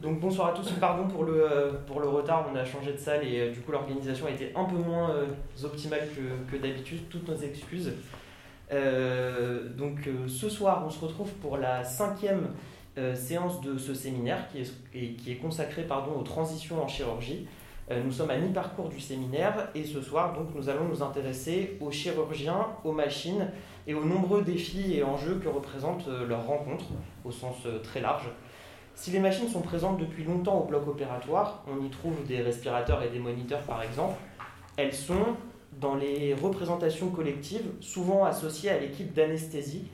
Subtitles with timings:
[0.00, 2.98] Donc bonsoir à tous, pardon pour le, euh, pour le retard, on a changé de
[2.98, 5.26] salle et euh, du coup l'organisation a été un peu moins euh,
[5.64, 7.92] optimale que, que d'habitude, toutes nos excuses.
[8.70, 12.48] donc ce soir on se retrouve pour la cinquième
[13.14, 17.48] séance de ce séminaire qui est, qui est consacré pardon, aux transitions en chirurgie.
[17.90, 21.90] nous sommes à mi-parcours du séminaire et ce soir donc nous allons nous intéresser aux
[21.90, 23.50] chirurgiens, aux machines
[23.86, 26.86] et aux nombreux défis et enjeux que représente leur rencontre
[27.24, 28.28] au sens très large.
[28.98, 33.00] Si les machines sont présentes depuis longtemps au bloc opératoire, on y trouve des respirateurs
[33.04, 34.16] et des moniteurs par exemple,
[34.76, 35.36] elles sont
[35.80, 39.84] dans les représentations collectives souvent associées à l'équipe d'anesthésie,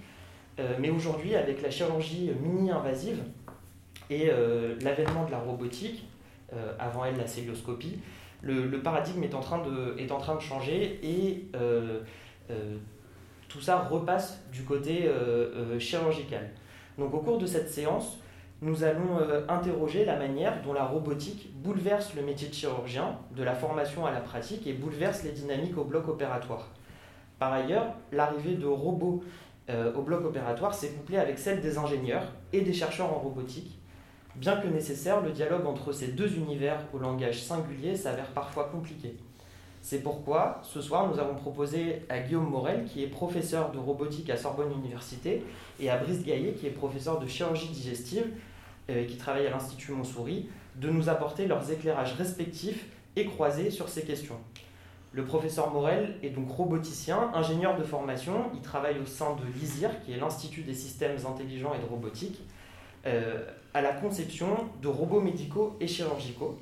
[0.59, 3.23] euh, mais aujourd'hui avec la chirurgie mini-invasive
[4.09, 6.09] et euh, l'avènement de la robotique,
[6.55, 7.99] euh, avant elle la célioscopie,
[8.41, 11.51] le, paradigme est en, train de, est en train de changer et
[13.49, 15.11] tout ça repasse du côté
[15.79, 16.49] chirurgical.
[16.97, 18.19] Donc au cours de cette séance,
[18.65, 23.43] nous allons euh, interroger la manière dont la robotique bouleverse le métier de chirurgien, de
[23.43, 26.71] la formation à la pratique, et bouleverse les dynamiques au bloc opératoire.
[27.39, 29.23] Par ailleurs, l'arrivée de robots
[29.69, 33.79] euh, au bloc opératoire s'est couplée avec celle des ingénieurs et des chercheurs en robotique.
[34.35, 39.15] Bien que nécessaire, le dialogue entre ces deux univers au langage singulier s'avère parfois compliqué.
[39.83, 44.31] C'est pourquoi, ce soir, nous avons proposé à Guillaume Morel, qui est professeur de robotique
[44.31, 45.45] à Sorbonne Université,
[45.79, 48.25] et à Brice Gaillet, qui est professeur de chirurgie digestive,
[48.89, 54.03] qui travaillent à l'Institut Montsouris, de nous apporter leurs éclairages respectifs et croisés sur ces
[54.03, 54.37] questions.
[55.13, 58.51] Le professeur Morel est donc roboticien, ingénieur de formation.
[58.53, 62.41] Il travaille au sein de l'ISIR, qui est l'Institut des systèmes intelligents et de robotique,
[63.07, 64.49] euh, à la conception
[64.83, 66.59] de robots médicaux et chirurgicaux.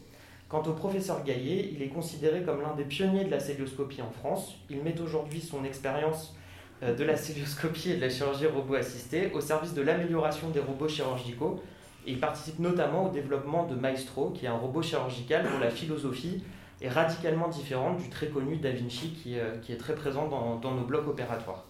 [0.50, 4.10] Quant au professeur Gaillet, il est considéré comme l'un des pionniers de la célioscopie en
[4.10, 4.56] France.
[4.68, 6.36] Il met aujourd'hui son expérience
[6.82, 10.60] euh, de la célioscopie et de la chirurgie robot assistée au service de l'amélioration des
[10.60, 11.62] robots chirurgicaux
[12.06, 16.42] il participe notamment au développement de Maestro, qui est un robot chirurgical dont la philosophie
[16.80, 20.84] est radicalement différente du très connu Da Vinci, qui, euh, est très présent dans, nos
[20.84, 21.64] blocs opératoires.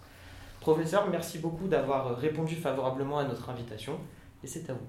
[0.61, 3.99] Professeur, merci beaucoup d'avoir répondu favorablement à notre invitation,
[4.43, 4.87] et c'est à vous.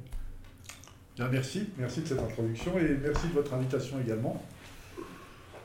[1.16, 4.42] Bien, merci, merci de cette introduction, et merci de votre invitation également.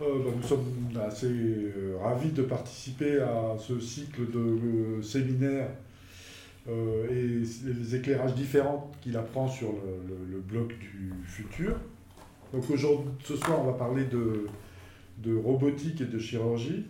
[0.00, 5.87] Euh, bah, nous sommes assez euh, ravis de participer à ce cycle de séminaires euh,
[6.68, 9.72] et les éclairages différents qu'il apprend sur
[10.08, 11.74] le, bloc du futur.
[12.52, 14.46] Donc aujourd'hui, ce soir, on va parler de,
[15.18, 16.86] de robotique et de chirurgie.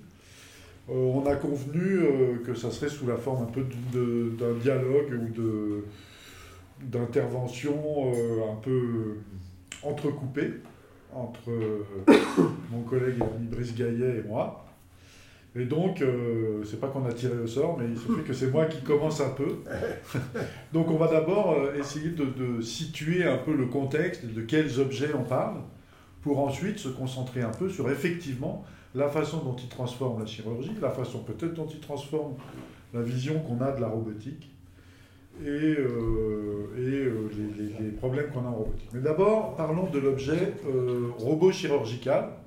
[0.90, 5.12] Euh, on a convenu euh, que ça serait sous la forme un peu d'un dialogue
[5.12, 5.82] ou
[6.80, 8.12] d'intervention
[8.50, 9.16] un peu
[9.82, 10.52] entrecoupée
[11.12, 11.50] entre
[12.70, 14.67] mon collègue et ami Brice Gaillet et moi.
[15.58, 18.32] Et donc, euh, c'est pas qu'on a tiré au sort, mais il se fait que
[18.32, 19.56] c'est moi qui commence un peu.
[20.72, 25.10] donc, on va d'abord euh, essayer de, situer un peu le contexte, de quels objets
[25.18, 25.56] on parle,
[26.22, 28.64] pour ensuite se concentrer un peu sur effectivement
[28.94, 32.34] la façon dont il transforme la chirurgie, la façon peut-être dont il transforme
[32.94, 34.50] la vision qu'on a de la robotique
[35.44, 38.90] et, euh, et les, problèmes qu'on a en robotique.
[38.92, 40.54] Mais d'abord, parlons de l'objet
[41.18, 42.37] robot chirurgical euh,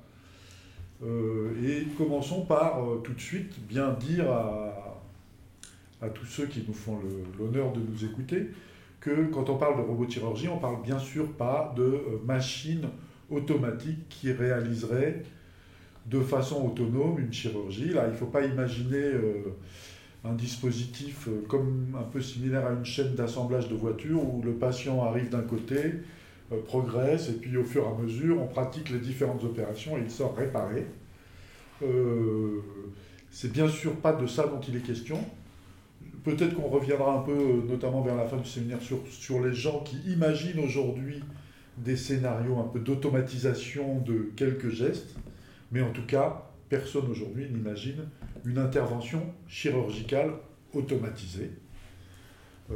[1.04, 4.78] et commençons par euh, tout de suite bien dire à,
[6.14, 6.98] tous ceux qui nous font
[7.38, 8.48] l'honneur de nous écouter
[8.98, 12.88] que quand on parle de robot chirurgie, on parle bien sûr pas de euh, machines
[13.30, 15.22] automatiques qui réaliseraient
[16.06, 17.90] de façon autonome une chirurgie.
[17.90, 19.12] Là, il ne faut pas imaginer
[20.24, 25.02] un dispositif comme un peu similaire à une chaîne d'assemblage de voitures où le patient
[25.04, 26.02] arrive d'un côté,
[26.56, 30.10] progresse, et puis au fur et à mesure, on pratique les différentes opérations et il
[30.10, 30.86] sort réparé.
[31.82, 32.60] Euh,
[33.30, 35.18] c'est bien sûr pas de ça dont il est question.
[36.24, 39.80] Peut-être qu'on reviendra un peu, notamment vers la fin du séminaire, sur, sur les gens
[39.80, 41.22] qui imaginent aujourd'hui
[41.78, 45.16] des scénarios un peu d'automatisation de quelques gestes,
[45.72, 48.04] mais en tout cas, personne aujourd'hui n'imagine
[48.44, 50.32] une intervention chirurgicale
[50.74, 51.50] automatisée.
[52.70, 52.74] Euh,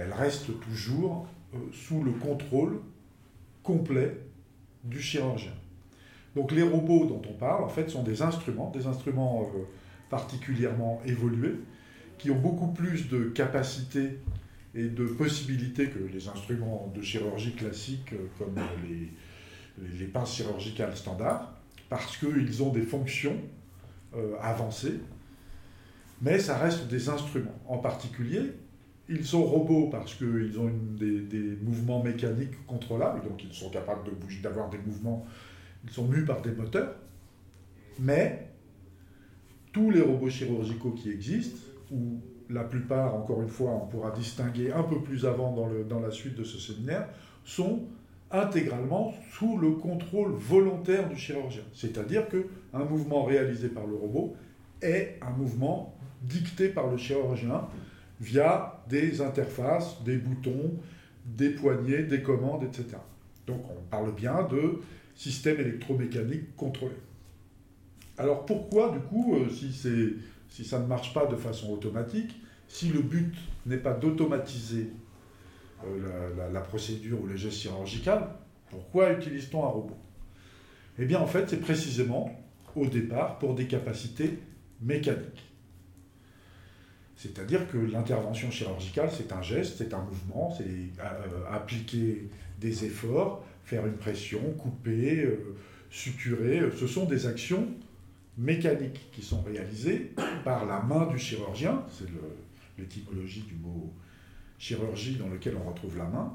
[0.00, 2.80] elle reste toujours euh, sous le contrôle
[3.62, 4.16] complet
[4.84, 5.52] du chirurgien.
[6.34, 9.62] Donc les robots dont on parle, en fait, sont des instruments, des instruments euh,
[10.10, 11.56] particulièrement évolués,
[12.18, 14.18] qui ont beaucoup plus de capacités
[14.74, 18.54] et de possibilités que les instruments de chirurgie classiques euh, comme
[18.88, 19.10] les,
[19.98, 21.52] les, pinces chirurgicales standards,
[21.88, 23.36] parce qu'ils ont des fonctions
[24.14, 25.00] euh, avancées,
[26.22, 27.58] mais ça reste des instruments.
[27.66, 28.52] En particulier,
[29.08, 34.02] ils sont robots parce qu'ils ont des, mouvements mécaniques contrôlables, donc ils sont capables
[34.42, 35.26] d'avoir des mouvements
[35.84, 36.94] ils sont mus par des moteurs,
[37.98, 38.48] mais
[39.72, 41.58] tous les robots chirurgicaux qui existent,
[41.90, 42.20] ou
[42.50, 46.10] la plupart, encore une fois, on pourra distinguer un peu plus avant dans, dans la
[46.10, 47.08] suite de ce séminaire,
[47.44, 47.84] sont
[48.30, 51.62] intégralement sous le contrôle volontaire du chirurgien.
[51.74, 54.36] C'est-à-dire qu'un mouvement réalisé par le robot
[54.80, 57.68] est un mouvement dicté par le chirurgien
[58.22, 60.78] via des interfaces, des boutons,
[61.26, 62.96] des poignées, des commandes, etc.
[63.46, 64.80] Donc on parle bien de
[65.16, 66.94] système électromécanique contrôlé.
[68.16, 69.72] Alors pourquoi, du coup, euh, si,
[70.48, 72.34] si ça ne marche pas de façon automatique,
[72.68, 73.34] si le but
[73.66, 74.88] n'est pas d'automatiser
[75.84, 78.28] euh, la, procédure ou le geste chirurgical,
[78.70, 79.96] pourquoi utilise-t-on un robot?
[80.98, 82.30] Eh bien, en fait, c'est précisément
[82.76, 84.38] au départ pour des capacités
[84.80, 85.51] mécaniques.
[87.22, 92.28] C'est-à-dire que l'intervention chirurgicale, c'est un geste, c'est un mouvement, c'est euh, appliquer
[92.60, 95.54] des efforts, faire une pression, couper, euh,
[95.88, 96.62] suturer.
[96.76, 97.68] Ce sont des actions
[98.36, 100.10] mécaniques qui sont réalisées
[100.44, 102.08] par la main du chirurgien, c'est
[102.76, 103.92] l'étymologie du mot
[104.58, 106.32] chirurgie dans lequel on retrouve la main.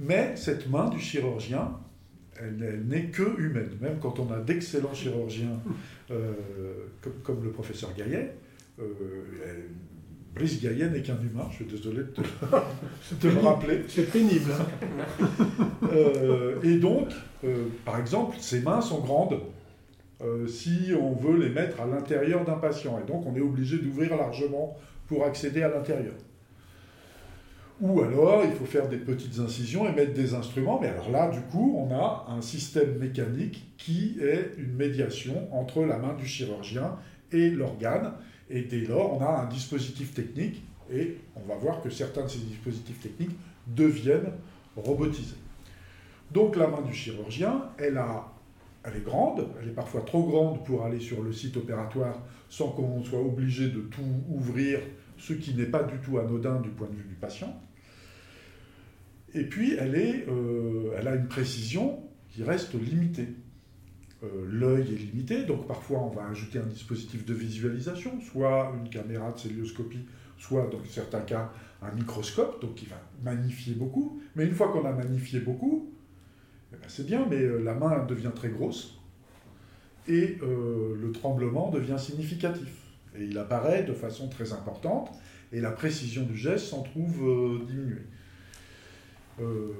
[0.00, 1.78] Mais cette main du chirurgien,
[2.40, 3.70] elle, n'est que humaine.
[3.80, 5.60] Même quand on a d'excellents chirurgiens
[6.10, 6.32] euh,
[7.22, 8.34] comme, le professeur Gaillet,
[10.34, 13.82] Brice Gaillet n'est qu'un humain, je suis désolé de te, le rappeler.
[13.88, 14.52] C'est pénible.
[14.52, 15.26] Hein.
[15.90, 17.08] Euh, et donc,
[17.86, 19.40] par exemple, ses mains sont grandes
[20.46, 23.00] si on veut les mettre à l'intérieur d'un patient.
[23.02, 24.76] Et donc, on est obligé d'ouvrir largement
[25.06, 26.12] pour accéder à l'intérieur.
[27.80, 30.80] Ou alors, il faut faire des petites incisions et mettre des instruments.
[30.80, 35.84] Mais alors là, du coup, on a un système mécanique qui est une médiation entre
[35.84, 36.96] la main du chirurgien
[37.30, 38.14] et l'organe.
[38.50, 42.28] Et dès lors, on a un dispositif technique et on va voir que certains de
[42.28, 43.36] ces dispositifs techniques
[43.66, 44.32] deviennent
[44.76, 45.36] robotisés.
[46.32, 48.32] Donc la main du chirurgien, elle, a,
[48.84, 52.68] elle est grande, elle est parfois trop grande pour aller sur le site opératoire sans
[52.70, 54.80] qu'on soit obligé de tout ouvrir,
[55.18, 57.54] ce qui n'est pas du tout anodin du point de vue du patient.
[59.34, 63.28] Et puis, elle, est, euh, elle a une précision qui reste limitée.
[64.24, 68.90] Euh, l'œil est limité, donc parfois on va ajouter un dispositif de visualisation, soit une
[68.90, 70.04] caméra de célioscopie,
[70.36, 74.20] soit dans certains cas un microscope, donc qui va magnifier beaucoup.
[74.34, 75.92] Mais une fois qu'on a magnifié beaucoup,
[76.72, 79.00] eh ben, c'est bien, mais euh, la main devient très grosse
[80.08, 82.72] et le tremblement devient significatif.
[83.14, 85.10] Et il apparaît de façon très importante,
[85.52, 88.06] et la précision du geste s'en trouve diminuée.
[89.40, 89.72] Euh,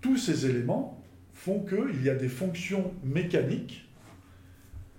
[0.00, 0.95] tous ces éléments
[1.36, 3.86] font qu'il y a des fonctions mécaniques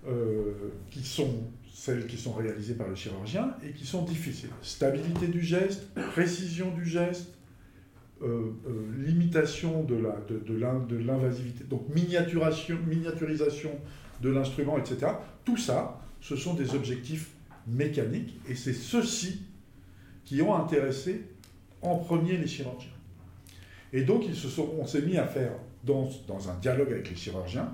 [0.06, 0.52] euh,
[0.90, 1.42] qui sont
[1.74, 4.50] celles qui sont réalisées par le chirurgien et qui sont difficiles.
[4.62, 7.34] Stabilité du geste, précision du geste,
[8.22, 8.52] euh,
[8.98, 13.70] limitation de l'invasivité, de, donc miniaturisation
[14.22, 15.12] de l'instrument, etc.
[15.44, 17.30] Tout ça, ce sont des objectifs
[17.66, 19.42] mécaniques et c'est ceux-ci
[20.24, 21.26] qui ont intéressé
[21.82, 22.90] en premier les chirurgiens.
[23.92, 25.52] Et donc, ils se sont, on s'est mis à faire,
[25.84, 27.72] dans, dans, un dialogue avec les chirurgiens,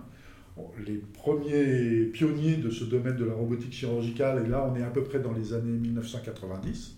[0.86, 4.90] les premiers pionniers de ce domaine de la robotique chirurgicale, et là on est à
[4.90, 6.96] peu près dans les années 1990,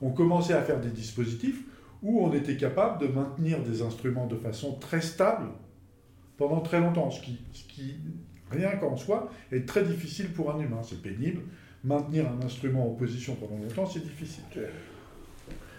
[0.00, 1.62] ont commencé à faire des dispositifs
[2.02, 5.48] où on était capable de maintenir des instruments de façon très stable
[6.36, 7.96] pendant très longtemps, ce qui, ce qui
[8.50, 10.80] rien qu'en soi, est très difficile pour un humain.
[10.82, 11.42] C'est pénible.
[11.84, 14.44] Maintenir un instrument en position pendant longtemps, c'est difficile.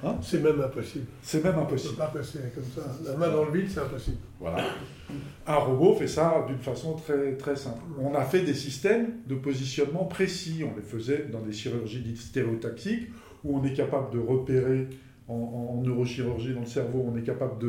[0.04, 1.06] Hein c'est même impossible.
[1.22, 1.96] C'est même impossible.
[1.98, 2.90] On ne peut pas passer comme ça.
[3.06, 4.18] La main dans le vide, c'est impossible.
[4.40, 4.64] Voilà.
[5.46, 7.80] Un robot fait ça d'une façon très, très simple.
[8.00, 10.64] On a fait des systèmes de positionnement précis.
[10.64, 13.10] On les faisait dans des chirurgies dites stéréotaxiques,
[13.44, 14.88] où on est capable de repérer
[15.30, 17.64] en, neurochirurgie dans le cerveau, on est capable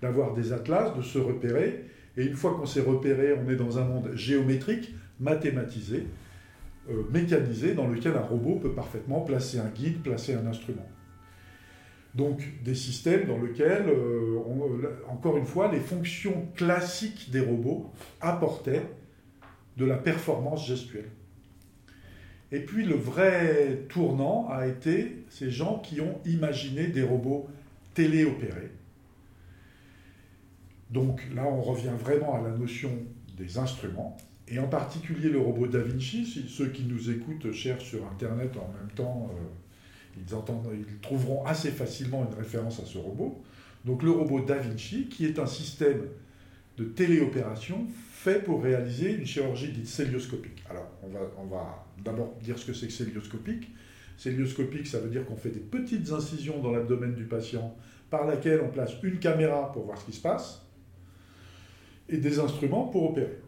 [0.00, 1.84] d'avoir des atlas, de se repérer.
[2.16, 6.06] Et une fois qu'on s'est repéré, on est dans un monde géométrique, mathématisé,
[6.90, 10.86] euh, mécanisé, dans lequel un robot peut parfaitement placer un guide, placer un instrument.
[12.14, 14.38] Donc des systèmes dans lesquels, euh,
[15.08, 17.90] encore une fois, les fonctions classiques des robots
[18.20, 18.82] apportaient
[19.78, 21.10] de la performance gestuelle.
[22.50, 27.48] Et puis le vrai tournant a été ces gens qui ont imaginé des robots
[27.94, 28.70] téléopérés.
[30.90, 32.90] Donc là, on revient vraiment à la notion
[33.38, 36.26] des instruments, et en particulier le robot Da Vinci.
[36.26, 39.44] Si ceux qui nous écoutent cherchent sur Internet en même temps euh,
[40.16, 43.42] ils, trouveront assez facilement une référence à ce robot.
[43.84, 46.02] Donc le robot Da Vinci, qui est un système
[46.76, 50.62] de téléopération fait pour réaliser une chirurgie dite célioscopique.
[50.70, 53.70] Alors on va, on va d'abord dire ce que c'est que célioscopique.
[54.16, 57.76] Célioscopique, ça veut dire qu'on fait des petites incisions dans l'abdomen du patient
[58.10, 60.62] par laquelle on place une caméra pour voir ce qui se passe
[62.08, 63.38] et des instruments pour opérer.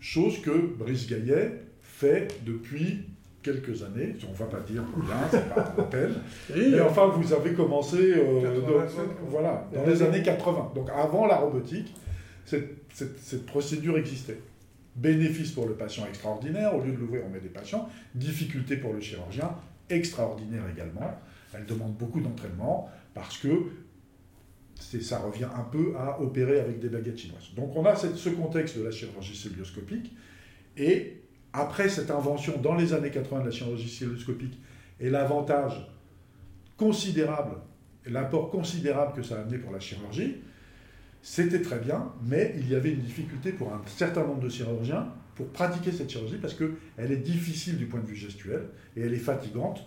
[0.00, 3.04] Chose que Brice Gaillet fait depuis
[3.50, 6.14] quelques années, on ne va pas dire combien, c'est pas la peine,
[6.54, 10.72] Et, mais enfin vous avez commencé euh, 87, donc, voilà, dans les années 80.
[10.74, 11.94] Donc avant la robotique,
[12.44, 14.38] cette, cette- cette procédure existait.
[14.96, 17.88] Bénéfice pour le patient extraordinaire, au lieu de l'ouvrir on met des patients.
[18.14, 19.50] Difficulté pour le chirurgien,
[19.90, 21.18] extraordinaire également.
[21.54, 23.48] Elle demande beaucoup d'entraînement parce que
[25.00, 27.50] ça revient un peu à opérer avec des baguettes chinoises.
[27.56, 30.14] Donc on a cette- ce contexte de la chirurgie célioscopique
[30.76, 31.15] et
[31.56, 34.60] après cette invention dans les années 80 de la chirurgie célioscopique
[35.00, 35.90] et l'avantage
[36.76, 37.56] considérable
[38.08, 40.36] l'apport considérable que ça a amené pour la chirurgie,
[41.22, 45.08] c'était très bien, mais il y avait une difficulté pour un certain nombre de chirurgiens
[45.34, 48.62] pour pratiquer cette chirurgie parce qu'elle est difficile du point de vue gestuel
[48.96, 49.84] et elle est fatigante.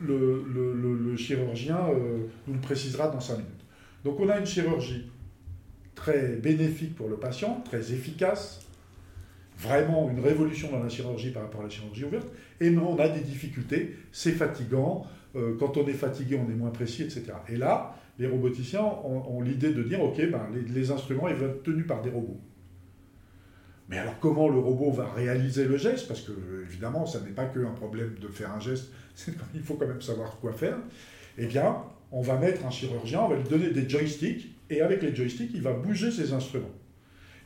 [0.00, 3.64] Le chirurgien euh, nous le précisera dans 5 minutes.
[4.04, 5.10] Donc on a une chirurgie
[5.94, 8.67] très bénéfique pour le patient, très efficace,
[9.58, 12.28] vraiment une révolution dans la chirurgie par rapport à la chirurgie ouverte,
[12.60, 16.54] et mais on a des difficultés, c'est fatigant, euh, quand on est fatigué on est
[16.54, 17.24] moins précis, etc.
[17.48, 21.62] Et là, les roboticiens ont, l'idée de dire, ok, ben, les, instruments ils vont être
[21.62, 22.40] tenus par des robots.
[23.88, 26.08] Mais alors comment le robot va réaliser le geste?
[26.08, 26.32] Parce que
[26.68, 28.92] évidemment, ça n'est pas qu'un problème de faire un geste,
[29.54, 30.78] il faut quand même savoir quoi faire.
[31.36, 31.76] Eh bien,
[32.10, 35.50] on va mettre un chirurgien, on va lui donner des joysticks, et avec les joysticks,
[35.54, 36.74] il va bouger ses instruments.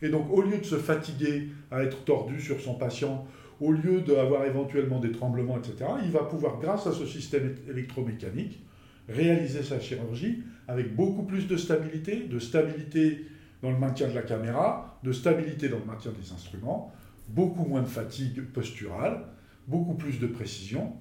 [0.02, 3.26] Et donc, au lieu de se fatiguer à être tordu sur son patient,
[3.61, 8.61] au lieu d'avoir éventuellement des tremblements, etc., il va pouvoir, grâce à ce système électromécanique,
[9.09, 13.26] réaliser sa chirurgie avec beaucoup plus de stabilité, de stabilité
[13.62, 16.92] dans le maintien de la caméra, de stabilité dans le maintien des instruments,
[17.28, 19.25] beaucoup moins de fatigue posturale,
[19.68, 20.92] beaucoup plus de précision.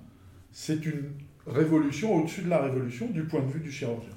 [0.51, 1.11] C'est une
[1.47, 4.13] révolution au-dessus de la révolution du point de vue du chirurgien.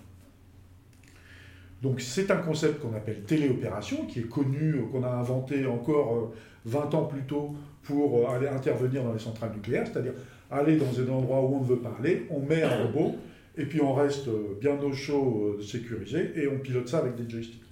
[1.85, 6.17] Donc c'est un concept qu'on appelle téléopération, qui est connu, euh, qu'on a inventé encore
[6.17, 10.15] euh, 20 ans plus tôt pour euh, aller intervenir dans les centrales nucléaires, c'est-à-dire
[10.51, 13.17] aller dans un endroit où on veut pas aller, on met un robot,
[13.57, 17.17] et puis on reste euh, bien au chaud, euh, sécurisé, et on pilote ça avec
[17.17, 17.63] des joysticks.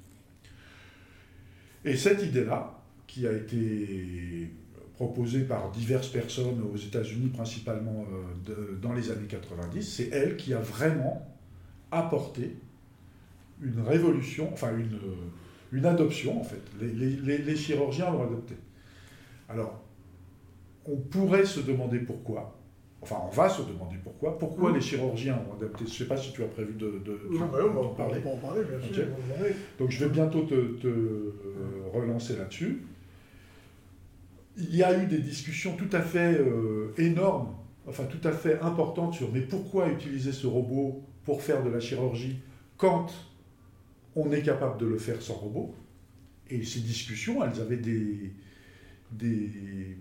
[1.84, 4.50] Et cette idée-là, qui a été
[4.94, 8.04] proposée par diverses personnes aux États-Unis, principalement
[8.48, 11.26] euh, dans les années 90, c'est elle qui a vraiment
[11.90, 12.54] apporté
[13.62, 14.98] une révolution, enfin une,
[15.72, 16.60] une adoption en fait.
[16.80, 18.54] Les, les- les- les chirurgiens l'ont adopté.
[19.48, 19.80] Alors,
[20.86, 22.58] on pourrait se demander pourquoi.
[23.00, 24.38] Enfin, on va se demander pourquoi.
[24.38, 24.76] Pourquoi Mhm.
[24.76, 27.46] les chirurgiens ont adopté Je ne sais pas si tu as prévu de, de- Non,
[27.46, 28.20] bah, on en parler.
[28.20, 29.06] parler, on va en parler, bien sûr.
[29.78, 31.32] Donc je vais bientôt te, te, euh,
[31.92, 32.82] relancer là-dessus.
[34.58, 37.54] Il y a eu des discussions tout à fait euh, énormes,
[37.88, 41.80] enfin tout à fait importantes sur mais pourquoi utiliser ce robot pour faire de la
[41.80, 42.36] chirurgie
[42.76, 43.06] quand
[44.16, 45.74] on est capable de le faire sans robot
[46.50, 48.32] Et ces discussions, elles avaient des,
[49.10, 49.96] des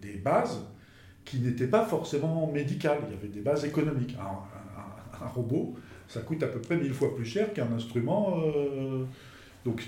[0.00, 0.60] des, bases
[1.24, 2.98] qui n'étaient pas forcément médicales.
[3.08, 4.16] Il y avait des bases économiques.
[4.20, 5.74] Un, robot,
[6.06, 8.42] ça coûte à peu près mille fois plus cher qu'un instrument.
[8.44, 9.04] euh,
[9.64, 9.82] donc,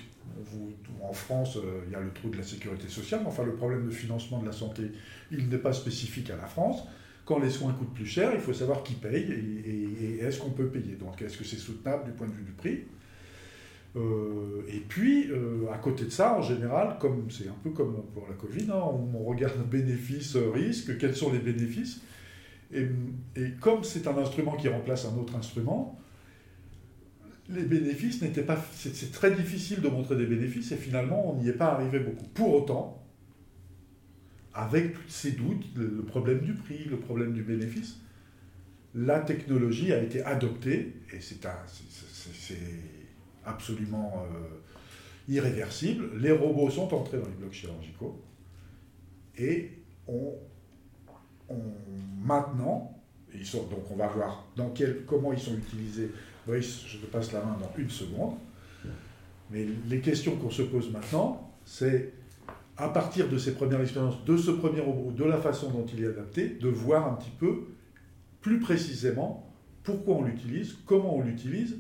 [1.03, 3.55] en France, euh, il y a le trou de la sécurité sociale, mais enfin, le
[3.55, 4.93] problème de financement de la santé,
[5.31, 6.83] il n'est pas spécifique à la France.
[7.27, 9.31] Quand les soins coûtent plus cher, il faut savoir qui paye
[9.67, 10.95] et, est-ce qu'on peut payer.
[10.95, 12.85] Donc, est-ce que c'est soutenable du point de vue du prix?
[13.97, 18.03] Euh, Et puis, euh, à côté de ça, en général, comme c'est un peu comme
[18.15, 22.01] pour la Covid, hein, on, regarde bénéfices-risques, quels sont les bénéfices
[22.73, 22.87] et,
[23.37, 26.01] et comme c'est un instrument qui remplace un autre instrument,
[27.49, 28.59] les bénéfices n'étaient pas.
[28.73, 32.27] C'est très difficile de montrer des bénéfices et finalement on n'y est pas arrivé beaucoup.
[32.35, 33.06] Pour autant,
[34.57, 38.01] avec ces doutes, le, problème du prix, le problème du bénéfice,
[38.95, 41.47] la technologie a été adoptée et c'est
[43.45, 46.19] absolument euh, irréversible.
[46.19, 48.19] Les robots sont entrés dans les blocs chirurgicaux
[49.37, 49.73] et
[50.09, 50.33] on,
[52.25, 52.99] maintenant,
[53.35, 56.11] ils sont, donc on va voir dans quel, comment ils sont utilisés.
[56.49, 58.37] Je te passe la main dans une seconde.
[59.51, 62.15] Mais les questions qu'on se pose maintenant, c'est
[62.79, 66.05] à partir de ces premières expériences, de ce premier robot, de la façon dont il
[66.05, 67.65] est adapté, de voir un petit peu
[68.41, 69.53] plus précisément
[69.83, 71.77] pourquoi on l'utilise, comment on l'utilise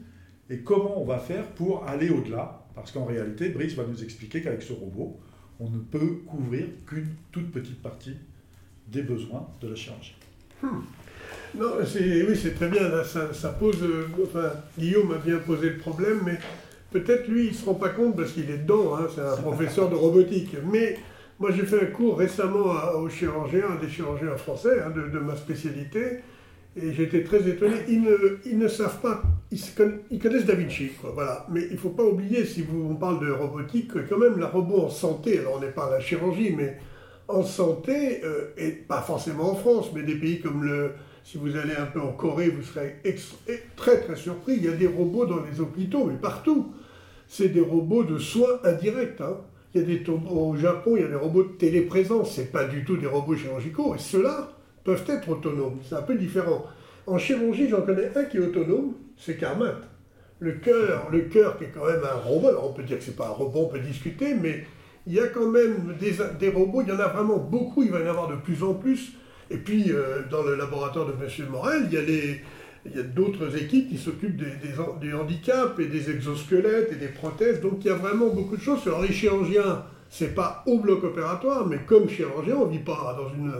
[0.48, 2.66] et comment on va faire pour aller au-delà.
[2.74, 5.18] Parce qu'en réalité, Brice va nous expliquer qu'avec ce robot,
[5.60, 8.16] on ne peut couvrir qu'une toute petite partie
[8.88, 10.14] des besoins de la chirurgie.
[11.54, 13.02] Non, c'est, oui, c'est très bien.
[13.04, 13.82] Ça pose.
[13.82, 16.38] euh, enfin, Guillaume a bien posé le problème, mais
[17.00, 18.96] peut-être lui, il ne se rend pas compte parce qu'il est dedans.
[18.96, 20.56] hein, c'est un professeur de robotique.
[20.70, 20.98] Mais
[21.38, 25.36] moi, j'ai fait un cours récemment à- aux chirurgiens, des chirurgiens français hein, de, ma
[25.36, 26.20] spécialité.
[26.80, 27.76] Et j'étais très étonné.
[27.88, 29.22] Ils ne, savent pas.
[29.50, 31.46] Ils connaissent Da Vinci, quoi, voilà.
[31.50, 34.38] Mais il ne faut pas oublier, si vous, on parle de robotique, que quand même,
[34.38, 36.76] la robot en santé, alors on n'est pas à la chirurgie, mais
[37.28, 40.92] en santé, euh, et pas forcément en France, mais des pays comme le...
[41.24, 43.02] Si vous allez un peu en Corée, vous serez
[43.74, 44.54] très très surpris.
[44.58, 46.72] Il y a des robots dans les hôpitaux, mais partout.
[47.28, 49.20] C'est des robots de soins indirects.
[49.20, 49.36] Hein.
[49.74, 52.36] Il y a des, au Japon, il y a des robots de téléprésence.
[52.36, 53.94] Ce pas du tout des robots chirurgicaux.
[53.94, 54.52] Et ceux-là
[54.84, 55.78] peuvent être autonomes.
[55.88, 56.64] C'est un peu différent.
[57.06, 59.80] En chirurgie, j'en connais un qui est autonome, c'est Carmat.
[60.38, 62.48] Le cœur, le cœur qui est quand même un robot.
[62.48, 64.64] Alors on peut dire que c'est pas un robot, on peut discuter, mais
[65.06, 68.00] il y a quand même des, robots, il y en a vraiment beaucoup, il va
[68.00, 69.12] y en avoir de plus en plus.
[69.50, 71.48] Et puis, euh, dans le laboratoire de M.
[71.48, 72.02] Morel, il y a,
[72.90, 77.60] il y a d'autres équipes qui s'occupent des, handicaps et des exosquelettes et des prothèses.
[77.60, 78.80] Donc, il y a vraiment beaucoup de choses.
[78.86, 83.28] Alors, les chirurgiens, c'est pas au bloc opératoire, mais comme chirurgien, on vit pas dans
[83.34, 83.52] une,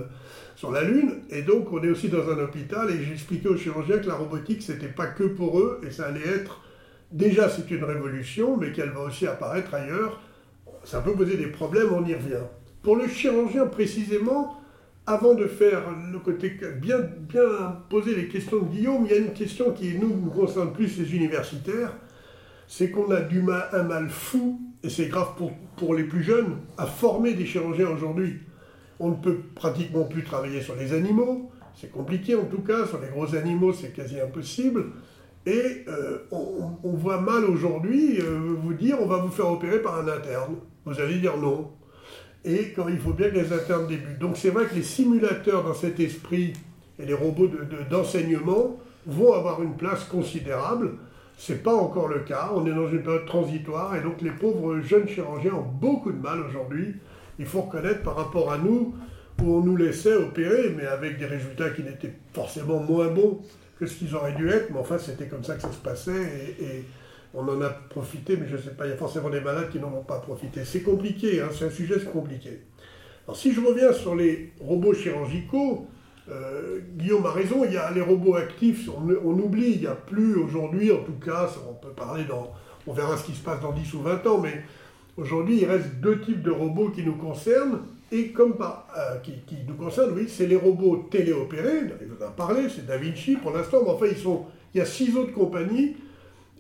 [0.54, 1.23] sur la Lune.
[1.30, 2.90] Et donc, on est aussi dans un hôpital.
[2.90, 6.06] Et j'ai expliqué aux chirurgiens que la robotique, c'était pas que pour eux, et ça
[6.06, 6.61] allait être.
[7.12, 10.21] Déjà, c'est une révolution, mais qu'elle va aussi apparaître ailleurs
[10.87, 12.45] ça peut poser des problèmes, on y revient.
[12.83, 14.61] Pour le chirurgien précisément,
[15.06, 15.82] avant de faire
[16.12, 19.96] le côté bien, bien poser les questions de Guillaume, il y a une question qui
[19.98, 21.92] nous, concerne plus les universitaires,
[22.66, 26.22] c'est qu'on a du mal, un mal fou, et c'est grave pour, pour les plus
[26.22, 28.40] jeunes, à former des chirurgiens aujourd'hui.
[28.98, 33.00] On ne peut pratiquement plus travailler sur les animaux, c'est compliqué en tout cas, sur
[33.00, 34.86] les gros animaux c'est quasi impossible.
[35.44, 39.96] Et euh, on, voit mal aujourd'hui euh, vous dire on va vous faire opérer par
[39.98, 40.56] un interne.
[40.84, 41.70] Vous allez dire non.
[42.46, 44.20] Et quand il faut bien que les internes débutent.
[44.20, 46.52] Donc c'est vrai que les simulateurs dans cet esprit
[46.98, 47.50] et les robots
[47.90, 50.92] d'enseignement vont avoir une place considérable.
[51.36, 52.52] Ce n'est pas encore le cas.
[52.54, 56.22] On est dans une période transitoire et donc les pauvres jeunes chirurgiens ont beaucoup de
[56.22, 56.94] mal aujourd'hui.
[57.40, 58.94] Il faut reconnaître par rapport à nous
[59.42, 63.40] où on nous laissait opérer, mais avec des résultats qui n'étaient forcément moins bons
[63.78, 64.70] que ce qu'ils auraient dû être.
[64.70, 66.56] Mais enfin, c'était comme ça que ça se passait.
[66.60, 66.84] et
[67.36, 69.68] on en a profité, mais je ne sais pas, il y a forcément des malades
[69.70, 70.64] qui n'en ont pas profité.
[70.64, 72.62] C'est compliqué, hein, c'est un sujet compliqué.
[73.26, 75.86] Alors si je reviens sur les robots chirurgicaux,
[76.30, 79.94] euh, Guillaume a raison, il y a les robots actifs, on, oublie, il n'y a
[79.94, 82.52] plus aujourd'hui, en tout cas, on peut parler dans,
[82.86, 84.64] on verra ce qui se passe dans 10 ou 20 ans, mais
[85.18, 89.34] aujourd'hui il reste deux types de robots qui nous concernent, et comme pas, euh, qui,
[89.68, 93.50] nous concernent, oui, c'est les robots téléopérés, il en a parlé, c'est Da Vinci pour
[93.50, 95.96] l'instant, mais enfin il y a six autres compagnies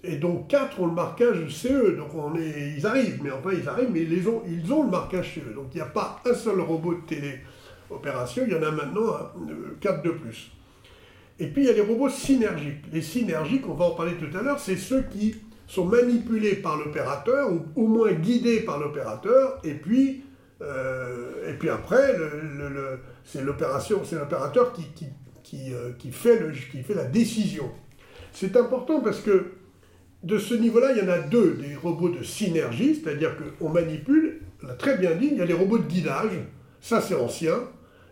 [0.04, 3.68] et donc quatre ont le marquage CE, donc on est, ils arrivent, mais enfin ils
[3.68, 5.54] arrivent, mais ils ont, ils ont le marquage CE.
[5.54, 9.06] Donc il n'y a pas un seul robot de téléopération, il y en a maintenant
[9.48, 10.52] euh, quatre de plus.
[11.38, 12.84] Et puis il y a les robots synergiques.
[12.92, 15.34] Les synergiques, on va en parler tout à l'heure, c'est ceux qui
[15.66, 20.22] sont manipulés par l'opérateur, ou au moins guidés par l'opérateur, et puis,
[20.62, 25.06] euh, et puis après, le, c'est l'opération, c'est l'opérateur qui, qui,
[25.42, 27.70] qui, euh, qui, fait le, qui fait la décision.
[28.32, 29.55] C'est important parce que
[30.26, 34.40] de ce niveau-là, il y en a deux, des robots de synergie, c'est-à-dire qu'on manipule,
[34.62, 36.32] on l'a très bien dit, il y a les robots de guidage,
[36.80, 37.60] ça c'est ancien,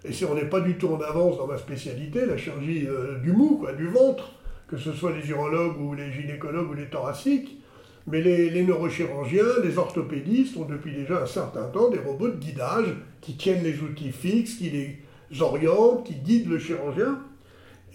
[0.04, 3.18] et si on n'est pas du tout en avance dans ma spécialité, la chirurgie euh,
[3.18, 4.30] du mou, du ventre,
[4.68, 7.58] que ce soit les urologues ou les gynécologues ou les thoraciques,
[8.06, 12.94] mais les, neurochirurgiens, les orthopédistes ont depuis déjà un certain temps des robots de guidage
[13.22, 17.18] qui tiennent les outils fixes, qui les orientent, qui guident le chirurgien.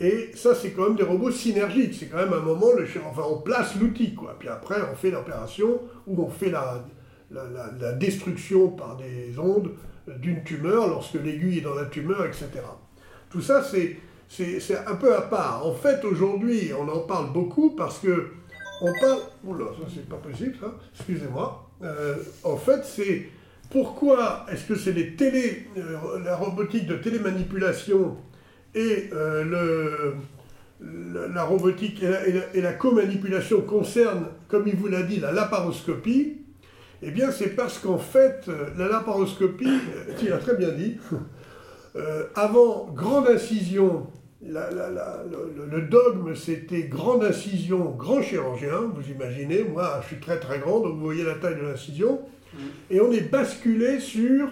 [0.01, 1.93] Et ça, c'est quand même des robots synergiques.
[1.93, 4.35] C'est quand même un moment, le, enfin, on place l'outil, quoi.
[4.39, 6.85] Puis après, on fait l'opération ou on fait la,
[7.31, 9.71] la, destruction par des ondes
[10.07, 12.47] d'une tumeur lorsque l'aiguille est dans la tumeur, etc.
[13.29, 13.97] Tout ça, c'est,
[14.29, 15.67] c'est, un peu à part.
[15.67, 18.31] En fait, aujourd'hui, on en parle beaucoup parce que
[18.81, 19.19] on parle...
[19.43, 20.73] Oula, ça, c'est pas possible, ça.
[20.95, 21.69] Excusez-moi.
[21.83, 23.29] Euh, en fait, c'est...
[23.69, 25.67] Pourquoi est-ce que c'est les télé...
[25.77, 28.15] Euh, la robotique de télémanipulation
[28.75, 30.13] et euh,
[30.79, 32.03] la robotique
[32.53, 36.37] et la, co-manipulation concernent, comme il vous l'a dit, la laparoscopie,
[37.01, 40.97] eh bien c'est parce qu'en fait, euh, la laparoscopie, euh, il a très bien dit,
[42.35, 44.07] avant grande incision,
[44.41, 50.79] le, dogme c'était grande incision, grand chirurgien, vous imaginez, moi je suis très très grand,
[50.79, 52.21] donc vous voyez la taille de l'incision,
[52.89, 54.49] et on est basculé sur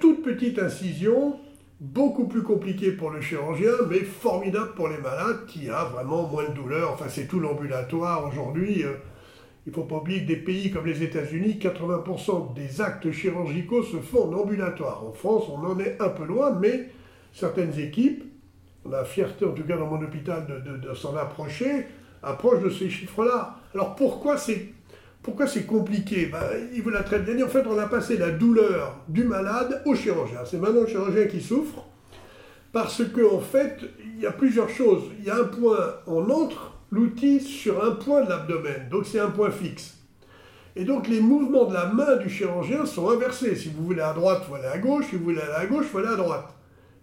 [0.00, 1.40] toute petite incision,
[1.80, 6.48] beaucoup plus compliqué pour le chirurgien, mais formidable pour les malades qui a vraiment moins
[6.48, 6.92] de douleur.
[6.92, 8.84] Enfin, c'est tout l'ambulatoire aujourd'hui.
[8.84, 8.94] Euh,
[9.66, 13.82] il ne faut pas oublier que des pays comme les États-Unis, 80% des actes chirurgicaux
[13.82, 15.04] se font en ambulatoire.
[15.06, 16.88] En France, on en est un peu loin, mais
[17.32, 18.24] certaines équipes,
[18.84, 21.86] on a fierté, en tout cas dans mon hôpital, de, de s'en approcher,
[22.22, 23.56] approchent de ces chiffres-là.
[23.74, 24.72] Alors pourquoi c'est
[25.22, 26.26] pourquoi c'est compliqué?
[26.26, 26.40] Ben,
[26.74, 27.42] Il vous l'a très bien dit.
[27.42, 30.40] En fait, on a passé la douleur du malade au chirurgien.
[30.44, 31.84] C'est maintenant le chirurgien qui souffre.
[32.72, 35.04] Parce qu'en en fait, il y a plusieurs choses.
[35.18, 38.88] Il y a un point, on entre l'outil sur un point de l'abdomen.
[38.90, 39.96] Donc c'est un point fixe.
[40.76, 43.56] Et donc les mouvements de la main du chirurgien sont inversés.
[43.56, 45.06] Si vous voulez à droite, faut aller à gauche.
[45.10, 46.54] Si vous voulez à gauche, faut aller à droite.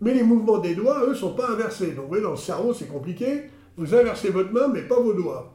[0.02, 1.92] Mais les mouvements des doigts, eux, ne sont pas inversés.
[1.92, 3.44] Donc vous voyez, dans le cerveau, c'est compliqué.
[3.78, 5.55] Vous inversez votre main, mais pas vos doigts.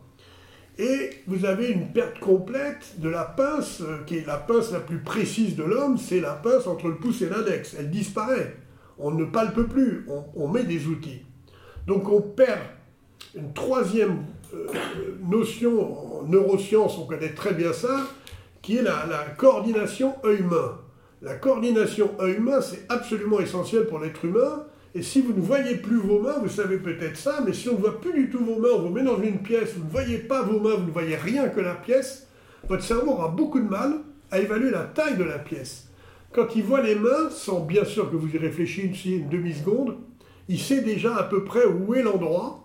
[0.80, 4.80] Et vous avez une perte complète de la pince, euh, qui est la pince la
[4.80, 7.76] plus précise de l'homme, c'est la pince entre le pouce et l'index.
[7.78, 8.56] Elle disparaît.
[8.98, 11.20] On ne palpe plus, on, met des outils.
[11.86, 12.60] Donc on perd
[13.34, 14.68] une troisième euh,
[15.22, 18.06] notion en neurosciences, on connaît très bien ça,
[18.62, 20.78] qui est la, la coordination œil-main.
[21.20, 24.64] La coordination œil-main, c'est absolument essentiel pour l'être humain.
[24.94, 27.74] Et si vous ne voyez plus vos mains, vous savez peut-être ça, mais si on
[27.74, 29.90] ne voit plus du tout vos mains, on vous met dans une pièce, vous ne
[29.90, 32.26] voyez pas vos mains, vous ne voyez rien que la pièce,
[32.68, 34.00] votre cerveau aura beaucoup de mal
[34.32, 35.88] à évaluer la taille de la pièce.
[36.32, 39.96] Quand il voit les mains, sans bien sûr que vous y réfléchissiez une demi-seconde,
[40.48, 42.64] il sait déjà à peu près où est l'endroit,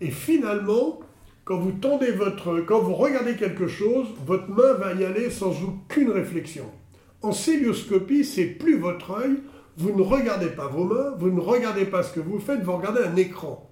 [0.00, 1.00] et finalement,
[1.44, 5.52] quand vous tendez votre, quand vous regardez quelque chose, votre main va y aller sans
[5.62, 6.64] aucune réflexion.
[7.20, 9.36] En célioscopie, c'est plus votre œil,
[9.76, 12.76] vous ne regardez pas vos mains, vous ne regardez pas ce que vous faites, vous
[12.76, 13.70] regardez un écran.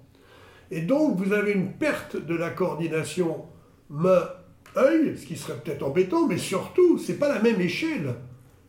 [0.71, 3.45] Et donc, vous avez une perte de la coordination
[3.91, 8.15] main-œil, ce qui serait peut-être embêtant, mais surtout, ce n'est pas la même échelle.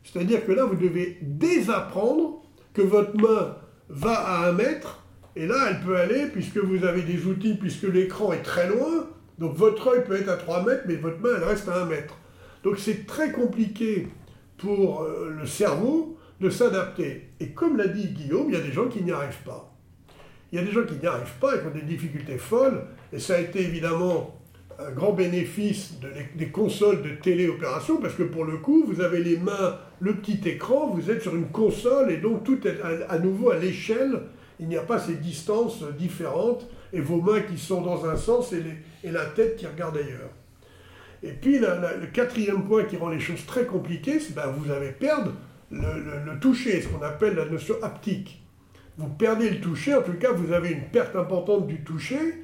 [0.03, 2.43] C'est-à-dire que là, vous devez désapprendre
[2.73, 3.55] que votre main
[3.89, 5.03] va à un mètre,
[5.35, 9.07] et là, elle peut aller, puisque vous avez des outils, puisque l'écran est très loin,
[9.39, 11.85] donc votre œil peut être à 3 mètres, mais votre main, elle reste à 1
[11.85, 12.17] mètre.
[12.63, 14.07] Donc c'est très compliqué
[14.57, 17.29] pour euh, le cerveau de s'adapter.
[17.39, 19.73] Et comme l'a dit Guillaume, il y a des gens qui n'y arrivent pas.
[20.51, 22.83] Il y a des gens qui n'y arrivent pas et qui ont des difficultés folles,
[23.11, 24.39] et ça a été évidemment
[24.77, 25.93] un grand bénéfice
[26.35, 30.41] des consoles de téléopération, parce que pour le coup, vous avez les mains, le petit
[30.47, 34.23] écran, vous êtes sur une console, et donc tout est à, nouveau à l'échelle,
[34.59, 38.53] il n'y a pas ces distances différentes, et vos mains qui sont dans un sens
[38.53, 40.29] et, la tête qui regarde ailleurs.
[41.23, 44.69] Et puis le quatrième point qui rend les choses très compliquées, c'est que ben, vous
[44.71, 45.29] avez perdu
[45.73, 48.41] le, toucher, ce qu'on appelle la notion haptique.
[48.97, 52.43] Vous perdez le toucher, en tout cas vous avez une perte importante du toucher,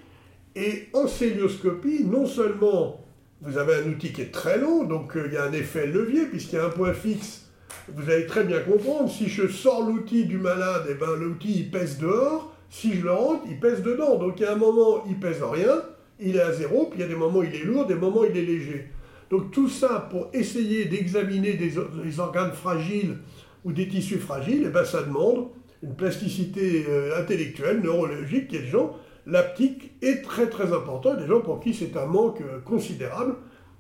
[0.56, 3.06] et en célioscopie, non seulement
[3.42, 5.88] vous avez un outil qui est très long, donc euh, il y a un effet
[5.88, 7.50] levier, puisqu'il y a un point fixe,
[7.88, 11.60] vous allez très bien comprendre, si je sors l'outil du malade, et eh ben, l'outil
[11.60, 14.18] il pèse dehors, si je le rentre, il pèse dedans.
[14.18, 15.82] Donc il y a un moment, il pèse rien,
[16.20, 18.24] il est à zéro, puis il y a des moments, il est lourd, des moments,
[18.24, 18.92] il est léger.
[19.30, 23.18] Donc tout ça pour essayer d'examiner des, organes fragiles
[23.64, 25.50] ou des tissus fragiles, eh ben ça demande
[25.84, 31.16] une plasticité euh, intellectuelle, neurologique, il y a des gens, l'aptique est très très important,
[31.16, 33.36] des gens pour qui c'est un manque euh, considérable,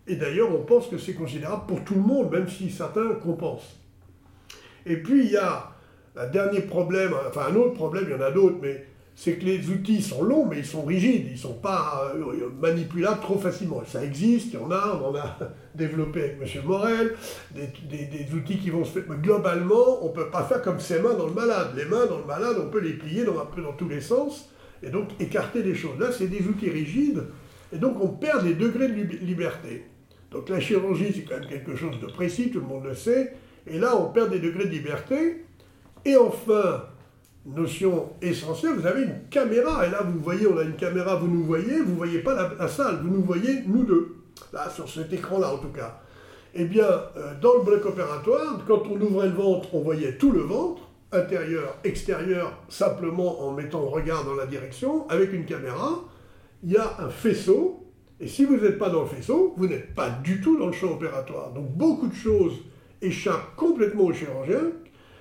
[0.08, 3.78] et d'ailleurs on pense que c'est considérable pour tout le monde, même si certains compensent.
[4.86, 5.72] Et puis il y a
[6.16, 8.86] un dernier problème, enfin un autre problème, il y en a d'autres, mais
[9.22, 12.50] c'est que les outils sont longs, mais ils sont rigides, ils ne sont pas euh,
[12.62, 13.84] manipulables trop facilement.
[13.86, 15.38] Ça existe, il y en a, on en a
[15.76, 16.64] développé avec M.
[16.64, 17.16] Morel,
[17.54, 19.04] des, outils qui vont se faire.
[19.10, 21.72] Mais globalement, on ne peut pas faire comme ses mains dans le malade.
[21.76, 24.50] Les mains dans le malade, on peut les plier dans, un dans tous les sens,
[24.82, 26.00] et donc écarter les choses.
[26.00, 27.26] Là, c'est des outils rigides,
[27.74, 29.84] et donc on perd des degrés de liberté.
[30.32, 33.34] Donc la chirurgie, c'est quand même quelque chose de précis, tout le monde le sait,
[33.68, 35.44] et là, on perd des degrés de liberté.
[36.06, 36.84] Et enfin,
[37.56, 41.28] notion essentielle, vous avez une caméra, et là vous voyez, on a une caméra, vous
[41.28, 44.16] nous voyez, vous ne voyez pas la, salle, vous nous voyez nous deux,
[44.54, 46.02] là sur cet écran-là en tout cas.
[46.56, 50.32] Eh bien, euh, dans le bloc opératoire, quand on ouvrait le ventre, on voyait tout
[50.32, 50.82] le ventre,
[51.12, 56.04] intérieur, extérieur, simplement en mettant le regard dans la direction, avec une caméra,
[56.64, 57.86] il y a un faisceau,
[58.20, 60.74] et si vous n'êtes pas dans le faisceau, vous n'êtes pas du tout dans le
[60.74, 61.52] champ opératoire.
[61.54, 62.54] Donc beaucoup de choses
[63.02, 64.72] échappent complètement au chirurgien,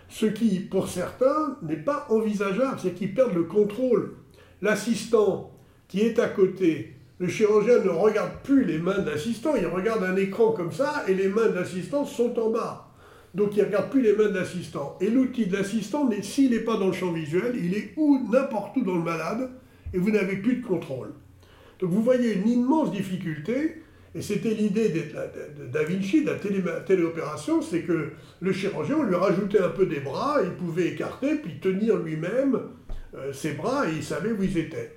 [0.08, 4.14] ce qui, pour certains, n'est pas envisageable, c'est qu'ils perdent le contrôle.
[4.62, 5.52] L'assistant
[5.86, 10.04] qui est à côté, le chirurgien ne regarde plus les mains de l'assistant, il regarde
[10.04, 12.88] un écran comme ça et les mains de l'assistant sont en bas.
[13.34, 14.96] Donc il ne regarde plus les mains de l'assistant.
[15.00, 18.76] Et l'outil de l'assistant, s'il n'est pas dans le champ visuel, il est où n'importe
[18.76, 19.50] où dans le malade
[19.92, 21.12] et vous n'avez plus de contrôle.
[21.80, 23.82] Donc vous voyez une immense difficulté
[24.18, 29.60] et c'était l'idée de, Da Vinci, de la téléopération, c'est que le chirurgien, lui rajoutait
[29.60, 32.58] un peu des bras, il pouvait écarter, puis tenir lui-même
[33.14, 34.96] euh, ses bras, et il savait où ils étaient.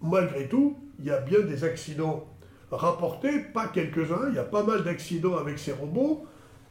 [0.00, 2.32] Malgré tout, il y a bien des accidents
[2.70, 6.24] rapportés, pas quelques-uns, il y a pas mal d'accidents avec ces robots,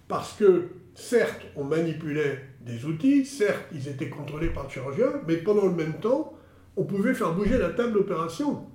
[0.07, 5.35] parce que certes, on manipulait des outils, certes, ils étaient contrôlés par le chirurgien, mais
[5.35, 6.37] pendant le même temps,
[6.77, 8.65] on pouvait faire bouger la table d'opération.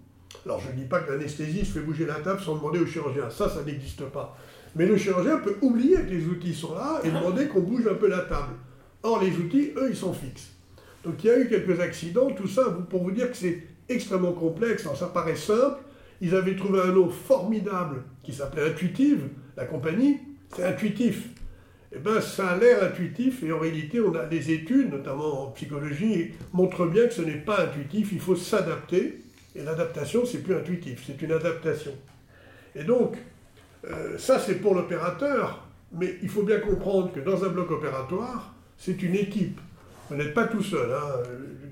[0.45, 3.31] Alors je ne dis pas que l'anesthésiste fait bouger la table sans demander au chirurgien,
[3.31, 4.37] ça, ça n'existe pas.
[4.75, 7.95] Mais le chirurgien peut oublier que les outils sont là et demander qu'on bouge un
[7.95, 8.55] peu la table.
[9.03, 10.51] Or, les outils, eux, ils sont fixes.
[11.05, 14.33] Donc il y a eu quelques accidents, tout ça pour vous dire que c'est extrêmement
[14.33, 14.83] complexe.
[14.83, 15.79] Alors, ça paraît simple,
[16.21, 20.19] ils avaient trouvé un nom formidable qui s'appelait Intuitive, la compagnie,
[20.55, 21.29] c'est intuitif.
[21.93, 25.51] Eh bien, ça a l'air intuitif et en réalité, on a des études, notamment en
[25.53, 29.23] psychologie, montrent bien que ce n'est pas intuitif, il faut s'adapter.
[29.57, 31.93] Et l'adaptation, c'est plus intuitif, c'est une adaptation.
[32.75, 33.17] Et donc,
[33.89, 38.55] euh, ça c'est pour l'opérateur, mais il faut bien comprendre que dans un bloc opératoire,
[38.77, 39.59] c'est une équipe.
[40.11, 40.91] Vous n'êtes pas tout seul.
[40.93, 41.23] Hein.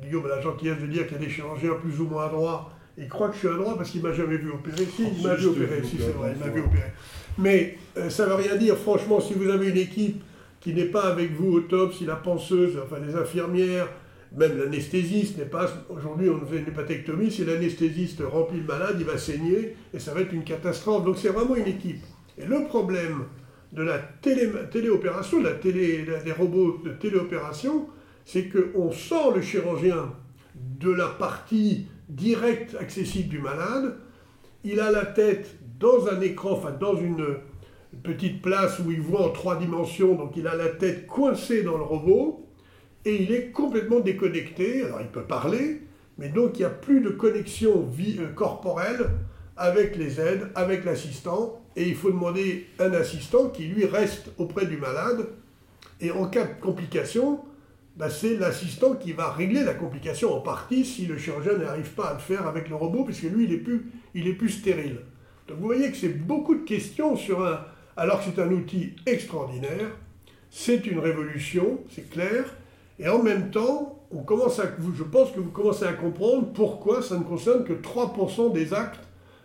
[0.03, 2.71] Guillaume a la gentillesse de dire qu'il y a des chirurgiens plus ou moins droits.
[2.97, 4.87] Il croit que je suis un droit parce qu'il ne m'a jamais vu opérer.
[4.87, 6.93] Si, il m'a vu opérer, si c'est vrai, il m'a vu opérer.
[7.39, 10.23] Mais euh, ça ne veut rien dire, franchement, si vous avez une équipe
[10.61, 13.89] qui n'est pas avec vous au top, si la penseuse, enfin les infirmières,
[14.37, 15.71] même l'anesthésiste n'est pas.
[15.89, 20.13] Aujourd'hui, on fait une hépatectomie, si l'anesthésiste remplit le malade, il va saigner et ça
[20.13, 21.05] va être une catastrophe.
[21.05, 22.03] Donc c'est vraiment une équipe.
[22.39, 23.25] Et le problème
[23.73, 27.89] de la télé, téléopération, la télé, des robots de téléopération,
[28.25, 30.13] c'est qu'on sort le chirurgien
[30.55, 33.97] de la partie directe accessible du malade,
[34.63, 37.25] il a la tête dans un écran, enfin dans une
[38.03, 41.77] petite place où il voit en trois dimensions, donc il a la tête coincée dans
[41.77, 42.44] le robot,
[43.05, 45.83] et il est complètement déconnecté, alors il peut parler,
[46.19, 49.11] mais donc il n'y a plus de connexion euh, corporelle
[49.57, 54.67] avec les aides, avec l'assistant, et il faut demander un assistant qui lui reste auprès
[54.67, 55.29] du malade,
[56.01, 57.41] et en cas de complication,
[57.97, 62.07] bah, c'est l'assistant qui va régler la complication en partie si le chirurgien n'arrive pas
[62.07, 63.63] à le faire avec le robot, puisque lui, il est
[64.15, 64.99] il est plus stérile.
[65.47, 67.61] Donc vous voyez que c'est beaucoup de questions sur un...
[67.97, 69.91] Alors que c'est un outil extraordinaire,
[70.51, 72.45] c'est une révolution, c'est clair,
[72.99, 74.65] et en même temps, on commence à,
[74.97, 79.01] je pense que vous commencez à comprendre pourquoi ça ne concerne que 3% des actes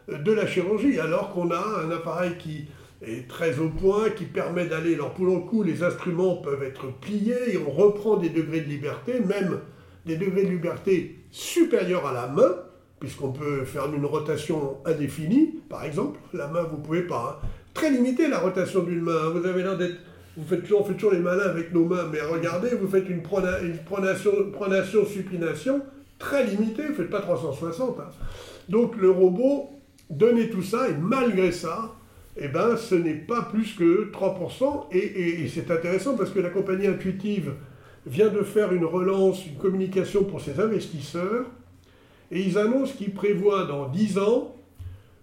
[0.07, 2.67] de la chirurgie, alors qu'on a un appareil qui
[3.01, 6.91] est très au point, qui permet d'aller, alors pour le coup, les instruments peuvent être
[6.99, 9.59] pliés et on reprend des degrés de liberté, même
[10.05, 12.55] des degrés de liberté supérieurs à la main,
[12.99, 16.19] puisqu'on peut faire une rotation indéfinie, par exemple.
[16.33, 17.41] La main, vous ne pouvez pas.
[17.41, 17.47] Hein.
[17.73, 19.29] Très limité la rotation d'une main.
[19.29, 19.95] Vous avez l'air d'être.
[20.39, 23.09] Vous faites toujours, on fait toujours les malins avec nos mains, mais regardez, vous faites
[23.09, 25.81] une, pronation, pronation, supination
[26.17, 27.99] très limitée, vous ne faites pas 360.
[27.99, 28.03] Hein.
[28.69, 29.69] Donc le robot
[30.09, 31.93] donnait tout ça, et malgré ça,
[32.37, 34.85] eh ben, ce n'est pas plus que 3%.
[34.93, 37.53] Et, c'est intéressant parce que la compagnie intuitive
[38.05, 41.47] vient de faire une relance, une communication pour ses investisseurs.
[42.31, 44.55] Et ils annoncent qu'ils prévoient dans 10 ans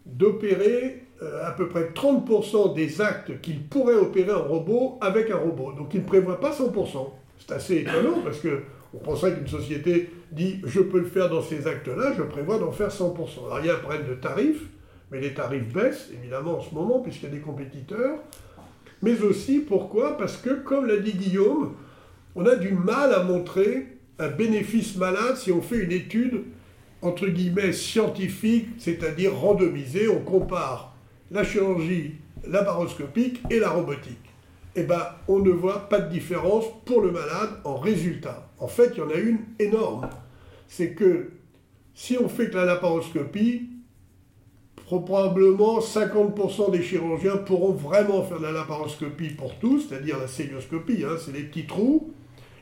[0.05, 5.37] d'opérer euh, à peu près 30% des actes qu'ils pourraient opérer en robot avec un
[5.37, 5.73] robot.
[5.73, 7.09] Donc ils ne prévoient pas 100%.
[7.39, 11.41] C'est assez étonnant parce que on penserait qu'une société dit je peux le faire dans
[11.41, 13.47] ces actes-là, je prévois d'en faire 100%.
[13.47, 14.65] Alors il y a un de tarif,
[15.11, 18.19] mais les tarifs baissent évidemment en ce moment puisqu'il y a des compétiteurs.
[19.01, 20.19] Mais aussi pourquoi?
[20.19, 21.75] Parce que, comme l'a dit Guillaume,
[22.35, 26.45] on a du mal à montrer un bénéfice malade si on fait une étude
[27.01, 30.96] entre guillemets scientifique, c'est-à-dire randomisée, on compare
[31.31, 32.15] la chirurgie
[32.47, 34.19] laparoscopique et la robotique.
[34.75, 38.51] Eh bien, on ne voit pas de différence pour le malade en résultat.
[38.59, 40.09] En fait, il y en a une énorme.
[40.69, 41.31] C'est que
[41.95, 43.71] si on fait que la laparoscopie,
[44.87, 51.05] probablement 50% des chirurgiens pourront vraiment faire de la laparoscopie pour tous, c'est-à-dire la célioscopie,
[51.05, 52.13] hein, c'est les petits trous,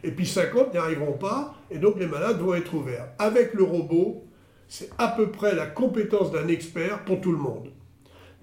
[0.03, 3.09] et puis 50 n'y arriveront pas, et donc les malades vont être ouverts.
[3.19, 4.25] Avec le robot,
[4.69, 7.71] c'est à peu près la compétence d'un expert pour tout le monde.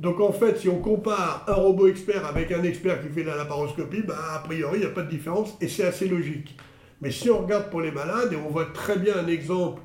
[0.02, 3.36] Donc en fait, si on compare un robot expert avec un expert qui fait la
[3.36, 6.58] laparoscopie, bah, a priori, il n'y a pas de différence, et c'est assez logique.
[7.02, 9.84] Mais si on regarde pour les malades, et on voit très bien un exemple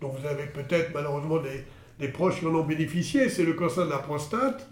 [0.00, 1.64] dont vous avez peut-être malheureusement des,
[2.00, 4.70] les proches qui en ont bénéficié, c'est le cancer de la prostate,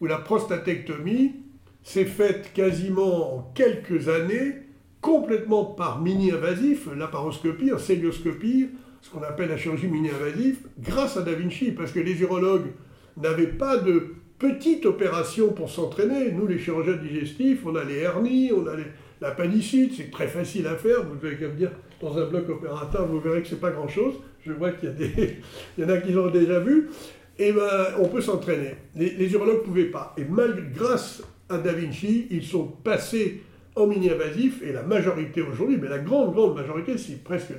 [0.00, 1.34] où la prostatectomie
[1.82, 4.54] s'est faite quasiment en quelques années,
[5.02, 11.72] complètement par mini-invasif, laparoscopie, en ce qu'on appelle la chirurgie mini-invasive, grâce à Da Vinci,
[11.72, 12.72] parce que les urologues
[13.18, 16.32] n'avaient pas de petite opération pour s'entraîner.
[16.32, 18.74] Nous, les chirurgiens digestifs, on a les hernies, on a
[19.20, 21.04] la panicite, c'est très facile à faire.
[21.04, 24.52] Vous qu'à me dire, dans un bloc opérateur, vous verrez que c'est pas grand-chose je
[24.52, 25.38] vois qu'il y, a des,
[25.78, 26.90] il y en a qui l'ont déjà vu,
[27.38, 28.74] et eh ben, on peut s'entraîner.
[28.94, 30.14] Les, urologues ne pouvaient pas.
[30.18, 33.42] Et malgré, grâce à Da Vinci, ils sont passés
[33.74, 37.52] en mini-invasif, et la majorité aujourd'hui, mais la grande, grande majorité, c'est presque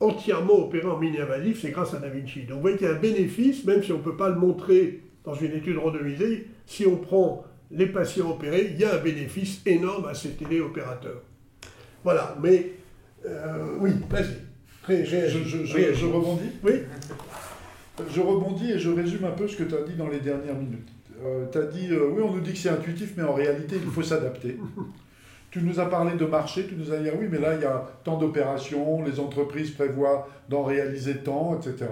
[0.00, 2.42] entièrement opéré en mini-invasif, c'est grâce à Da Vinci.
[2.42, 4.36] Donc vous voyez qu'il y a un bénéfice, même si on ne peut pas le
[4.36, 8.98] montrer dans une étude randomisée, si on prend les patients opérés, il y a un
[8.98, 11.22] bénéfice énorme à ces téléopérateurs.
[12.02, 12.72] Voilà, mais
[13.26, 14.36] euh, oui, vas-y.
[14.86, 16.72] Je, rebondis Oui.
[18.12, 20.56] Je rebondis et je résume un peu ce que tu as dit dans les dernières
[20.56, 20.88] minutes.
[21.24, 23.76] Euh, tu as dit, euh, oui, on nous dit que c'est intuitif, mais en réalité,
[23.82, 24.58] il faut s'adapter.
[25.50, 27.62] tu nous as parlé de marché, tu nous as dit, ah oui, mais là, il
[27.62, 31.86] y a tant d'opérations, les entreprises prévoient d'en réaliser tant, etc.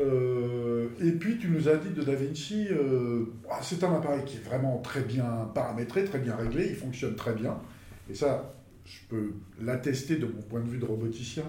[0.00, 4.24] Euh, et puis tu nous as dit de Da Vinci, euh, ah, c'est un appareil
[4.24, 7.60] qui est vraiment très bien paramétré, très bien réglé, il fonctionne très bien.
[8.10, 8.54] Et ça,
[8.84, 11.44] je peux l'attester de mon point de vue de roboticien.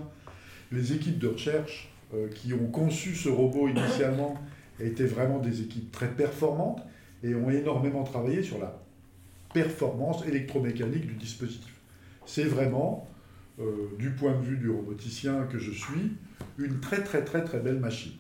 [0.72, 4.36] Les équipes de recherche euh, qui ont conçu ce robot initialement
[4.80, 6.82] étaient vraiment des équipes très performantes
[7.24, 8.80] et ont énormément travaillé sur la
[9.54, 11.74] performance électromécanique du dispositif.
[12.26, 13.08] C'est vraiment,
[13.98, 16.12] du point de vue du roboticien que je suis,
[16.58, 18.12] une très très très très belle machine.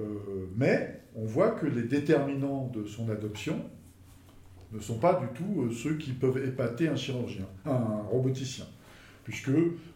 [0.00, 3.62] Euh, mais on voit que les déterminants de son adoption
[4.72, 8.66] ne sont pas du tout euh, ceux qui peuvent épater un chirurgien, un roboticien.
[9.24, 9.50] Puisque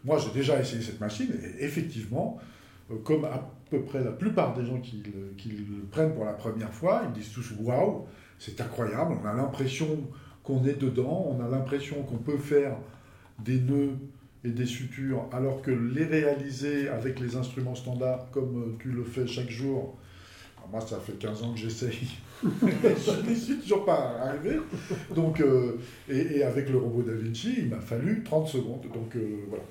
[0.04, 2.38] moi j'ai déjà essayé cette machine et effectivement,
[2.90, 6.72] euh, comme à peu près la plupart des gens qui le, prennent pour la première
[6.72, 8.06] fois, ils disent tous waouh,
[8.38, 10.08] c'est incroyable, on a l'impression
[10.42, 12.76] qu'on est dedans, on a l'impression qu'on peut faire
[13.38, 13.96] des nœuds
[14.44, 19.02] et des sutures, alors que les réaliser avec les instruments standards, comme euh, tu le
[19.02, 19.96] fais chaque jour,
[20.70, 22.08] moi ça fait 15 ans que j'essaye,
[22.42, 24.56] je n'y suis toujours pas arrivé.
[25.14, 25.78] Donc, euh,
[26.08, 28.82] et, avec le robot Da Vinci, il m'a fallu 30 secondes.
[28.92, 29.64] Donc euh, voilà.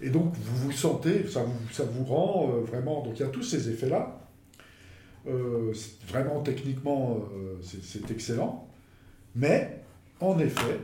[0.00, 3.04] Et donc vous vous sentez, ça vous, ça vous rend vraiment.
[3.04, 4.18] Donc il y a tous ces effets-là.
[6.08, 7.20] vraiment techniquement,
[7.62, 8.68] c'est excellent.
[9.36, 9.80] Mais
[10.18, 10.78] en effet,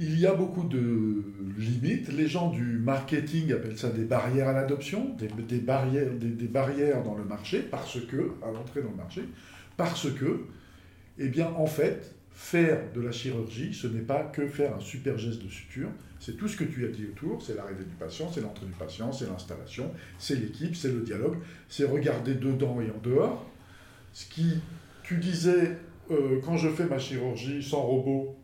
[0.00, 1.22] il y a beaucoup de
[1.58, 2.10] limites.
[2.10, 7.60] Les gens du marketing appellent ça des barrières à l'adoption, des, barrières, dans le marché,
[7.60, 9.22] parce que, à l'entrée dans le marché,
[9.76, 10.46] parce que,
[11.18, 15.18] eh bien, en fait, faire de la chirurgie, ce n'est pas que faire un super
[15.18, 18.32] geste de suture, c'est tout ce que tu as dit autour, c'est l'arrivée du patient,
[18.32, 21.36] c'est l'entrée du patient, c'est l'installation, c'est l'équipe, c'est le dialogue,
[21.68, 23.46] c'est regarder dedans et en dehors.
[24.14, 24.60] Ce qui,
[25.02, 25.76] tu disais,
[26.10, 28.39] euh, quand je fais ma chirurgie sans robot,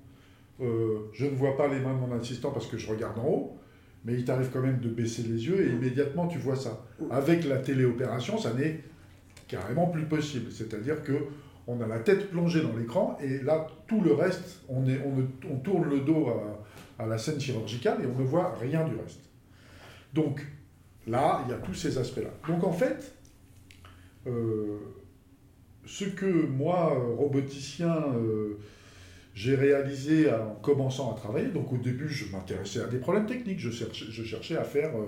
[0.60, 3.26] euh, je ne vois pas les mains de mon assistant parce que je regarde en
[3.26, 3.58] haut,
[4.04, 6.86] mais il t'arrive quand même de baisser les yeux et immédiatement tu vois ça.
[7.10, 8.80] Avec la téléopération, ça n'est
[9.48, 10.50] carrément plus possible.
[10.50, 11.26] C'est-à-dire que
[11.66, 14.84] on a la tête plongée dans l'écran et là, tout le reste, on,
[15.64, 16.28] tourne le dos
[16.98, 19.20] à, la scène chirurgicale et on ne voit rien du reste.
[20.14, 20.46] Donc
[21.06, 22.30] là, il y a tous ces aspects-là.
[22.48, 23.12] Donc en fait,
[24.26, 24.78] euh,
[25.84, 28.58] ce que moi, roboticien, euh,
[29.36, 33.60] j'ai réalisé en commençant à travailler, donc au début je m'intéressais à des problèmes techniques,
[33.60, 33.70] je
[34.24, 35.04] cherchais, à faire euh,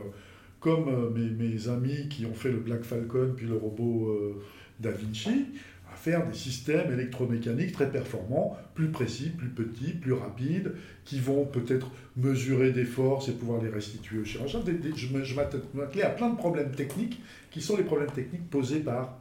[0.60, 4.44] comme euh, mes, mes, amis qui ont fait le Black Falcon puis le robot euh,
[4.80, 5.46] Da Vinci,
[5.90, 10.74] à faire des systèmes électromécaniques très performants, plus précis, plus petits, plus rapides,
[11.06, 14.60] qui vont peut-être mesurer des forces et pouvoir les restituer au chirurgien.
[14.94, 15.34] Je
[15.74, 19.18] m'attelais à plein de problèmes techniques qui sont les problèmes techniques posés par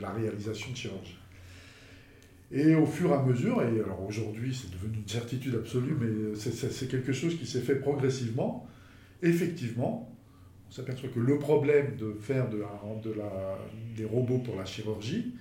[0.00, 1.16] la réalisation de chirurgie.
[2.50, 6.34] Et au fur et à mesure, et alors aujourd'hui c'est devenu une certitude absolue, mais
[6.34, 8.66] c'est quelque chose qui s'est fait progressivement,
[9.22, 10.10] effectivement,
[10.68, 12.46] on s'aperçoit que le problème de faire
[13.96, 15.34] des robots pour la chirurgie,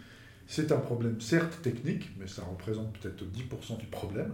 [0.47, 4.33] c'est un problème certes technique, mais ça représente peut-être 10% du problème,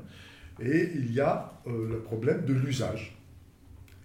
[0.61, 3.17] et il y a euh, le problème de l'usage.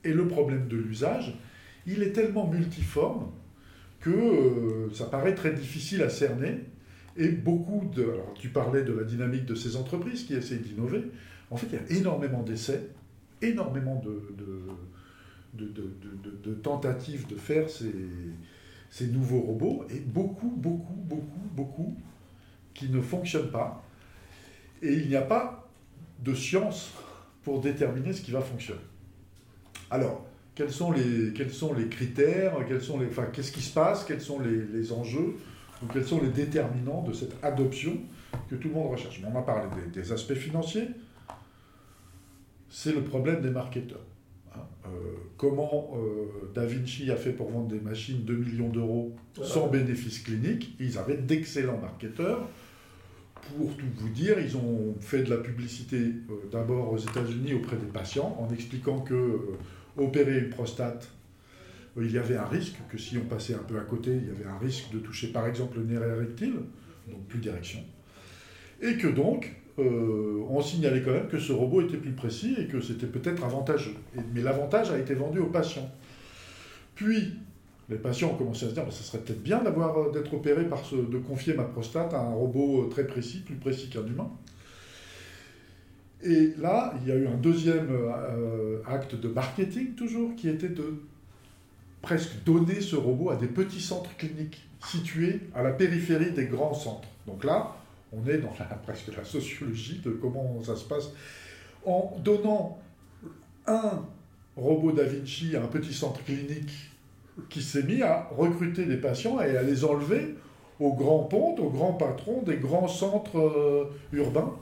[0.04, 1.38] Et le problème de l'usage,
[1.86, 3.30] il est tellement multiforme
[4.00, 6.60] que euh, ça paraît très difficile à cerner,
[7.18, 8.04] et beaucoup de...
[8.04, 11.02] Alors, tu parlais de la dynamique de ces entreprises qui essaient d'innover.
[11.50, 12.90] En fait, il y a énormément d'essais,
[13.42, 14.00] énormément
[15.54, 21.96] de, tentatives de faire ces, nouveaux robots, et beaucoup, beaucoup, beaucoup, beaucoup
[22.72, 23.84] qui ne fonctionnent pas.
[24.80, 25.68] Et il n'y a pas
[26.22, 26.92] de science
[27.42, 28.80] pour déterminer ce qui va fonctionner.
[29.90, 31.32] Alors, quels sont les,
[31.88, 35.34] critères enfin, Qu'est-ce qui se passe Quels sont les enjeux
[35.80, 37.96] donc, quels sont les déterminants de cette adoption
[38.48, 39.20] que tout le monde recherche?
[39.24, 40.88] On a parlé des, aspects financiers.
[42.68, 44.04] C'est le problème des marketeurs.
[44.54, 44.60] Hein.
[44.86, 44.88] Euh,
[45.36, 50.20] comment euh, Da Vinci a fait pour vendre des machines 2 millions d'euros sans bénéfice
[50.20, 52.48] clinique Ils avaient d'excellents marketeurs.
[53.56, 57.76] Pour tout vous dire, ils ont fait de la publicité euh, d'abord aux États-Unis auprès
[57.76, 59.40] des patients en expliquant que
[59.96, 61.08] opérer une prostate
[61.96, 64.30] il y avait un risque que si on passait un peu à côté, il y
[64.30, 66.54] avait un risque de toucher par exemple le nerf érectile,
[67.08, 67.80] donc plus d'érection,
[68.80, 72.66] et que donc euh, on signalait quand même que ce robot était plus précis et
[72.66, 73.94] que c'était peut-être avantageux.
[74.34, 75.88] mais l'avantage a été vendu aux patients.
[76.96, 77.34] Puis
[77.88, 80.34] les patients ont commencé à se dire, bah, ça serait peut-être bien d'avoir euh, d'être
[80.34, 83.88] opéré par ce, de confier ma prostate à un robot euh, très précis, plus précis
[83.88, 84.30] qu'un humain.
[86.24, 87.90] Et là, il y a eu un deuxième
[88.84, 90.94] acte de marketing toujours, qui était de
[92.02, 96.74] presque donner ce robot à des petits centres cliniques situés à la périphérie des grands
[96.74, 97.08] centres.
[97.26, 97.76] Donc là,
[98.12, 101.10] on est dans presque la sociologie de comment ça se passe.
[101.84, 102.78] En donnant
[103.66, 104.04] un
[104.56, 106.72] robot Da Vinci à un petit centre clinique
[107.48, 110.34] qui s'est mis à recruter des patients et à les enlever
[110.80, 114.54] aux grands pontes, aux grands patrons des grands centres euh, urbains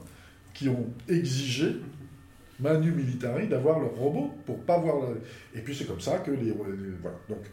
[0.54, 1.76] qui ont exigé
[2.60, 4.96] manu militari d'avoir leur robot pour pas voir
[5.54, 7.18] et puis c'est comme ça que les, voilà.
[7.28, 7.44] Donc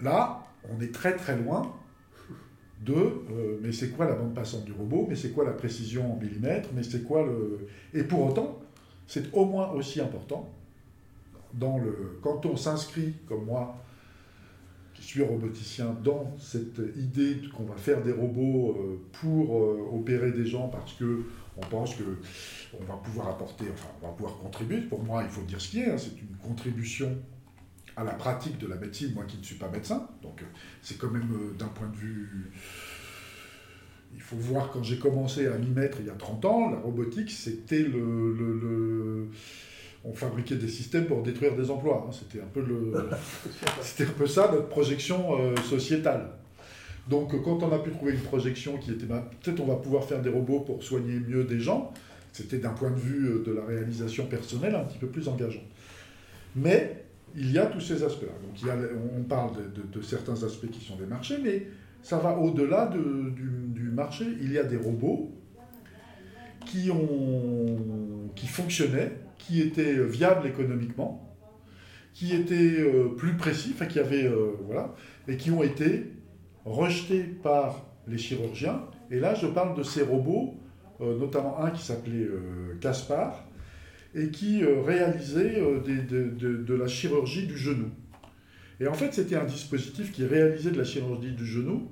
[0.00, 1.74] là on est très très loin
[2.80, 5.06] de euh, mais c'est quoi la bande passante du robot?
[5.08, 6.70] Mais c'est quoi la précision en millimètres?
[6.74, 8.60] Mais c'est quoi le et pour autant
[9.06, 10.48] c'est au moins aussi important
[11.52, 13.76] dans le quand on s'inscrit comme moi
[15.10, 20.46] suis roboticien dans cette idée qu'on va faire des robots euh, pour euh, opérer des
[20.46, 21.24] gens parce que
[21.56, 22.04] on pense que
[22.78, 24.80] on va pouvoir apporter, enfin, on va pouvoir contribuer.
[24.82, 25.90] Pour moi, il faut dire ce qui est.
[25.90, 25.98] Hein.
[25.98, 27.18] c'est une contribution
[27.96, 30.08] à la pratique de la médecine, moi qui ne suis pas médecin.
[30.22, 30.46] Donc, euh,
[30.80, 32.52] c'est quand même d'un point de vue.
[34.14, 36.78] Il faut voir quand j'ai commencé à m'y mettre il y a 30 ans, la
[36.78, 39.28] robotique, c'était le
[40.04, 42.06] on fabriquait des systèmes pour détruire des emplois.
[42.08, 42.12] Hein.
[42.12, 42.92] C'était un peu le,
[43.82, 46.30] c'était un peu ça notre projection euh, sociétale.
[47.08, 50.04] Donc quand on a pu trouver une projection qui était, bah, peut-être on va pouvoir
[50.04, 51.92] faire des robots pour soigner mieux des gens.
[52.32, 55.62] C'était d'un point de vue euh, de la réalisation personnelle un petit peu plus engageant.
[56.56, 57.04] Mais
[57.36, 58.32] il y a tous ces aspects-là.
[58.42, 58.76] Donc il y a,
[59.16, 59.52] on parle
[59.92, 61.66] de, certains aspects qui sont des marchés, mais
[62.02, 63.32] ça va au-delà du,
[63.68, 64.24] du marché.
[64.40, 65.30] Il y a des robots
[66.66, 69.12] qui, ont, qui fonctionnaient
[69.46, 71.36] qui étaient euh, viables économiquement,
[72.12, 74.94] qui étaient euh, plus précis, enfin qui avaient, euh, voilà,
[75.28, 76.12] et qui ont été
[76.64, 78.82] rejetés par les chirurgiens.
[79.10, 80.54] Et là, je parle de ces robots,
[81.00, 82.28] notamment un qui s'appelait
[82.80, 83.46] Caspar,
[84.14, 87.88] et qui réalisait de, la chirurgie du genou.
[88.78, 91.88] Et en fait, c'était un dispositif qui réalisait de la chirurgie du genou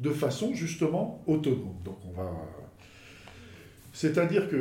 [0.00, 1.76] de façon justement autonome.
[1.84, 2.30] Donc on va
[4.00, 4.56] c'est-à-dire que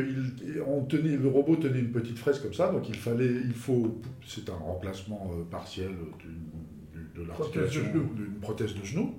[0.89, 4.49] tenait, le robot tenait une petite fraise comme ça, donc il fallait, il faut, c'est
[4.49, 5.91] un remplacement euh, partiel
[7.15, 7.83] de, l'articulation
[8.17, 9.15] d'une prothèse de genou.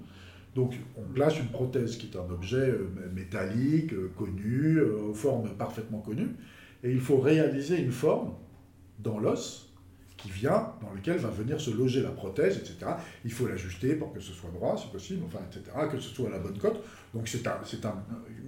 [0.54, 5.48] Donc on place une prothèse qui est un objet euh, métallique, euh, connu, aux formes
[5.56, 6.36] parfaitement connues,
[6.84, 8.34] et il faut réaliser une forme
[8.98, 9.72] dans l'os
[10.18, 12.92] qui vient, dans lequel va venir se loger la prothèse, etc.
[13.24, 16.28] Il faut l'ajuster pour que ce soit droit, si possible, enfin, etc., que ce soit
[16.28, 16.84] à la bonne cote.
[17.14, 17.94] Donc c'est un,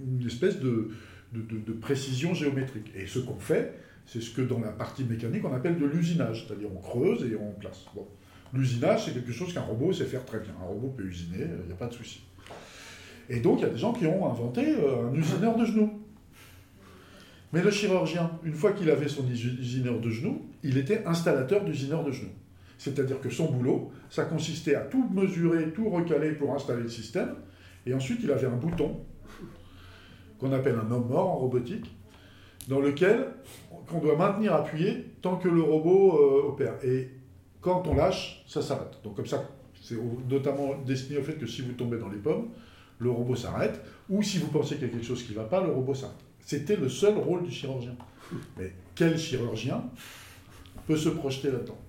[0.05, 0.91] une espèce de,
[1.33, 2.91] de, précision géométrique.
[2.95, 3.73] Et ce qu'on fait,
[4.05, 7.35] c'est ce que dans la partie mécanique on appelle de l'usinage, c'est-à-dire on creuse et
[7.35, 7.85] on place.
[8.53, 10.53] L'usinage, c'est quelque chose qu'un robot sait faire très bien.
[10.61, 12.23] Un robot peut usiner, il n'y a pas de souci.
[13.29, 15.89] Et donc, il y a des gens qui ont inventé euh, un usineur de genoux.
[17.51, 22.03] Mais le chirurgien, une fois qu'il avait son usineur de genoux, il était installateur d'usineur
[22.03, 22.31] de genoux.
[22.77, 27.35] C'est-à-dire que son boulot, ça consistait à tout mesurer, tout recaler pour installer le système.
[27.85, 28.99] Et ensuite, il avait un bouton
[30.43, 31.85] qu'on appelle un homme mort en robotique,
[32.67, 33.27] dans lequel
[33.93, 36.73] on doit maintenir appuyé tant que le robot euh, opère.
[36.83, 37.09] Et
[37.61, 38.99] quand on lâche, ça s'arrête.
[39.03, 39.49] Donc comme ça,
[39.81, 39.95] c'est
[40.29, 42.49] notamment destiné au fait que si vous tombez dans les pommes,
[42.99, 45.45] le robot s'arrête, ou si vous pensez qu'il y a quelque chose qui ne va
[45.45, 46.17] pas, le robot s'arrête.
[46.41, 47.95] C'était le seul rôle du chirurgien.
[48.57, 49.85] Mais quel chirurgien
[50.87, 51.79] peut se projeter là-dedans?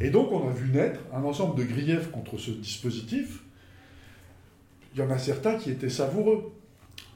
[0.00, 3.44] Et donc on a vu naître un ensemble de griefs contre ce dispositif.
[4.94, 6.53] Il y en a certains qui étaient savoureux.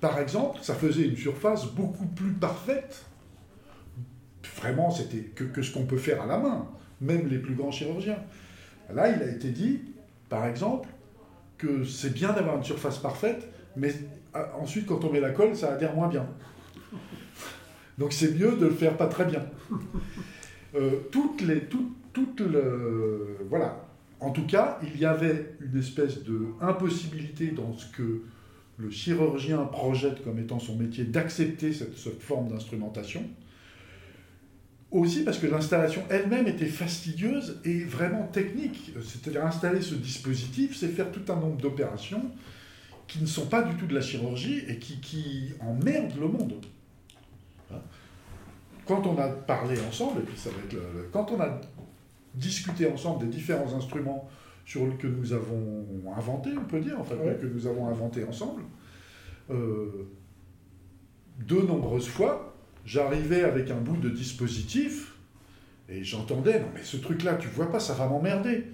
[0.01, 3.05] Par exemple, ça faisait une surface beaucoup plus parfaite.
[4.57, 6.67] Vraiment, c'était que, ce qu'on peut faire à la main,
[7.01, 8.19] même les plus grands chirurgiens.
[8.93, 9.81] Là, il a été dit,
[10.29, 10.89] par exemple,
[11.57, 13.93] que c'est bien d'avoir une surface parfaite, mais
[14.35, 16.27] ah, ensuite, quand on met la colle, ça adhère moins bien.
[17.99, 19.45] Donc c'est mieux de le faire pas très bien.
[20.75, 21.01] Euh,
[23.49, 23.85] voilà.
[24.21, 28.23] En tout cas, il y avait une espèce de impossibilité dans ce que
[28.79, 33.23] le chirurgien projette comme étant son métier d'accepter cette, forme d'instrumentation.
[34.91, 38.93] Aussi parce que l'installation elle-même était fastidieuse et vraiment technique.
[39.03, 42.23] C'est-à-dire installer ce dispositif, c'est faire tout un nombre d'opérations
[43.07, 46.55] qui ne sont pas du tout de la chirurgie et qui, qui emmerdent le monde.
[47.71, 47.81] Hein?
[48.87, 51.61] Quand on a parlé ensemble, et puis ça va être quand on a
[52.35, 54.29] discuté ensemble des différents instruments
[54.69, 58.61] sur que nous avons inventé, on peut dire, enfin, que nous avons inventé ensemble.
[59.49, 60.07] Euh,
[61.39, 62.55] de nombreuses fois,
[62.85, 65.15] j'arrivais avec un bout de dispositif
[65.89, 68.65] et j'entendais, non mais ce truc-là, tu vois pas, ça va m'emmerder.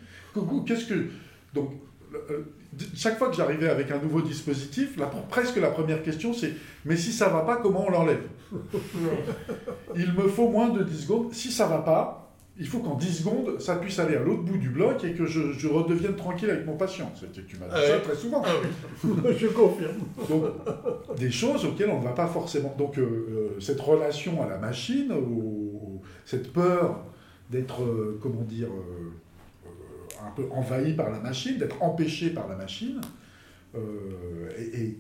[0.67, 1.11] Qu'est-ce que...
[1.55, 1.71] Donc,
[2.13, 2.43] euh,
[2.97, 4.99] chaque fois que j'arrivais avec un nouveau dispositif,
[5.31, 8.27] presque la première question c'est, mais si ça va pas, comment on l'enlève?
[9.95, 11.33] Il me faut moins de 10 secondes.
[11.33, 12.24] Si ça va pas,
[12.57, 15.27] il faut qu'en 10 secondes, ça puisse aller à l'autre bout du bloc et que
[15.27, 17.13] je, redevienne tranquille avec mon patient.
[17.33, 18.43] Tu m'as dit ah ça très souvent.
[18.45, 18.51] Ah
[19.37, 19.99] je confirme.
[20.29, 20.45] Donc,
[21.17, 22.73] des choses auxquelles on ne va pas forcément.
[22.79, 27.05] Donc, euh, euh, cette relation à la machine, ou, cette peur
[27.51, 28.69] d'être, euh, comment dire,
[30.25, 33.01] un peu envahi par la machine, d'être empêché par la machine,
[34.57, 34.97] est,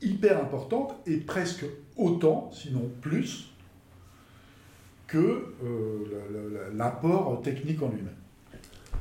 [0.00, 1.64] hyper importante et presque
[1.96, 3.50] autant, sinon plus,
[5.08, 5.54] que
[6.74, 8.14] l'apport technique en lui-même.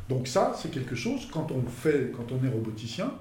[0.10, 3.14] Donc ça, c'est quelque chose, quand on, fait, quand on est roboticien,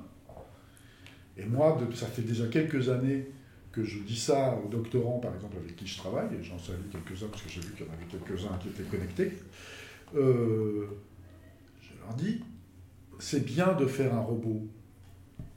[1.37, 3.27] et moi, ça fait déjà quelques années
[3.73, 6.89] que je dis ça aux doctorants, par exemple, avec qui je travaille, et j'en salue
[6.91, 9.33] quelques-uns, parce que j'ai vu qu'il y en avait quelques-uns qui étaient connectés,
[10.15, 10.87] euh,
[11.83, 12.41] je leur dis,
[13.19, 14.63] c'est bien de faire un robot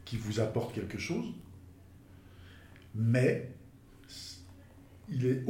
[0.04, 1.28] qui vous apporte quelque chose,
[2.96, 3.52] mais
[5.08, 5.44] il est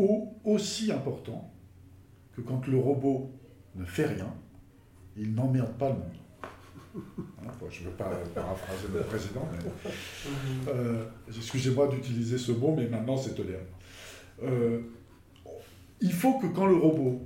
[0.44, 1.52] aussi important
[2.40, 3.32] que quand le robot
[3.76, 4.34] ne fait rien,
[5.18, 6.20] il n'emmerde pas le monde.
[6.96, 9.92] Hein, je ne veux pas paraphraser le président, mais
[10.70, 13.64] euh, excusez-moi d'utiliser ce mot, mais maintenant c'est toléré.
[14.44, 14.80] Euh,
[16.02, 17.24] il faut que quand le robot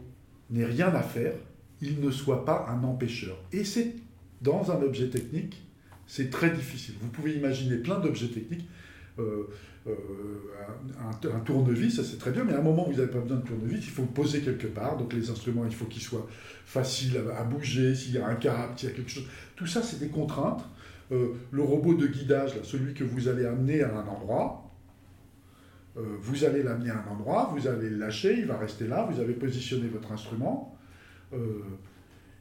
[0.49, 1.33] n'ait rien à faire,
[1.81, 3.37] il ne soit pas un empêcheur.
[3.51, 3.95] Et c'est
[4.41, 5.63] dans un objet technique,
[6.07, 6.95] c'est très difficile.
[7.01, 8.67] Vous pouvez imaginer plein d'objets techniques.
[9.19, 9.47] Euh,
[9.85, 9.93] euh,
[11.33, 13.37] un, tournevis, ça c'est très bien, mais à un moment où vous n'avez pas besoin
[13.37, 14.97] de tournevis, il faut le poser quelque part.
[14.97, 16.27] Donc les instruments, il faut qu'ils soient
[16.65, 19.27] faciles à, bouger, s'il y a un câble, s'il y a quelque chose.
[19.55, 20.63] Tout ça, c'est des contraintes.
[21.11, 24.71] Euh, le robot de guidage, celui que vous allez amener à un endroit,
[25.97, 29.07] euh, vous allez l'amener à un endroit, vous allez le lâcher, il va rester là,
[29.11, 30.77] vous avez positionné votre instrument.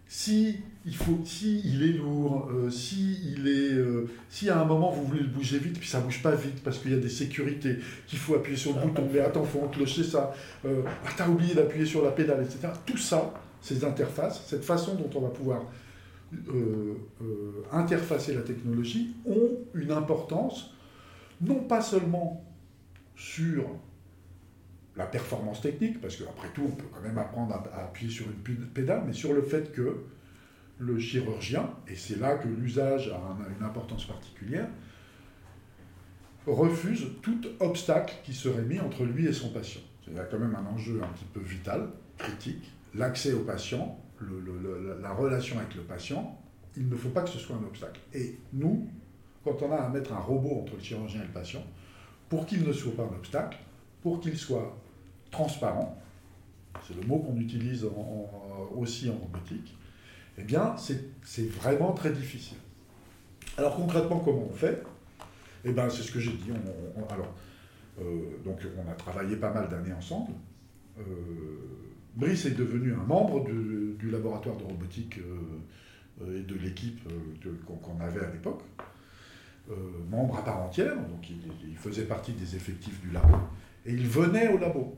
[0.06, 4.64] Si il faut, si il est lourd, euh, si il est, euh, si à un
[4.64, 6.98] moment vous voulez le bouger vite, puis ça bouge pas vite parce qu'il y a
[6.98, 7.76] des sécurités,
[8.06, 11.54] qu'il faut appuyer sur le bouton, mais attends, faut enclencher ça, euh, ah t'as oublié
[11.54, 12.68] d'appuyer sur la pédale, etc.
[12.84, 15.62] Tout ça, ces interfaces, cette façon dont on va pouvoir
[17.70, 20.74] interfacer la technologie, ont une importance,
[21.42, 22.42] non pas seulement
[23.14, 23.66] sur
[24.96, 28.66] la performance technique, parce qu'après tout, on peut quand même apprendre à, appuyer sur une
[28.68, 29.98] pédale, mais sur le fait que
[30.78, 34.68] le chirurgien, et c'est là que l'usage a une importance particulière,
[36.46, 39.80] refuse tout obstacle qui serait mis entre lui et son patient.
[40.08, 43.98] Il y a quand même un enjeu un petit peu vital, critique, l'accès au patient,
[45.00, 46.38] la relation avec le patient,
[46.76, 48.00] il ne faut pas que ce soit un obstacle.
[48.14, 48.88] Et nous,
[49.44, 51.62] quand on a à mettre un robot entre le chirurgien et le patient,
[52.28, 53.58] pour qu'il ne soit pas un obstacle,
[54.02, 54.76] pour qu'il soit
[55.30, 56.00] transparent,
[56.86, 57.86] c'est le mot qu'on utilise
[58.74, 59.76] aussi en robotique,
[60.38, 62.58] eh bien, c'est vraiment très difficile.
[63.58, 64.82] Alors concrètement, comment on fait?
[65.64, 66.50] Eh bien, c'est ce que j'ai dit.
[67.10, 67.34] alors,
[68.00, 70.32] euh, donc, on a travaillé pas mal d'années ensemble.
[70.98, 71.02] Euh,
[72.14, 77.00] Brice est devenu un membre du laboratoire de robotique euh, et de l'équipe
[77.66, 78.62] qu'on avait à l'époque.
[80.10, 83.36] membre à part entière, donc il, faisait partie des effectifs du labo,
[83.86, 84.96] et il venait au labo.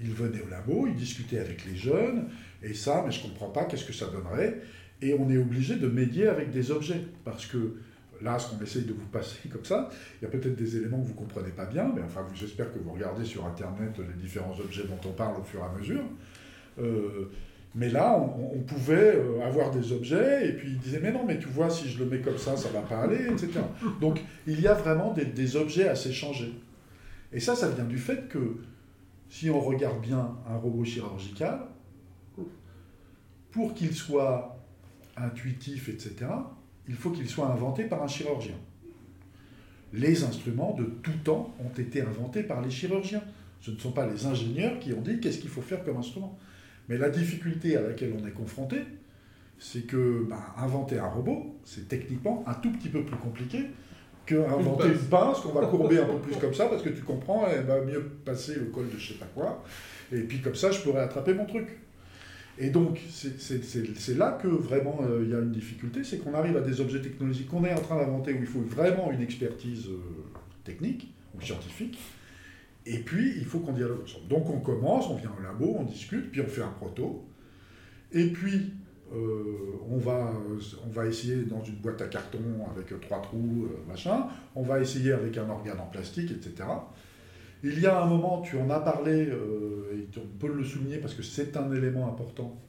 [0.00, 2.28] Il venait au labo, il discutait avec les jeunes,
[2.62, 4.60] et ça, mais je ne comprends pas, qu'est-ce que ça donnerait
[5.00, 7.76] Et on est obligé de médier avec des objets, parce que
[8.22, 9.90] là, ce qu'on essaye de vous passer comme ça,
[10.20, 12.72] il y a peut-être des éléments que vous ne comprenez pas bien, mais enfin, j'espère
[12.72, 15.78] que vous regardez sur Internet les différents objets dont on parle au fur et à
[15.78, 16.04] mesure.
[16.80, 17.30] Euh,
[17.76, 21.38] mais là, on, pouvait euh, avoir des objets, et puis il disait, mais non, mais
[21.38, 23.50] tu vois, si je le mets comme ça, ça va pas aller, etc.
[24.00, 26.52] Donc, il y a vraiment des, des objets à s'échanger.
[27.32, 28.58] Et ça, ça vient du fait que
[29.28, 31.60] si on regarde bien un robot chirurgical,
[33.50, 34.58] pour qu'il soit
[35.16, 36.26] intuitif, etc.,
[36.88, 38.56] il faut qu'il soit inventé par un chirurgien.
[39.92, 43.22] Les instruments de tout temps ont été inventés par les chirurgiens.
[43.60, 46.36] Ce ne sont pas les ingénieurs qui ont dit qu'est-ce qu'il faut faire comme instrument.
[46.88, 48.78] Mais la difficulté à laquelle on est confronté,
[49.58, 53.70] c'est que ben, inventer un robot, c'est techniquement un tout petit peu plus compliqué
[54.26, 57.46] qu'inventer une pince qu'on va courber un peu plus comme ça, parce que tu comprends,
[57.46, 59.62] elle va mieux passer le col de je sais pas quoi,
[60.12, 61.68] et puis comme ça, je pourrais attraper mon truc.
[62.56, 66.56] Et donc, c'est là que vraiment euh, il y a une difficulté, c'est qu'on arrive
[66.56, 69.88] à des objets technologiques qu'on est en train d'inventer où il faut vraiment une expertise
[69.88, 69.98] euh,
[70.62, 71.98] technique ou scientifique,
[72.86, 74.28] et puis il faut qu'on dialogue ensemble.
[74.28, 77.24] Donc on commence, on vient au labo, on discute, puis on fait un proto,
[78.12, 78.72] et puis
[79.12, 80.32] euh, on, va,
[80.84, 82.40] on va essayer dans une boîte à carton
[82.70, 86.68] avec trois trous, euh, machin, on va essayer avec un organe en plastique, etc.
[87.62, 90.98] Il y a un moment, tu en as parlé, euh, et on peut le souligner
[90.98, 92.60] parce que c'est un élément important.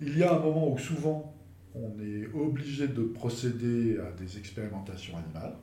[0.00, 1.34] Il y a un moment où souvent
[1.74, 5.54] on est obligé de procéder à des expérimentations animales.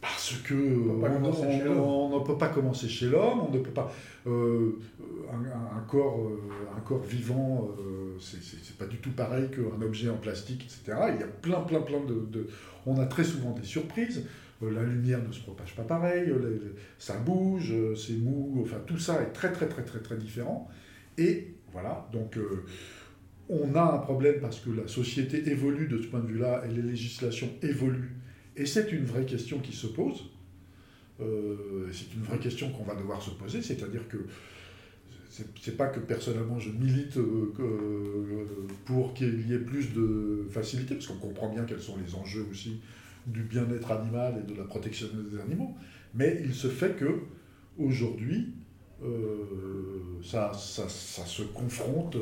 [0.00, 3.92] Parce que on, ne peut pas commencer chez l'homme, on ne peut pas.
[4.28, 4.78] Euh,
[5.30, 10.16] un, corps, euh, un corps vivant, euh, c'est pas du tout pareil qu'un objet en
[10.16, 10.98] plastique, etc.
[11.14, 12.46] Il y a plein, plein, plein de.
[12.86, 14.24] On a très souvent des surprises.
[14.62, 16.32] la lumière ne se propage pas pareil,
[16.98, 20.68] ça bouge, c'est mou, enfin tout ça est très, très, très, très, très différent.
[21.16, 22.38] Et voilà, donc
[23.48, 26.72] on a un problème parce que la société évolue de ce point de vue-là et
[26.72, 28.17] les législations évoluent.
[28.58, 30.24] Et c'est une vraie question qui se pose.
[31.20, 34.18] Euh, c'est une vraie question qu'on va devoir se poser, c'est-à-dire que
[35.60, 38.44] c'est pas que personnellement je milite euh, euh,
[38.84, 42.44] pour qu'il y ait plus de facilité, parce qu'on comprend bien quels sont les enjeux
[42.50, 42.80] aussi
[43.26, 45.74] du bien-être animal et de la protection des animaux,
[46.14, 47.20] mais il se fait que
[47.78, 48.54] aujourd'hui,
[50.24, 52.16] ça, ça, ça, se confronte.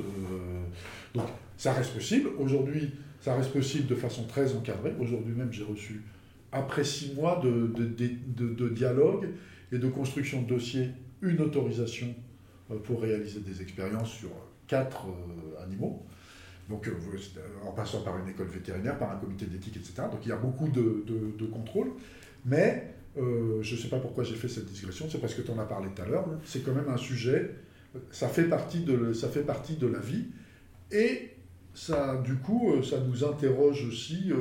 [1.14, 1.26] donc
[1.57, 2.28] ça reste possible.
[2.39, 2.91] Aujourd'hui,
[3.22, 4.93] ça reste possible de façon très encadrée.
[5.01, 6.03] Aujourd'hui même, j'ai reçu
[6.57, 9.28] après six mois de, dialogue
[9.72, 10.90] et de construction de dossiers,
[11.22, 12.14] une autorisation
[12.70, 14.30] euh, pour réaliser des expériences sur
[14.66, 16.02] quatre euh, animaux.
[16.68, 16.92] Donc, euh,
[17.64, 19.94] en passant par une école vétérinaire, par un comité d'éthique, etc.
[20.11, 21.92] Donc, il y a beaucoup de, de contrôle.
[22.44, 25.59] Mais je ne sais pas pourquoi j'ai fait cette digression, c'est parce que tu en
[25.59, 26.26] as parlé tout à l'heure.
[26.44, 27.54] C'est quand même un sujet,
[28.11, 30.26] ça fait, partie de, ça fait partie de la vie.
[30.92, 31.30] Et
[31.72, 34.32] ça, du coup, ça nous interroge aussi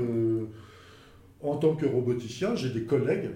[1.49, 3.31] en tant que roboticien, j'ai des collègues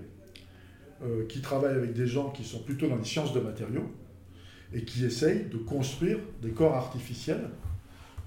[1.03, 3.89] euh, qui travaillent avec des gens qui sont plutôt dans les sciences de matériaux
[4.73, 7.49] et qui essayent de construire des corps artificiels,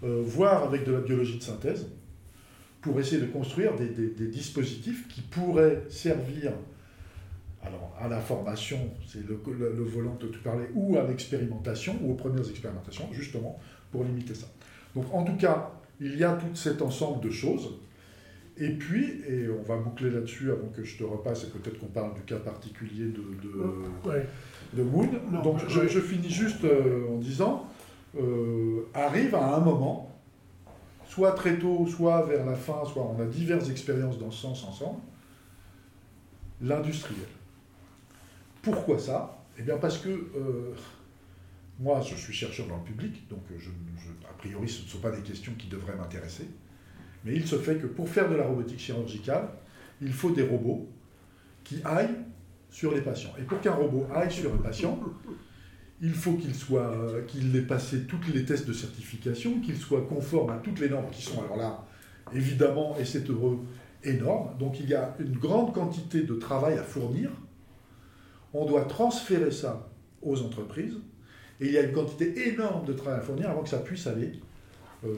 [0.02, 1.86] euh, voire avec de la biologie de synthèse,
[2.80, 6.52] pour essayer de construire des, dispositifs qui pourraient servir
[8.00, 12.14] à la formation, c'est le, le, volant dont tu parlais, ou à l'expérimentation, ou aux
[12.16, 13.60] premières expérimentations, justement,
[13.92, 14.48] pour limiter ça.
[14.96, 15.70] Donc en tout cas,
[16.00, 17.74] il y a tout cet ensemble de choses
[18.56, 21.86] et puis, et on va boucler là-dessus avant que je te repasse, et peut-être qu'on
[21.86, 24.22] parle du cas particulier de, de,
[24.74, 25.08] de Moon.
[25.42, 27.66] Donc je, finis juste euh, en disant,
[28.18, 30.14] euh, arrive à un moment,
[31.08, 34.64] soit très tôt, soit vers la fin, soit on a diverses expériences dans ce sens
[34.64, 35.00] ensemble,
[36.60, 37.28] l'industriel.
[38.60, 39.38] Pourquoi ça?
[39.58, 40.74] Eh bien parce que euh,
[41.80, 43.70] moi, je suis chercheur dans le public, donc je,
[44.28, 46.48] a priori, ce ne sont pas des questions qui devraient m'intéresser.
[47.24, 49.48] Mais il se fait que pour faire de la robotique chirurgicale,
[50.00, 50.88] il faut des robots
[51.64, 52.18] qui aillent
[52.70, 53.32] sur les patients.
[53.38, 54.98] Et pour qu'un robot aille sur un patient,
[56.00, 60.80] il faut qu'il ait passé tous les tests de certification, qu'il soit conforme à toutes
[60.80, 61.84] les normes qui sont alors là,
[62.34, 63.60] évidemment, et c'est heureux,
[64.02, 64.56] énormes.
[64.58, 67.30] Donc il y a une grande quantité de travail à fournir.
[68.52, 69.88] On doit transférer ça
[70.22, 70.96] aux entreprises.
[71.60, 74.08] Et il y a une quantité énorme de travail à fournir avant que ça puisse
[74.08, 74.32] aller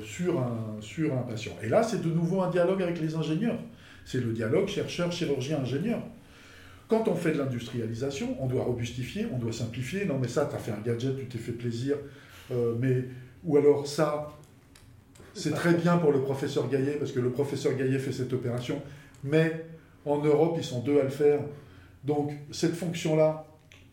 [0.04, 1.52] sur, un, sur un patient.
[1.62, 3.58] Et là, c'est de nouveau un dialogue avec les ingénieurs.
[4.04, 6.00] C'est le dialogue chercheur, chirurgien, ingénieur.
[6.88, 10.04] Quand on fait de l'industrialisation, on doit robustifier, on doit simplifier.
[10.04, 11.96] Non, mais ça, tu as fait un gadget, tu t'es fait plaisir.
[12.52, 13.04] Euh, mais,
[13.42, 14.28] ou alors ça,
[15.32, 18.82] c'est très bien pour le professeur Gaillet, parce que le professeur Gaillet fait cette opération.
[19.22, 19.64] Mais
[20.04, 21.40] en Europe, ils sont deux à le faire.
[22.04, 23.46] Donc, cette fonction-là,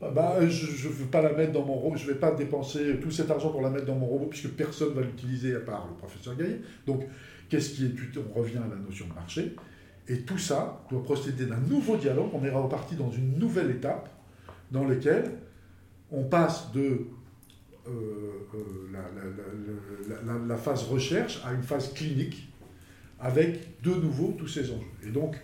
[0.10, 3.00] bah, je ne veux pas la mettre dans mon robot, je ne vais pas dépenser
[3.02, 5.60] tout cet argent pour la mettre dans mon robot, puisque personne ne va l'utiliser à
[5.60, 6.62] part le professeur Gaillet.
[6.88, 7.04] Donc,
[7.50, 9.56] qu'est-ce qui est On revient à la notion de marché.
[10.08, 12.30] Et tout ça doit procéder d'un nouveau dialogue.
[12.34, 14.10] On est reparti dans une nouvelle étape
[14.72, 15.32] dans laquelle
[16.12, 17.06] on passe de
[17.88, 22.52] euh, euh, la, la, phase recherche à une phase clinique
[23.20, 25.08] avec de nouveau tous ces enjeux.
[25.08, 25.36] Et donc,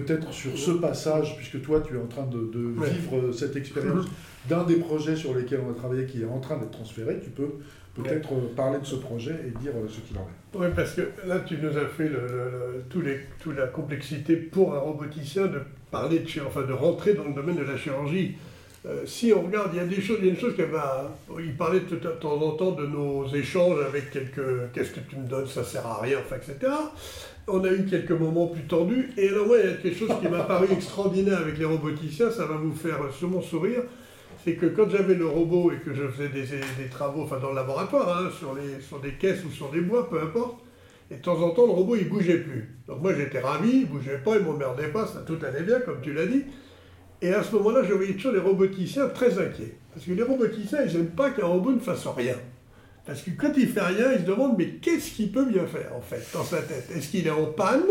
[0.00, 2.38] peut-être sur ce passage, puisque toi tu es en train de,
[2.84, 4.06] vivre cette expérience
[4.48, 7.30] d'un des projets sur lesquels on a travaillé qui est en train d'être transféré, tu
[7.30, 7.50] peux
[7.94, 10.58] peut-être euh, parler de ce projet et dire euh, ce qu'il en est.
[10.58, 14.78] Oui, parce que là tu nous as fait le, les, toute la complexité pour un
[14.78, 18.34] roboticien de parler de, enfin, de rentrer dans le domaine de la chirurgie.
[18.84, 20.62] Euh, si on regarde, il y a des choses, il y a une chose qui
[20.62, 21.10] va.
[21.40, 24.72] Il parlait de, de temps en temps de nos échanges avec quelques.
[24.72, 26.70] Qu'est-ce que tu me donnes, ça sert à rien, enfin, etc
[27.48, 29.10] on a eu quelques moments plus tendus.
[29.16, 32.30] Et alors, moi, il y a quelque chose qui m'a paru extraordinaire avec les roboticiens,
[32.30, 33.82] ça va vous faire sûrement sourire.
[34.44, 37.56] C'est que quand j'avais le robot et que je faisais des, travaux, enfin dans le
[37.56, 40.60] laboratoire, hein, sur, des caisses ou sur des bois, peu importe,
[41.10, 42.76] et de temps en temps, le robot, il bougeait plus.
[42.86, 46.00] Donc moi, j'étais ravi, il bougeait pas, il m'emmerdait pas, ça tout allait bien, comme
[46.00, 46.44] tu l'as dit.
[47.22, 49.78] Et à ce moment-là, je voyais toujours les roboticiens très inquiets.
[49.94, 52.34] Parce que les roboticiens, ils n'aiment pas qu'un robot ne fasse rien.
[53.06, 55.92] Parce que quand il fait rien, il se demande mais qu'est-ce qu'il peut bien faire
[55.96, 56.88] en fait dans sa tête?
[56.94, 57.84] Est-ce qu'il est en panne?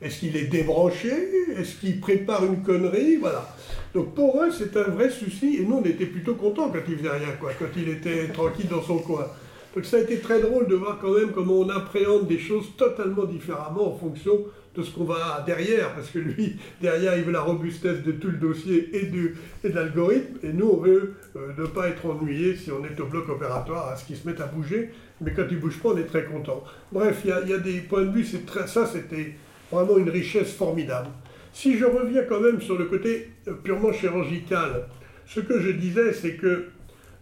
[0.00, 1.12] Est-ce qu'il est débranché?
[1.56, 3.16] Est-ce qu'il prépare une connerie?
[3.16, 3.54] Voilà.
[3.94, 5.56] Donc pour eux, c'est un vrai souci.
[5.56, 8.82] Et nous, on était plutôt contents quand il faisait rien, quand il était tranquille dans
[8.82, 9.26] son coin.
[9.74, 12.64] Donc ça a été très drôle de voir quand même comment on appréhende des choses
[12.78, 14.38] totalement différemment en fonction
[14.76, 18.28] de ce qu'on va derrière, parce que lui, derrière, il veut la robustesse de tout
[18.28, 22.56] le dossier et, et de l'algorithme, et nous, on veut euh, ne pas être ennuyé
[22.56, 25.44] si on est au bloc opératoire, à ce qu'il se mette à bouger, mais quand
[25.50, 26.62] il ne bouge pas, on est très content.
[26.92, 29.34] Bref, il y, a des points de vue, c'est très, ça, c'était
[29.72, 31.08] vraiment une richesse formidable.
[31.52, 34.88] Si je reviens quand même sur le côté euh, purement chirurgical,
[35.26, 36.66] ce que je disais, c'est que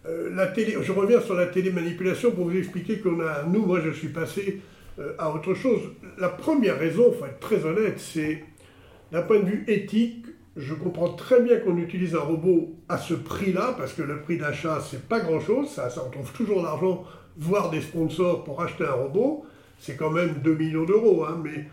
[0.07, 3.79] euh, la télé, je reviens sur la télémanipulation pour vous expliquer qu'on a, nous, moi
[3.83, 4.61] je suis passé
[5.17, 5.81] à autre chose.
[6.17, 8.43] La première raison, il faut être très honnête, c'est
[9.11, 10.25] d'un point de vue éthique,
[10.55, 14.37] je comprends très bien qu'on utilise un robot à ce prix-là, parce que le prix
[14.37, 17.03] d'achat, c'est pas grand-chose, ça, ça, on trouve toujours l'argent,
[17.37, 19.45] voire des sponsors pour acheter un robot,
[19.79, 21.65] c'est quand même 2 millions d'euros, hein, mais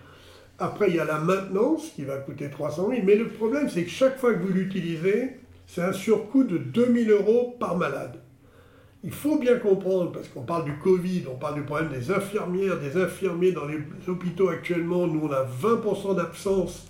[0.58, 3.84] après il y a la maintenance qui va coûter 300 000, mais le problème c'est
[3.84, 8.21] que chaque fois que vous l'utilisez, c'est un surcoût de 2000 euros par malade.
[9.04, 12.78] Il faut bien comprendre, parce qu'on parle du Covid, on parle du problème des infirmières,
[12.78, 15.08] des infirmiers dans les hôpitaux actuellement.
[15.08, 16.86] Nous, on a 20% d'absence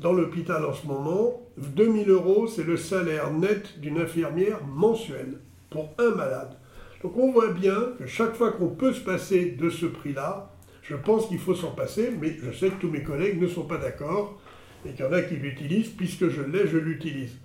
[0.00, 1.42] dans l'hôpital en ce moment.
[1.58, 6.56] 2000 euros, c'est le salaire net d'une infirmière mensuelle pour un malade.
[7.02, 10.50] Donc on voit bien que chaque fois qu'on peut se passer de ce prix-là,
[10.82, 13.64] je pense qu'il faut s'en passer, mais je sais que tous mes collègues ne sont
[13.64, 14.40] pas d'accord
[14.86, 15.90] et qu'il y en a qui l'utilisent.
[15.90, 17.36] Puisque je l'ai, je l'utilise.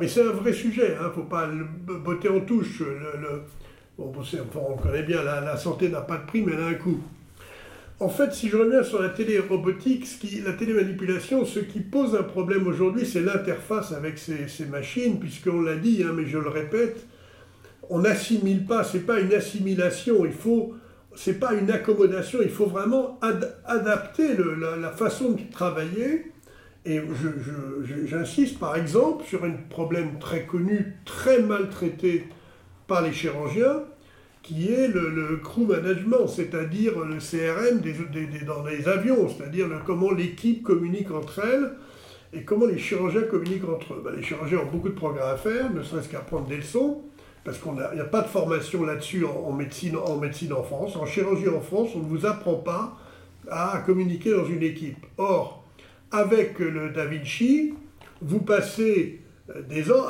[0.00, 1.64] Mais c'est un vrai sujet, il hein, ne faut pas le
[1.98, 2.80] botter en touche.
[2.80, 3.42] Le,
[3.98, 7.00] on connaît bien, la, santé n'a pas de prix, mais elle a un coût.
[7.98, 12.14] En fait, si je reviens sur la télérobotique, ce qui, la télémanipulation, ce qui pose
[12.14, 16.48] un problème aujourd'hui, c'est l'interface avec ces, machines, puisqu'on l'a dit, hein, mais je le
[16.48, 17.06] répète,
[17.90, 20.74] on n'assimile pas, c'est pas une assimilation, il faut,
[21.14, 23.20] c'est pas une accommodation, il faut vraiment
[23.66, 24.28] adapter
[24.80, 26.32] la, façon de travailler
[26.86, 27.00] et
[28.06, 32.24] j'insiste par exemple sur un problème très connu, très maltraité
[32.86, 33.82] par les chirurgiens,
[34.42, 37.80] qui est le, crew management, c'est-à-dire le CRM
[38.46, 41.72] dans les avions, c'est-à-dire comment l'équipe communique entre elles
[42.32, 44.02] et comment les chirurgiens communiquent entre eux.
[44.04, 47.02] Ben, les chirurgiens ont beaucoup de progrès à faire, ne serait-ce qu'à prendre des leçons,
[47.44, 50.96] parce qu'il n'y a, pas de formation là-dessus en, médecine, en médecine en France.
[50.96, 52.96] En chirurgie en France, on ne vous apprend pas
[53.50, 55.04] à communiquer dans une équipe.
[55.18, 55.59] Or,
[56.10, 57.74] avec le Da Vinci,
[58.20, 60.06] vous passez euh, des ans,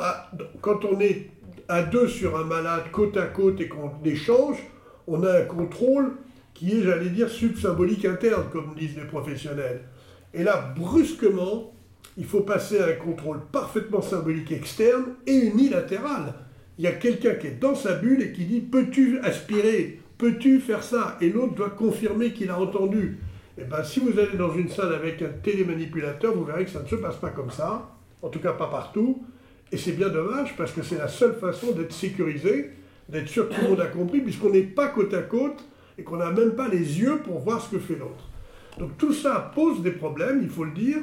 [0.61, 1.29] quand on est
[1.67, 4.57] à deux sur un malade côte à côte et qu'on échange,
[5.07, 6.13] on a un contrôle
[6.53, 9.81] qui est, j'allais dire, subsymbolique interne, comme disent les professionnels.
[10.33, 11.73] Et là, brusquement,
[12.17, 16.33] il faut passer à un contrôle parfaitement symbolique externe et unilatéral.
[16.77, 19.99] Il y a quelqu'un qui est dans sa bulle et qui dit Peux-tu aspirer?
[20.17, 21.17] Peux-tu faire ça?
[21.21, 23.17] Et l'autre doit confirmer qu'il a entendu.
[23.61, 26.81] Eh ben, si vous allez dans une salle avec un télémanipulateur, vous verrez que ça
[26.81, 27.91] ne se passe pas comme ça,
[28.23, 29.23] en tout cas pas partout,
[29.71, 32.71] et c'est bien dommage parce que c'est la seule façon d'être sécurisé,
[33.07, 35.63] d'être sûr que tout le monde a compris, puisqu'on n'est pas côte à côte
[35.99, 38.29] et qu'on n'a même pas les yeux pour voir ce que fait l'autre.
[38.79, 40.97] Donc tout ça pose des problèmes, il faut le dire,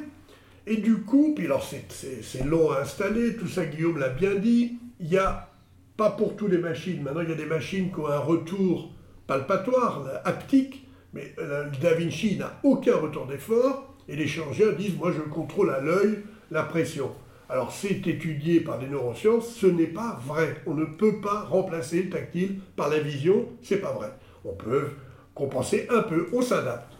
[0.67, 4.79] et du coup, puis alors c'est long à installer, tout ça Guillaume l'a bien dit,
[4.99, 5.49] il n'y a
[5.95, 8.91] pas pour toutes les machines, maintenant il y a des machines qui ont un retour
[9.27, 15.11] palpatoire, haptique, mais euh, Da Vinci n'a aucun retour d'effort, et les chirurgiens disent, moi
[15.11, 16.19] je contrôle à l'œil
[16.51, 17.11] la pression.
[17.49, 20.61] Alors c'est étudié par les neurosciences, ce n'est pas vrai.
[20.67, 24.11] On ne peut pas remplacer le tactile par la vision, c'est pas vrai.
[24.45, 24.89] On peut
[25.33, 26.93] compenser un peu, on s'adapte.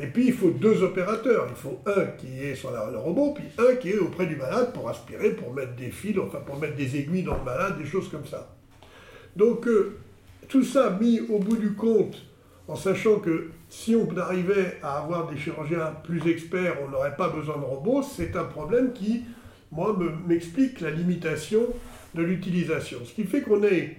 [0.00, 1.46] Et puis il faut deux opérateurs.
[1.48, 4.72] Il faut un qui est sur le robot, puis un qui est auprès du malade
[4.72, 7.86] pour aspirer, pour mettre des fils, enfin pour mettre des aiguilles dans le malade, des
[7.86, 8.54] choses comme ça.
[9.36, 9.96] Donc euh,
[10.48, 12.22] tout ça mis au bout du compte
[12.68, 17.30] en sachant que si on arrivait à avoir des chirurgiens plus experts, on n'aurait pas
[17.30, 19.24] besoin de robots, c'est un problème qui,
[19.72, 21.62] moi, m'explique la limitation
[22.14, 22.98] de l'utilisation.
[23.04, 23.96] Ce qui fait qu'on est,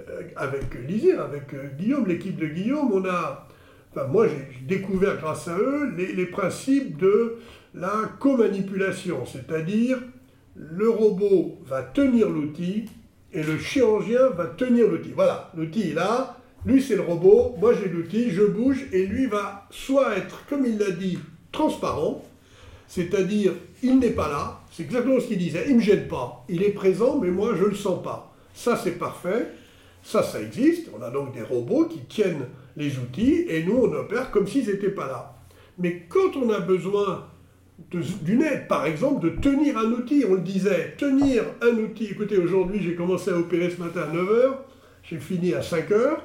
[0.00, 3.48] euh, avec Lisier, avec euh, Guillaume, l'équipe de Guillaume, on a,
[3.92, 7.36] enfin moi j'ai découvert grâce à eux les principes de
[7.74, 9.98] la co-manipulation, c'est-à-dire
[10.54, 12.86] le robot va tenir l'outil
[13.32, 15.12] et le chirurgien va tenir l'outil.
[15.14, 19.26] Voilà, l'outil est là, lui, c'est le robot, moi j'ai l'outil, je bouge, et lui
[19.26, 21.18] va soit être, comme il l'a dit,
[21.52, 22.24] transparent,
[22.88, 23.52] c'est-à-dire
[23.82, 26.62] il n'est pas là, c'est exactement ce qu'il disait, il ne me gêne pas, il
[26.62, 28.34] est présent, mais moi je ne le sens pas.
[28.54, 29.46] Ça c'est parfait,
[30.02, 32.46] ça ça existe, on a donc des robots qui tiennent
[32.76, 35.34] les outils, et nous on opère comme s'ils n'étaient pas là.
[35.78, 37.28] Mais quand on a besoin
[37.90, 42.36] d'une aide, par exemple, de tenir un outil, on le disait, tenir un outil, écoutez,
[42.36, 44.54] aujourd'hui j'ai commencé à opérer ce matin à 9h,
[45.04, 46.16] j'ai fini à 5h,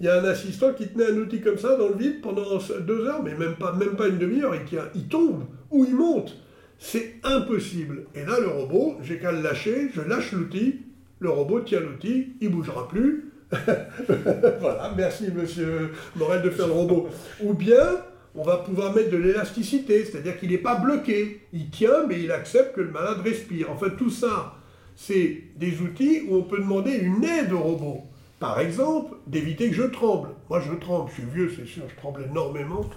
[0.00, 2.58] il y a un assistant qui tenait un outil comme ça dans le vide pendant
[2.80, 6.36] deux heures, mais même pas, même pas une demi-heure, il, il tombe ou il monte.
[6.78, 8.06] C'est impossible.
[8.14, 10.80] Et là, le robot, j'ai qu'à le lâcher, je lâche l'outil,
[11.18, 13.30] le robot tient l'outil, il bougera plus.
[14.60, 17.08] voilà, merci monsieur Morel de faire le robot.
[17.42, 17.98] Ou bien,
[18.34, 21.42] on va pouvoir mettre de l'élasticité, c'est-à-dire qu'il n'est pas bloqué.
[21.52, 23.70] Il tient, mais il accepte que le malade respire.
[23.70, 24.54] En fait, tout ça,
[24.96, 28.09] c'est des outils où on peut demander une aide au robot.
[28.40, 30.30] Par exemple, d'éviter que je tremble.
[30.48, 32.88] Moi, je tremble, je suis vieux, c'est sûr, je tremble énormément.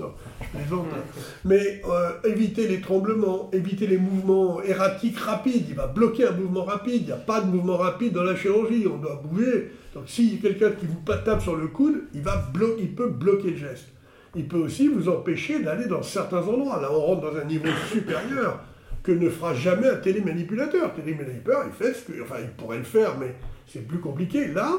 [0.00, 0.86] Non, je plaisante.
[0.92, 1.22] hein.
[1.44, 5.66] Mais euh, éviter les tremblements, éviter les mouvements erratiques rapides.
[5.68, 7.02] Il va bloquer un mouvement rapide.
[7.02, 8.86] Il n'y a pas de mouvement rapide dans la chirurgie.
[8.92, 9.70] On doit bouger.
[9.94, 13.50] Donc si quelqu'un qui vous tape sur le coude, il, va blo- il peut bloquer
[13.50, 13.86] le geste.
[14.34, 16.80] Il peut aussi vous empêcher d'aller dans certains endroits.
[16.80, 18.60] Là, on rentre dans un niveau supérieur
[19.04, 20.92] que ne fera jamais un télémanipulateur.
[20.94, 22.20] Télémanipulateur, il fait ce que...
[22.22, 23.34] Enfin, il pourrait le faire, mais
[23.66, 24.48] c'est plus compliqué.
[24.48, 24.78] Là,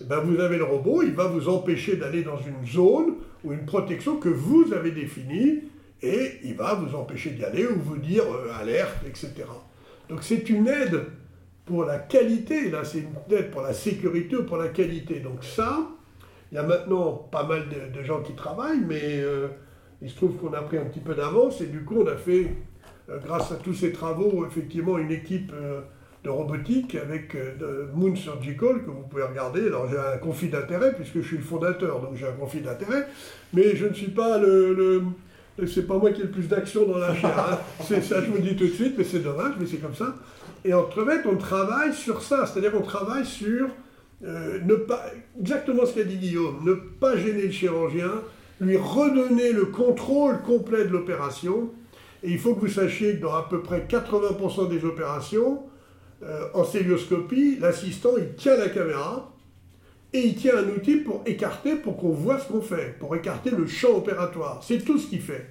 [0.00, 3.14] eh ben, vous avez le robot, il va vous empêcher d'aller dans une zone
[3.44, 5.62] ou une protection que vous avez définie
[6.02, 9.32] et il va vous empêcher d'y aller ou vous dire euh, alerte, etc.
[10.08, 11.04] Donc c'est une aide
[11.64, 15.20] pour la qualité, là c'est une aide pour la sécurité ou pour la qualité.
[15.20, 15.88] Donc ça,
[16.50, 19.48] il y a maintenant pas mal de, gens qui travaillent, mais euh,
[20.00, 22.16] il se trouve qu'on a pris un petit peu d'avance et du coup on a
[22.16, 22.56] fait,
[23.08, 25.52] euh, grâce à tous ces travaux, effectivement une équipe
[26.24, 29.66] de robotique avec euh, Moon Surgical que vous pouvez regarder.
[29.66, 33.08] Alors j'ai un conflit d'intérêt puisque je suis le fondateur, donc j'ai un conflit d'intérêt,
[33.52, 35.02] mais je ne suis pas le, le-
[35.58, 37.36] le- c'est pas moi qui ai le plus d'action dans la chair.
[37.50, 37.58] hein.
[37.84, 39.94] C'est ça, je vous le dis tout de suite, mais c'est dommage, mais c'est comme
[39.94, 40.14] ça.
[40.64, 43.68] Et en crevette, on travaille sur ça, c'est-à-dire qu'on travaille sur
[44.24, 45.04] euh, ne pas,
[45.40, 48.12] exactement ce qu'a dit Guillaume, ne pas gêner le chirurgien,
[48.60, 51.70] lui redonner le contrôle complet de l'opération.
[52.22, 55.64] Et il faut que vous sachiez que dans à peu près 80% des opérations,
[56.24, 59.34] euh, en stéréoscopie, l'assistant, il tient la caméra
[60.12, 63.50] et il tient un outil pour écarter, pour qu'on voit ce qu'on fait, pour écarter
[63.50, 64.62] le champ opératoire.
[64.62, 65.46] C'est tout ce qu'il fait.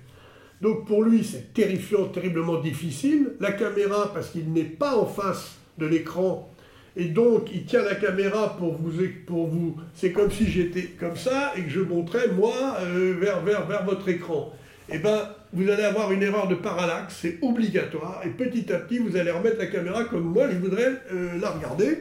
[0.61, 3.32] Donc pour lui, c'est terrifiant, terriblement difficile.
[3.39, 6.47] La caméra, parce qu'il n'est pas en face de l'écran,
[6.95, 8.91] et donc il tient la caméra pour vous...
[9.26, 13.41] Pour vous c'est comme si j'étais comme ça et que je montrais, moi, euh, vers,
[13.41, 14.53] vers, vers votre écran.
[14.89, 18.99] Eh bien, vous allez avoir une erreur de parallaxe, c'est obligatoire, et petit à petit,
[18.99, 21.99] vous allez remettre la caméra comme moi, je voudrais euh, la regarder.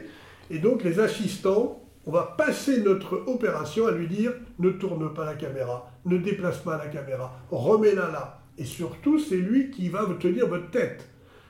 [0.49, 5.25] Et donc les assistants, on va passer notre opération à lui dire ne tourne pas
[5.25, 8.41] la caméra, ne déplace pas la caméra, remets-la là.
[8.57, 11.07] Et surtout, c'est lui qui va vous tenir votre tête.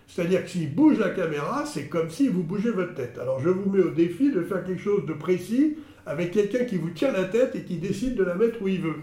[0.08, 3.18] C'est-à-dire que s'il bouge la caméra, c'est comme si vous bougez votre tête.
[3.20, 6.78] Alors je vous mets au défi de faire quelque chose de précis avec quelqu'un qui
[6.78, 8.97] vous tient la tête et qui décide de la mettre où il veut.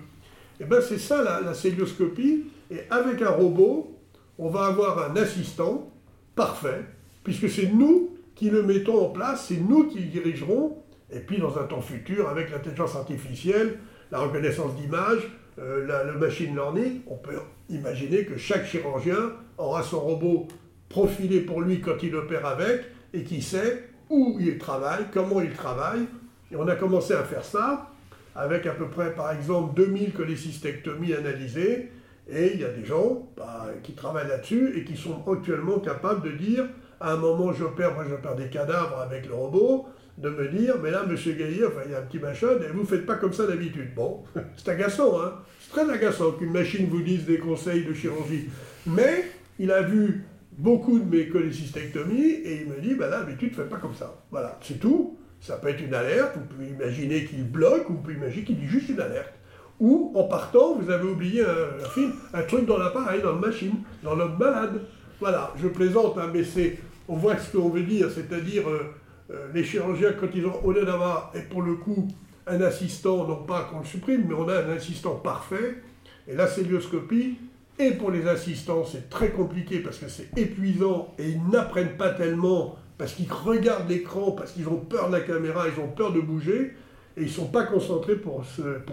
[0.60, 2.44] Et bien c'est ça la, la célioscopie.
[2.70, 3.98] Et avec un robot,
[4.38, 5.90] on va avoir un assistant
[6.34, 6.84] parfait,
[7.24, 10.78] puisque c'est nous qui le mettons en place, c'est nous qui le dirigerons.
[11.10, 13.78] Et puis dans un temps futur, avec l'intelligence artificielle,
[14.10, 17.32] la reconnaissance d'image, euh, le machine learning, on peut
[17.68, 20.46] imaginer que chaque chirurgien aura son robot
[20.88, 25.52] profilé pour lui quand il opère avec et qui sait où il travaille, comment il
[25.52, 26.06] travaille.
[26.52, 27.90] Et on a commencé à faire ça
[28.34, 31.90] avec à peu près, par exemple, 2000 cholécystectomies analysées.
[32.28, 36.22] Et il y a des gens bah, qui travaillent là-dessus et qui sont actuellement capables
[36.30, 36.64] de dire,
[37.00, 38.04] à un moment j'opère, moi
[38.36, 39.86] des cadavres avec le robot,
[40.18, 42.72] de me dire, mais là, monsieur Gaillet, enfin, il y a un petit machin, et
[42.72, 43.94] vous faites pas comme ça d'habitude.
[43.94, 44.24] Bon,
[44.56, 45.34] c'est agaçant, hein.
[45.60, 48.48] C'est très agaçant qu'une machine vous dise des conseils de chirurgie.
[48.86, 49.24] Mais
[49.58, 53.68] il a vu beaucoup de mes cholécystectomies et il me dit, bah là, d'habitude, faites
[53.68, 54.22] pas comme ça.
[54.30, 55.16] Voilà, c'est tout.
[55.40, 58.58] Ça peut être une alerte, vous pouvez imaginer qu'il bloque, ou vous pouvez imaginer qu'il
[58.58, 59.32] dit juste une alerte.
[59.80, 63.46] Ou, en partant, vous avez oublié un, un film, un truc dans l'appareil, dans la
[63.46, 64.80] machine, dans l'homme malade.
[65.20, 68.94] Voilà, je plaisante, hein, mais c'est, on voit ce qu'on veut dire, c'est-à-dire euh,
[69.30, 72.08] euh, les chirurgiens, quand ils ont, au lieu d'avoir, et pour le coup,
[72.46, 75.82] un assistant, non pas qu'on le supprime, mais on a un assistant parfait,
[76.26, 77.36] et la célioscopie,
[77.78, 82.10] et pour les assistants, c'est très compliqué parce que c'est épuisant et ils n'apprennent pas
[82.10, 86.12] tellement parce qu'ils regardent l'écran, parce qu'ils ont peur de la caméra, ils ont peur
[86.12, 86.74] de bouger
[87.18, 88.44] et ils ne sont pas concentrés pour,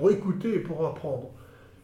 [0.10, 1.32] écouter et pour apprendre.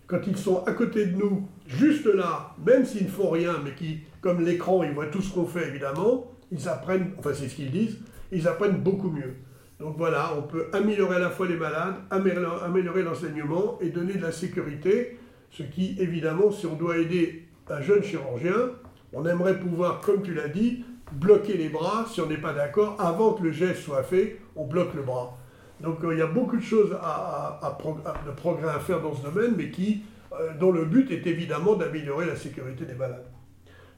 [0.08, 3.74] Quand ils sont à côté de nous, juste là, même s'ils ne font rien, mais
[3.74, 7.56] qui, comme l'écran, ils voient tout ce qu'on fait évidemment, ils apprennent, enfin c'est ce
[7.56, 8.00] qu'ils disent,
[8.32, 9.36] ils apprennent beaucoup mieux.
[9.80, 14.22] Donc voilà, on peut améliorer à la fois les malades, améliorer l'enseignement et donner de
[14.22, 15.18] la sécurité,
[15.52, 18.72] ce qui, évidemment, si on doit aider un jeune chirurgien,
[19.14, 22.96] on aimerait pouvoir, comme tu l'as dit, bloquer les bras si on n'est pas d'accord.
[23.00, 25.38] Avant que le geste soit fait, on bloque le bras.
[25.82, 28.70] Donc euh, il y a beaucoup de choses à, à- à pro- à- de progrès
[28.70, 30.02] à faire dans ce domaine, mais qui,
[30.34, 33.26] euh, dont le but est évidemment d'améliorer la sécurité des malades.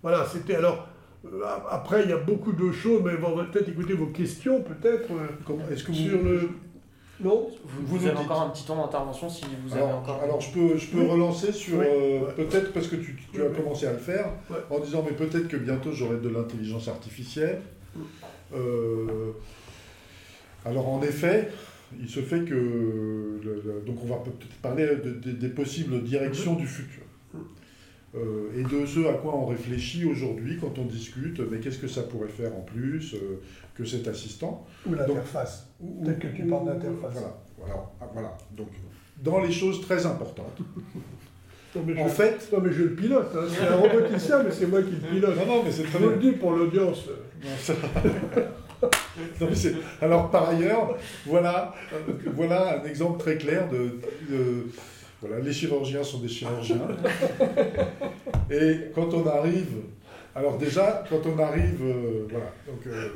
[0.02, 0.88] Voilà, c'était alors.
[1.26, 4.62] euh, après, il y a beaucoup de choses, mais on va peut-être écouter vos questions,
[4.62, 5.98] peut-être, euh, Comment- Est-ce que vous...
[5.98, 6.50] sur le.
[7.24, 8.26] Non Vous, Vous vous nous avez dites.
[8.26, 10.20] encore un petit temps d'intervention si vous avez encore.
[10.24, 11.08] alors, je peux, je peux Oui.
[11.08, 11.86] relancer sur, Oui.
[11.88, 12.34] euh, Ouais.
[12.34, 14.58] peut-être parce que tu, tu Oui, as commencé à le faire, Ouais.
[14.70, 17.62] en disant mais peut-être que bientôt j'aurai de l'intelligence artificielle.
[18.56, 19.32] Euh,
[20.66, 21.50] alors en effet,
[22.02, 26.04] il se fait que, le- le- donc on va peut-être parler de- de- des possibles
[26.04, 27.04] directions du futur.
[28.16, 31.88] Euh, et de ce à quoi on réfléchit aujourd'hui quand on discute, mais qu'est-ce que
[31.88, 33.40] ça pourrait faire en plus euh,
[33.74, 35.68] que cet assistant Ou l'interface.
[36.04, 37.14] Peut-être que tu parles d'interface.
[37.14, 38.38] Voilà, voilà, ah, voilà.
[38.56, 38.68] Donc,
[39.24, 40.60] dans les choses très importantes,
[41.76, 42.38] en fait.
[42.52, 43.32] Non, mais je le pilote.
[43.36, 43.48] Hein.
[43.50, 45.36] C'est un roboticien, mais c'est moi qui le pilote.
[45.36, 47.10] Non, non, mais c'est très Je vous le dis pour l'audience.
[50.02, 51.74] Alors, par ailleurs, voilà,
[52.34, 54.00] voilà un exemple très clair de,
[55.22, 56.88] Voilà, les chirurgiens sont des chirurgiens.
[58.52, 59.78] Et quand on arrive.
[60.36, 61.82] Alors, déjà, quand on arrive.
[61.82, 62.52] Euh, voilà.
[62.68, 62.88] Donc.
[62.88, 63.10] Euh,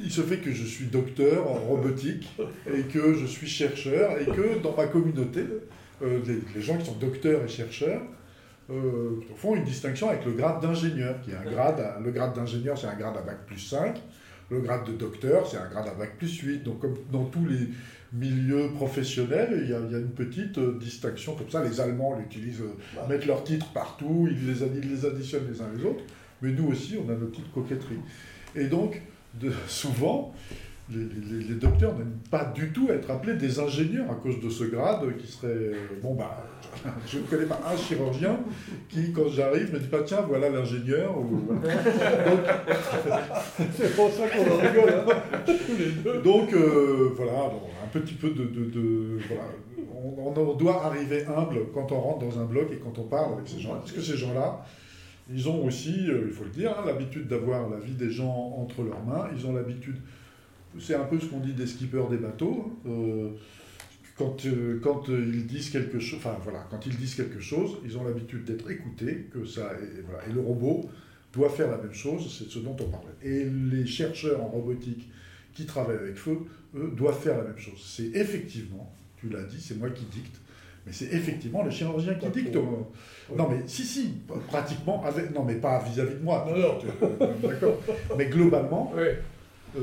[0.00, 2.30] il se fait que je suis docteur en robotique
[2.72, 5.40] et que je suis chercheur et que dans ma communauté,
[6.02, 6.20] euh,
[6.54, 8.02] les, gens qui sont docteurs et chercheurs
[9.34, 12.86] font une distinction avec le grade d'ingénieur, qui est un grade, le grade d'ingénieur c'est
[12.86, 14.00] un grade à bac plus 5,
[14.50, 16.62] le grade de docteur c'est un grade à bac plus 8.
[16.62, 17.68] Donc comme dans tous les
[18.12, 21.62] milieux professionnels, il y a, une petite euh, distinction comme ça.
[21.62, 22.62] Les Allemands l'utilisent,
[23.08, 26.04] mettent leurs titres partout, ils les, ils les additionnent les uns les autres,
[26.40, 28.00] mais nous aussi on a nos petites coquetteries.
[28.54, 29.02] Et donc,
[29.34, 30.34] de, souvent,
[30.90, 35.16] les, docteurs n'aiment pas du tout être appelés des ingénieurs à cause de ce grade
[35.18, 35.48] qui serait.
[35.48, 36.46] Euh, bon, bah,
[37.06, 38.40] je ne connais pas un chirurgien
[38.88, 41.14] qui, quand j'arrive, me dit pas tiens, voilà l'ingénieur.
[43.76, 47.52] C'est pour ça qu'on en rigole, hein, Donc, euh, voilà,
[47.84, 48.44] un petit peu de.
[48.44, 49.44] de, voilà.
[50.00, 53.34] On, on, doit arriver humble quand on rentre dans un bloc et quand on parle
[53.34, 54.64] avec ces gens Parce que ces gens-là,
[55.30, 58.54] ils ont aussi, euh, il faut le dire, hein, l'habitude d'avoir la vie des gens
[58.56, 59.28] entre leurs mains.
[59.36, 59.96] Ils ont l'habitude
[60.80, 62.72] c'est un peu ce qu'on dit des skippers des bateaux.
[62.86, 62.90] Hein.
[62.90, 63.30] Euh,
[64.18, 67.78] quand, euh, quand euh, ils disent quelque chose, enfin voilà, quand ils disent quelque chose,
[67.84, 70.90] ils ont l'habitude d'être écoutés, que ça, et, le robot
[71.32, 73.14] doit faire la même chose, c'est ce dont on parlait.
[73.22, 75.08] Et les chercheurs en robotique
[75.54, 76.38] qui travaillent avec feu,
[76.74, 77.80] eux, doivent faire la même chose.
[77.80, 80.36] C'est effectivement, tu l'as dit, c'est moi qui dicte,
[80.84, 82.56] mais c'est effectivement le chirurgien qui dicte.
[83.36, 84.14] Non, mais si, si,
[84.48, 86.44] pratiquement, avec, non, mais pas vis-à-vis de moi.
[86.48, 87.38] Non, non.
[87.42, 87.80] D'accord.
[88.16, 88.92] Mais globalement,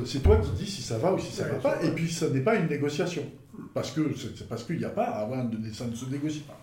[0.06, 2.12] c'est toi qui dis si ça va ou si ça ne va pas, et puis
[2.12, 3.24] ça n'est pas une négociation.
[3.74, 6.60] Parce que c'est parce qu'il n'y a pas, avant de, ça ne se négocie pas.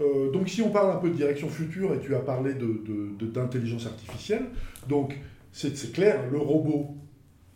[0.00, 3.84] Euh, donc si on parle un peu de direction future, et tu as parlé d'intelligence
[3.84, 4.46] de, artificielle,
[4.88, 5.16] donc
[5.52, 6.94] c'est clair, le robot,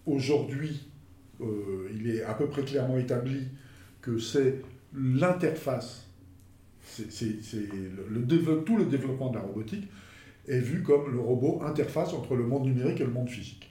[0.06, 0.88] aujourd'hui,
[1.40, 3.48] euh, il est à peu près clairement établi
[4.00, 4.62] que c'est
[4.94, 6.06] l'interface,
[6.82, 7.06] c'est
[8.64, 9.88] tout le développement de la robotique
[10.48, 13.69] est vu comme le robot interface entre le monde numérique et le monde physique.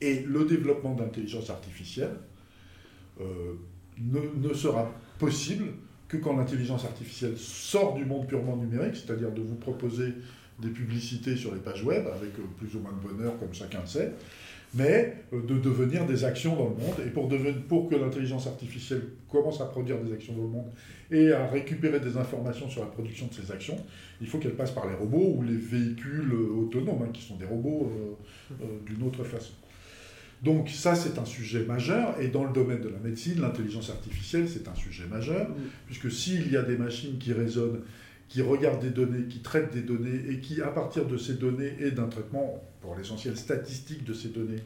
[0.00, 2.16] Et le développement d'intelligence artificielle
[3.20, 3.54] euh,
[3.98, 5.66] ne, sera possible
[6.08, 10.14] que quand l'intelligence artificielle sort du monde purement numérique, c'est-à-dire de vous proposer
[10.58, 13.80] des publicités sur les pages web, avec euh, plus ou moins de bonheur, comme chacun
[13.82, 14.12] le sait,
[14.72, 16.94] mais euh, de devenir des actions dans le monde.
[17.06, 20.70] Et pour, que l'intelligence artificielle commence à produire des actions dans le monde
[21.10, 23.76] et à récupérer des informations sur la production de ces actions,
[24.22, 27.46] il faut qu'elle passe par les robots ou les véhicules autonomes, hein, qui sont des
[27.46, 27.92] robots
[28.86, 29.52] d'une autre façon.
[30.42, 34.48] Donc ça, c'est un sujet majeur, et dans le domaine de la médecine, l'intelligence artificielle,
[34.48, 35.48] c'est un sujet majeur,
[35.86, 37.82] puisque s'il y a des machines qui raisonnent,
[38.28, 41.74] qui regardent des données, qui traitent des données, et qui, à partir de ces données
[41.78, 44.62] et d'un traitement, pour l'essentiel statistique de ces données,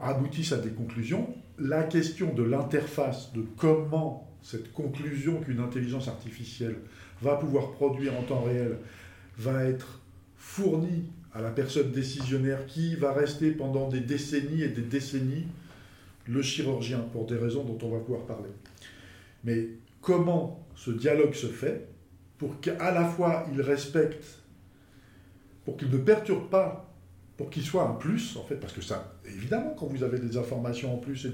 [0.00, 6.76] aboutissent à des conclusions, la question de l'interface, de comment cette conclusion qu'une intelligence artificielle
[7.20, 8.78] va pouvoir produire en temps réel
[9.38, 10.00] va être
[10.36, 11.04] fournie
[11.34, 15.46] à la personne décisionnaire qui va rester pendant des décennies et des décennies
[16.26, 18.48] le chirurgien, pour des raisons dont on va pouvoir parler.
[19.42, 19.68] Mais
[20.00, 21.86] comment ce dialogue se fait
[22.38, 24.38] pour qu'à la fois il respecte,
[25.64, 26.90] pour qu'il ne perturbe pas,
[27.36, 30.36] pour qu'il soit un plus, en fait, parce que ça, évidemment, quand vous avez des
[30.36, 31.26] informations en plus,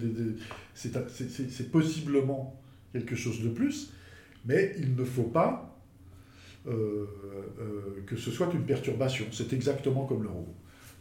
[0.75, 2.59] c'est possiblement
[2.93, 3.93] quelque chose de plus,
[4.45, 5.70] mais il ne faut pas
[6.65, 9.27] que ce soit une perturbation.
[9.33, 10.55] C'est exactement comme le robot.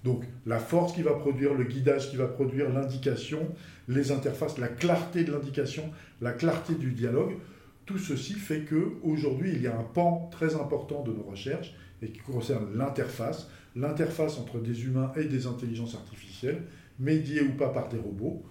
[0.03, 3.49] Donc la force qui va produire, le guidage qui va produire, l'indication,
[3.88, 5.84] les interfaces, la clarté de l'indication,
[6.22, 7.34] la clarté du dialogue,
[7.86, 11.74] tout ceci fait que aujourd'hui il y a un pan très important de nos recherches
[12.01, 16.64] et qui concerne l'interface, l'interface entre des humains et des intelligences artificielles,
[16.97, 18.43] médiées ou pas par des robots.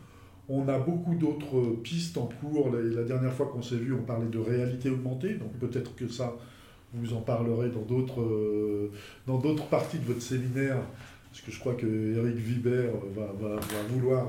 [0.51, 2.71] On a beaucoup d'autres pistes en cours.
[2.71, 6.37] La dernière fois qu'on s'est vu, on parlait de réalité augmentée, donc peut-être que ça,
[6.95, 8.91] vous en parlerez dans d'autres, euh,
[9.27, 10.79] dans d'autres parties de votre séminaire,
[11.31, 13.61] parce que je crois que Eric Vibert va, va,
[13.91, 14.27] vouloir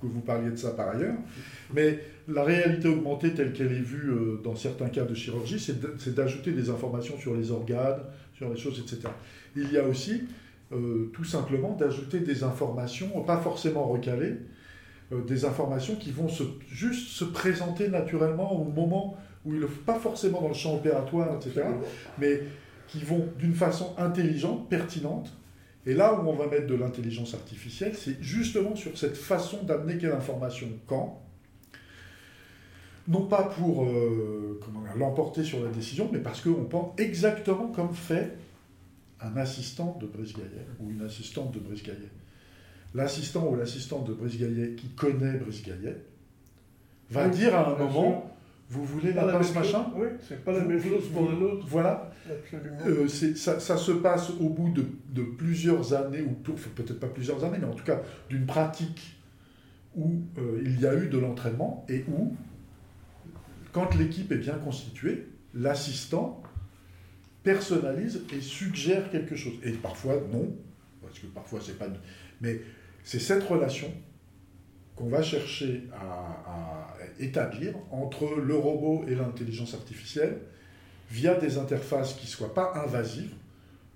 [0.00, 1.16] que vous parliez de ça par ailleurs.
[1.74, 6.14] Mais la réalité augmentée telle qu'elle est vue euh, dans certains cas de chirurgie, c'est
[6.14, 8.00] d'ajouter des informations sur les organes,
[8.34, 9.12] sur les choses, etc.
[9.54, 10.22] Il y a aussi
[10.72, 14.36] euh, tout simplement d'ajouter des informations, pas forcément recalées,
[15.28, 20.40] des informations qui vont se, juste se présenter naturellement au moment où ils pas forcément
[20.40, 21.66] dans le champ opératoire, etc.,
[22.18, 22.42] mais
[22.88, 25.32] qui vont d'une façon intelligente, pertinente.
[25.86, 29.98] Et là où on va mettre de l'intelligence artificielle, c'est justement sur cette façon d'amener
[29.98, 31.20] quelle information quand.
[33.06, 34.60] non pas pour euh,
[34.96, 38.36] l'emporter sur la décision, mais parce qu'on pense exactement comme fait
[39.20, 42.10] un assistant de Brice Gaillet ou une assistante de Brice Gaillet.
[42.94, 45.96] L'assistant ou l'assistante de Brice Gaillet qui connaît Brice Gaillet
[47.10, 48.33] va dire à un moment
[48.70, 51.66] vous voulez la pince machin Oui, c'est pas la même chose pour un autre.
[51.68, 52.10] Voilà.
[52.86, 57.44] Euh, ça, ça, se passe au bout de, de plusieurs années, ou peut-être pas plusieurs
[57.44, 58.00] années, mais en tout cas
[58.30, 59.16] d'une pratique
[59.94, 62.34] où euh, il y a eu de l'entraînement et où,
[63.72, 66.42] quand l'équipe est bien constituée, l'assistant
[67.42, 69.54] personnalise et suggère quelque chose.
[69.62, 70.56] Et parfois non,
[71.02, 71.86] parce que parfois c'est pas.
[72.40, 72.60] Mais
[73.04, 73.92] c'est cette relation
[74.96, 80.38] qu'on va chercher à, établir entre le robot et l'intelligence artificielle
[81.10, 83.32] via des interfaces qui ne soient pas invasives,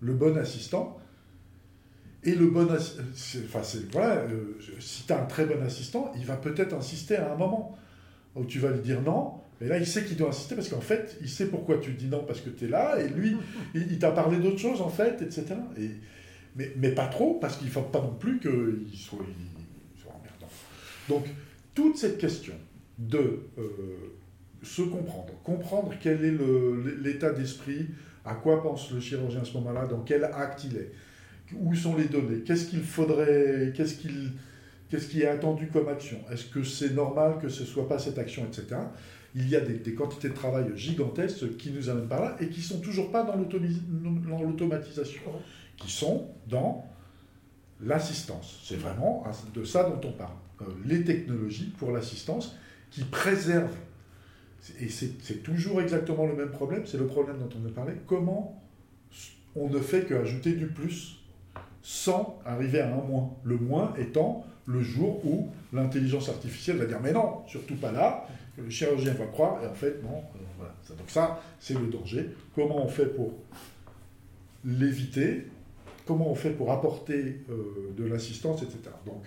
[0.01, 0.99] le bon assistant.
[2.25, 3.03] Et le bon assistant,
[3.47, 7.33] enfin, voilà, euh, si tu as un très bon assistant, il va peut-être insister à
[7.33, 7.79] un moment
[8.35, 10.81] où tu vas lui dire non, mais là il sait qu'il doit insister parce qu'en
[10.81, 13.37] fait, il sait pourquoi tu dis non parce que tu es là, et lui,
[13.75, 15.55] il, t'a parlé d'autre chose en fait, etc.
[15.79, 15.91] Et,
[16.57, 19.25] mais, mais pas trop, parce qu'il ne faut pas non plus qu'il soit,
[21.09, 21.25] donc,
[21.75, 22.55] toute cette question
[22.99, 23.69] de euh,
[24.63, 26.37] se comprendre, comprendre quel est
[27.03, 27.87] l'état d'esprit,
[28.25, 30.93] à quoi pense le chirurgien à ce moment-là, dans quel acte il est,
[31.55, 34.33] où sont les données, qu'est-ce qu'il faudrait, qu'est-ce qu'il
[34.91, 38.19] qui est attendu comme action Est-ce que c'est normal que ce ne soit pas cette
[38.19, 38.81] action, etc.
[39.35, 42.61] Il y a des, quantités de travail gigantesques qui nous amènent par là et qui
[42.61, 45.21] ne sont toujours pas dans l'automatisation,
[45.77, 46.87] qui sont dans
[47.81, 48.61] l'assistance.
[48.65, 49.25] C'est vraiment
[49.55, 50.35] de ça dont on parle.
[50.63, 52.57] Euh, les technologies pour l'assistance
[52.91, 53.77] qui préservent,
[54.81, 58.61] et c'est toujours exactement le même problème, c'est le problème dont on a parlé, comment
[59.55, 61.21] on ne fait qu'ajouter du plus
[61.83, 63.31] sans arriver à un moins?
[63.45, 68.27] Le moins étant le jour où l'intelligence artificielle va dire mais non, surtout pas là,
[68.57, 70.23] le chirurgien va croire, et en fait, non,
[70.61, 70.95] euh.
[70.97, 72.31] Donc ça, c'est le danger.
[72.55, 73.35] Comment on fait pour
[74.65, 75.47] l'éviter?
[76.09, 78.79] Comment on fait pour apporter euh, de l'assistance, etc.
[79.05, 79.27] Donc,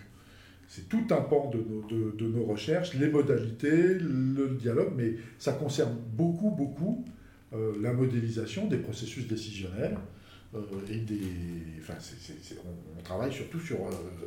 [0.67, 6.49] c'est tout un pan de nos, recherches, les modalités, le dialogue, mais ça concerne beaucoup,
[6.49, 7.05] beaucoup
[7.53, 9.95] euh, la modélisation des processus décisionnels
[10.55, 11.21] euh, et des.
[11.81, 11.93] Enfin,
[12.97, 13.77] on, travaille surtout sur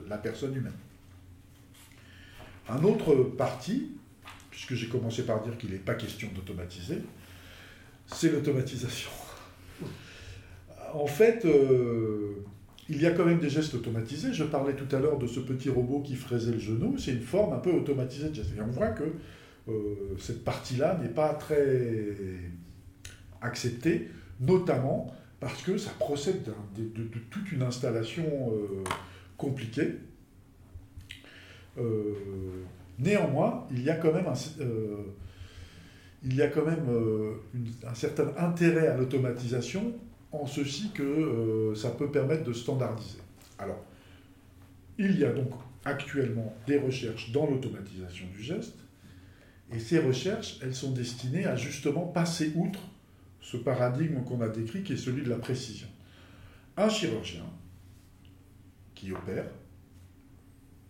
[0.09, 0.79] la personne humaine.
[2.69, 3.91] Un autre parti,
[4.53, 6.99] puisque j'ai commencé par dire qu'il n'est pas question d'automatiser,
[8.07, 9.11] c'est l'automatisation.
[10.95, 11.45] En fait,
[12.89, 14.33] il y a quand même des gestes automatisés.
[14.33, 16.99] Je parlais tout à l'heure de ce petit robot qui fraisait le genou.
[16.99, 18.51] C'est une forme un peu automatisée de geste.
[18.57, 19.05] Et on voit que
[19.69, 19.73] euh,
[20.19, 22.17] cette partie-là n'est pas très
[23.41, 24.09] acceptée,
[24.41, 26.43] notamment parce que ça procède
[26.77, 28.85] de, toute une installation euh,
[29.37, 29.95] compliquée.
[31.79, 32.15] Euh,
[32.99, 34.35] néanmoins, il y a quand même un
[37.95, 39.95] certain intérêt à l'automatisation
[40.43, 43.19] en ceci que euh, ça peut permettre de standardiser.
[43.59, 43.83] Alors,
[44.99, 45.51] il y a donc
[45.85, 48.79] actuellement des recherches dans l'automatisation du geste,
[49.73, 52.81] et ces recherches, elles sont destinées à justement passer outre
[53.41, 55.89] ce paradigme qu'on a décrit, qui est celui de la précision.
[56.77, 57.45] Un chirurgien
[58.95, 59.47] qui opère,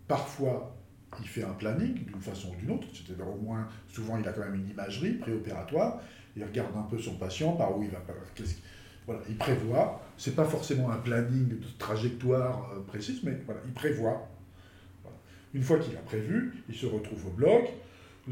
[0.07, 0.77] parfois
[1.21, 4.33] il fait un planning d'une façon ou d'une autre, c'est-à-dire au moins, souvent il a
[4.33, 6.01] quand même une imagerie préopératoire,
[6.37, 8.03] il regarde un peu son patient, par où il va,
[9.07, 13.73] voilà, il prévoit, c'est pas forcément un planning de trajectoire euh, précise, mais voilà, il
[13.73, 14.29] prévoit.
[15.53, 17.71] Une fois qu'il a prévu, il se retrouve au bloc,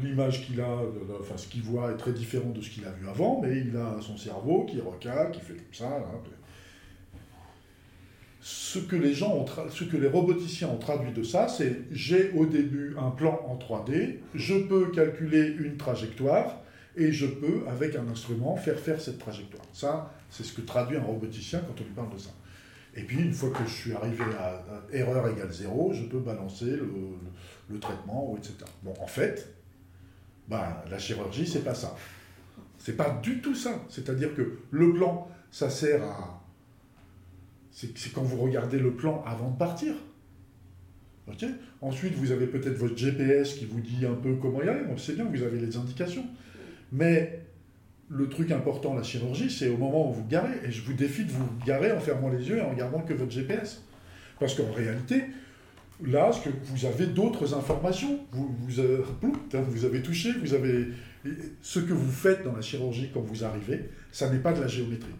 [0.01, 0.77] l'image qu'il a,
[1.19, 3.77] enfin ce qu'il voit est très différent de ce qu'il a vu avant, mais il
[3.77, 6.03] a son cerveau qui recale, qui fait comme ça.
[8.41, 12.31] Ce que les gens ont ce que les roboticiens ont traduit de ça, c'est j'ai
[12.31, 16.59] au début un plan en 3D, je peux calculer une trajectoire
[16.97, 19.63] et je peux avec un instrument faire faire cette trajectoire.
[19.71, 22.31] Ça, c'est ce que traduit un roboticien quand on lui parle de ça.
[22.95, 26.75] Et puis, une fois que je suis arrivé à, erreur égale zéro, je peux balancer
[27.69, 28.55] le, traitement, etc.
[28.81, 29.53] Bon, en fait,
[30.47, 31.95] ben, la chirurgie, c'est pas ça.
[32.79, 33.83] C'est pas du tout ça.
[33.89, 36.41] C'est-à-dire que le plan, ça sert à.
[37.71, 39.93] C'est quand vous regardez le plan avant de partir.
[41.81, 44.83] Ensuite, vous avez peut-être votre GPS qui vous dit un peu comment y aller.
[44.83, 46.25] Bon, c'est bien, vous avez les indications.
[46.91, 47.43] Mais
[48.13, 50.53] le truc important, la chirurgie, c'est au moment où vous garez.
[50.65, 53.13] Et je vous défie de vous garer en fermant les yeux et en regardant que
[53.13, 53.83] votre GPS.
[54.39, 55.23] Parce qu'en réalité,
[56.05, 58.19] là, ce que vous avez d'autres informations.
[58.31, 60.87] Vous, vous, euh, hein, vous avez touché, vous avez.
[61.61, 64.67] Ce que vous faites dans la chirurgie quand vous arrivez, ça n'est pas de la
[64.67, 65.15] géométrie.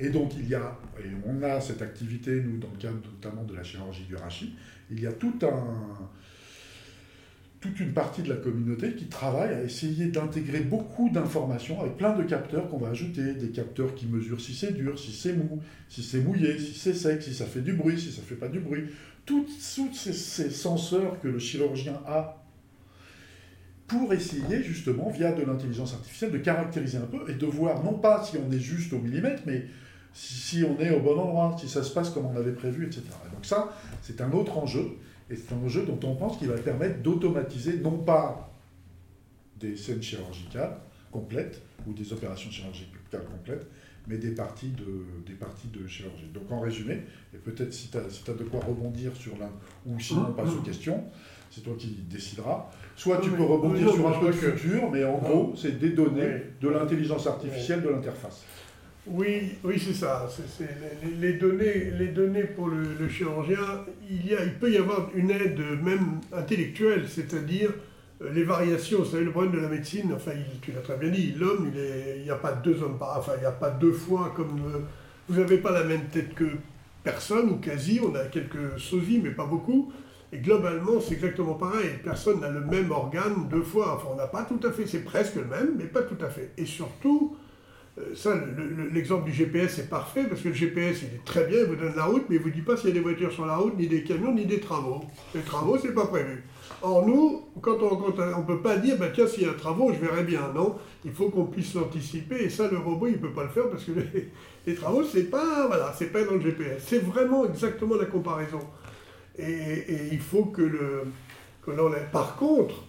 [0.00, 3.44] Et donc, il y a, et on a cette activité, nous, dans le cadre notamment
[3.44, 4.54] de la chirurgie du rachis,
[4.90, 6.08] il y a tout un
[7.60, 12.16] toute une partie de la communauté qui travaille à essayer d'intégrer beaucoup d'informations avec plein
[12.16, 15.60] de capteurs qu'on va ajouter, des capteurs qui mesurent si c'est dur, si c'est mou,
[15.88, 18.48] si c'est mouillé, si c'est sec, si ça fait du bruit, si ça fait pas
[18.48, 18.84] du bruit.
[19.26, 22.44] Tous ces, ces senseurs que le chirurgien a
[23.88, 27.94] pour essayer justement, via de l'intelligence artificielle, de caractériser un peu et de voir non
[27.94, 29.64] pas si on est juste au millimètre, mais
[30.12, 33.02] si, on est au bon endroit, si ça se passe comme on avait prévu, etc.
[33.32, 33.72] donc ça,
[34.02, 34.96] c'est un autre enjeu,
[35.30, 38.50] et c'est un enjeu dont on pense qu'il va permettre d'automatiser non pas
[39.58, 40.76] des scènes chirurgicales
[41.10, 43.66] complètes ou des opérations chirurgicales complètes,
[44.06, 46.28] mais des parties de, des parties de chirurgie.
[46.32, 47.02] Donc en résumé,
[47.34, 49.50] et peut-être si tu as, si as, de quoi rebondir sur l'un,
[49.86, 51.04] ou sinon on passe aux questions,
[51.50, 52.70] c'est toi qui décideras.
[52.96, 56.42] Soit tu peux rebondir sur un peu de futur, mais en gros, c'est des données
[56.60, 58.44] de l'intelligence artificielle de l'interface.
[59.10, 60.28] Oui, oui, c'est ça.
[61.20, 65.30] les, données, les données pour le, chirurgien, il, y a, il peut y avoir une
[65.30, 67.70] aide même intellectuelle, c'est-à-dire
[68.22, 68.98] euh, les variations.
[68.98, 72.22] Vous savez, le problème de la médecine, enfin, tu l'as très bien dit, l'homme, il
[72.22, 74.60] n'y a pas deux hommes, enfin, il n'y a pas deux fois comme.
[74.66, 74.78] Euh,
[75.28, 76.46] vous n'avez pas la même tête que
[77.02, 79.92] personne, ou quasi, on a quelques sosies, mais pas beaucoup.
[80.32, 81.90] Et globalement, c'est exactement pareil.
[82.04, 83.96] Personne n'a le même organe deux fois.
[83.96, 86.28] Enfin, on n'a pas tout à fait, c'est presque le même, mais pas tout à
[86.28, 86.52] fait.
[86.58, 87.36] Et surtout,
[88.14, 88.34] ça,
[88.92, 91.76] l'exemple du GPS est parfait parce que le GPS, il est très bien, il vous
[91.76, 93.46] donne la route, mais il ne vous dit pas s'il y a des voitures sur
[93.46, 95.02] la route, ni des camions, ni des travaux.
[95.34, 96.44] Les travaux, c'est pas prévu.
[96.82, 99.92] Or, nous, quand on ne peut pas dire, bah, tiens, s'il y a un travaux,
[99.92, 100.52] je verrai bien.
[100.54, 103.50] Non, il faut qu'on puisse l'anticiper, et ça, le robot, il ne peut pas le
[103.50, 103.92] faire parce que
[104.66, 106.84] les, travaux, c'est pas, voilà, pas dans le GPS.
[106.86, 108.60] C'est vraiment exactement la comparaison.
[109.38, 111.04] Et, il faut que le.
[111.64, 111.72] Que
[112.12, 112.87] Par contre,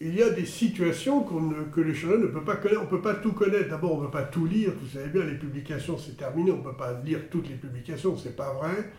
[0.00, 2.80] il y a des situations que le chirurgien ne peut pas connaître.
[2.80, 3.68] On ne peut pas tout connaître.
[3.68, 4.70] D'abord, on ne peut pas tout lire.
[4.80, 6.52] Vous savez bien, les publications, c'est terminé.
[6.52, 8.90] On ne peut pas lire toutes les publications, c'est pas vrai.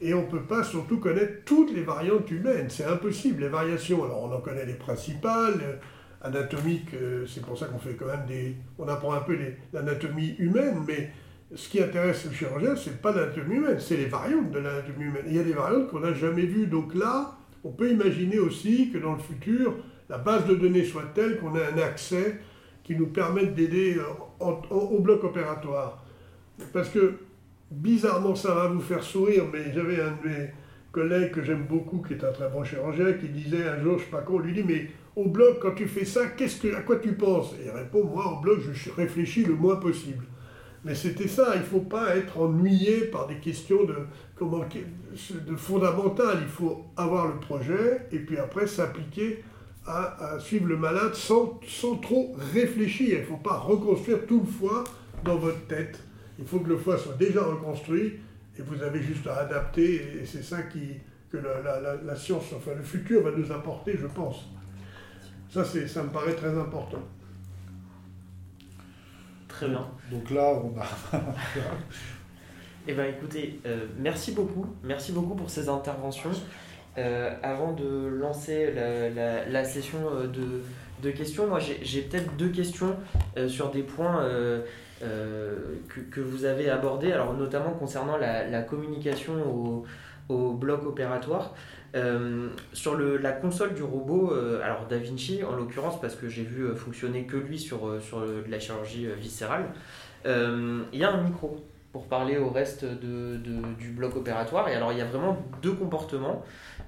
[0.00, 2.66] Et on ne peut pas surtout connaître toutes les variantes humaines.
[2.70, 3.42] C'est impossible.
[3.42, 5.80] Les variations, alors on en connaît les principales.
[6.24, 8.56] Anatomiques, euh, c'est pour ça qu'on fait quand même des.
[8.78, 9.36] On apprend un peu
[9.72, 11.10] l'anatomie humaine, mais
[11.54, 15.24] ce qui intéresse le chirurgien, c'est pas l'anatomie humaine, c'est les variantes de l'anatomie humaine.
[15.26, 16.66] il y a des variantes qu'on n'a jamais vues.
[16.66, 19.74] Donc là, on peut imaginer aussi que dans le futur,
[20.12, 22.38] la base de données soit telle qu'on ait un accès
[22.84, 26.04] qui nous permette d'aider euh, au bloc opératoire.
[26.74, 27.14] Parce que,
[27.70, 30.50] bizarrement, ça va vous faire sourire, mais j'avais un de mes
[30.90, 34.04] collègues que j'aime beaucoup, qui est un très bon chirurgien, qui disait un jour, je
[34.04, 36.74] sais pas quoi, on lui dit, mais au bloc, quand tu fais ça, qu'est-ce que,
[36.76, 37.54] à quoi tu penses?
[37.54, 40.26] Et il répond, moi, au bloc, je réfléchis le moins possible.
[40.84, 43.94] Mais c'était ça, il ne faut pas être ennuyé par des questions de,
[44.36, 46.40] comment, de fondamentales.
[46.42, 49.42] Il faut avoir le projet et puis après s'appliquer
[49.86, 53.18] à, suivre le malade sans, sans trop réfléchir.
[53.18, 54.84] Il ne faut pas reconstruire tout le foie
[55.24, 55.98] dans votre tête.
[56.38, 58.14] Il faut que le foie soit déjà reconstruit
[58.58, 60.20] et vous avez juste à adapter.
[60.22, 60.98] Et c'est ça qui,
[61.30, 64.48] que la, la, la, science, enfin le futur va nous apporter, je pense.
[65.50, 67.02] Ça, ça me paraît très important.
[69.48, 69.86] Très bien.
[70.10, 71.18] Donc là, on a.
[72.88, 74.66] eh bien, écoutez, euh, merci beaucoup.
[74.82, 76.30] Merci beaucoup pour ces interventions.
[76.98, 80.62] Euh, avant de lancer la, la, session euh, de,
[81.02, 82.96] de, questions, moi j'ai peut-être deux questions
[83.48, 84.28] sur des points
[85.00, 89.84] que, que, vous avez abordés, alors notamment concernant la, la communication au,
[90.28, 91.54] au bloc opératoire.
[91.94, 96.28] Euh, sur le, la console du robot, euh, alors Da Vinci en l'occurrence, parce que
[96.28, 99.66] j'ai vu euh, fonctionner que lui sur, sur la chirurgie viscérale,
[100.24, 101.56] il y a un micro
[101.92, 103.36] pour parler au reste de,
[103.78, 104.68] du bloc opératoire.
[104.68, 106.42] Et alors il y a vraiment deux comportements.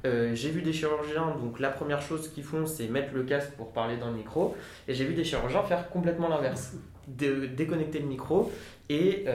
[0.04, 3.72] j'ai vu des chirurgiens, donc la première chose qu'ils font, c'est mettre le casque pour
[3.72, 4.56] parler dans le micro.
[4.88, 6.74] Et j'ai vu des chirurgiens faire complètement l'inverse.
[7.06, 8.50] déconnecter le micro
[8.88, 9.26] et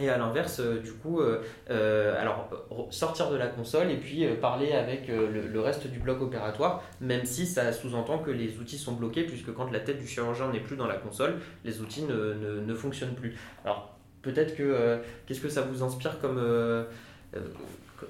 [0.00, 2.48] et à l'inverse, euh, du coup, euh, euh, alors
[2.90, 7.46] sortir de la console et puis parler avec le, reste du bloc opératoire, même si
[7.46, 10.76] ça sous-entend que les outils sont bloqués, puisque quand la tête du chirurgien n'est plus
[10.76, 13.36] dans la console, les outils ne, ne, ne fonctionnent plus.
[13.64, 16.40] Alors peut-être que qu'est-ce que ça vous inspire comme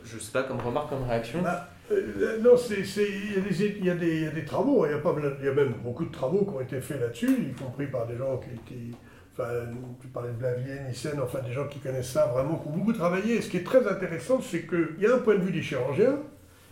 [0.05, 3.95] je sais pas comme remarque, comme réaction bah, Non, il y, y, a
[4.31, 6.61] des travaux, il y a, pas, il y a même beaucoup de travaux qui ont
[6.61, 8.95] été faits là-dessus, y compris par des gens qui, qui
[9.39, 9.53] Enfin,
[10.01, 12.93] tu parlais de Blavier, Nissen, enfin des gens qui connaissent ça vraiment, qui ont beaucoup
[12.93, 13.37] travaillé.
[13.37, 15.63] Et ce qui est très intéressant, c'est qu'il y a un point de vue des
[15.63, 16.19] chirurgiens,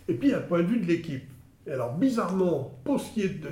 [0.09, 1.23] et puis il y a un point de vue de l'équipe.
[1.65, 3.49] Et alors, bizarrement, pour ce qui est de,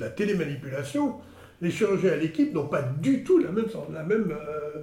[0.00, 1.16] la télémanipulation,
[1.60, 4.82] les chirurgiens et l'équipe n'ont pas du tout la même, la même euh,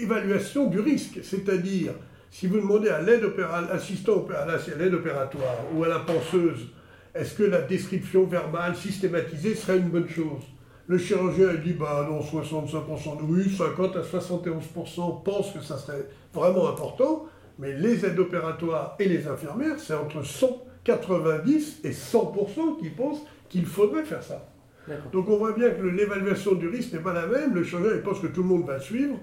[0.00, 1.20] évaluation du risque.
[1.22, 1.92] C'est-à-dire,
[2.30, 3.24] si vous demandez à l'aide
[3.70, 6.68] assistant à l'aide opératoire ou à la penseuse,
[7.14, 10.42] est-ce que la description verbale systématisée serait une bonne chose?
[10.88, 16.68] Le chirurgien dit, bah non, 65% oui, 50 à 71% pensent que ça serait vraiment
[16.68, 17.26] important,
[17.58, 23.22] mais les aides opératoires et les infirmières, c'est entre 100 90 et 100% qui pensent
[23.48, 24.48] qu'il faudrait faire ça.
[25.12, 27.54] Donc on voit bien que l'évaluation du risque n'est pas la même.
[27.54, 29.16] Le il pense que tout le monde va suivre.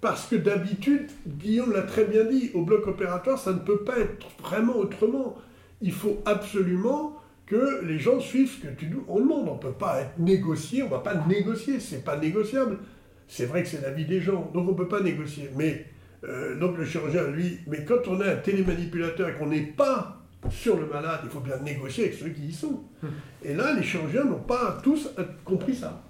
[0.00, 3.98] Parce que d'habitude, Guillaume l'a très bien dit, au bloc opératoire, ça ne peut pas
[3.98, 5.36] être vraiment autrement.
[5.80, 7.16] Il faut absolument
[7.46, 9.48] que les gens suivent ce que tu nous demande.
[9.48, 12.78] On ne peut pas être négocié, on ne va pas négocier, c'est pas négociable.
[13.26, 15.50] C'est vrai que c'est la vie des gens, donc on ne peut pas négocier.
[15.56, 15.86] Mais
[16.24, 20.22] euh, donc le chirurgien, lui, mais quand on a un télémanipulateur et qu'on n'est pas
[20.50, 22.84] sur le malade, il faut bien négocier avec ceux qui y sont.
[23.02, 23.10] Hum.
[23.44, 25.10] Et là, les chirurgiens n'ont pas tous
[25.44, 26.02] compris ça.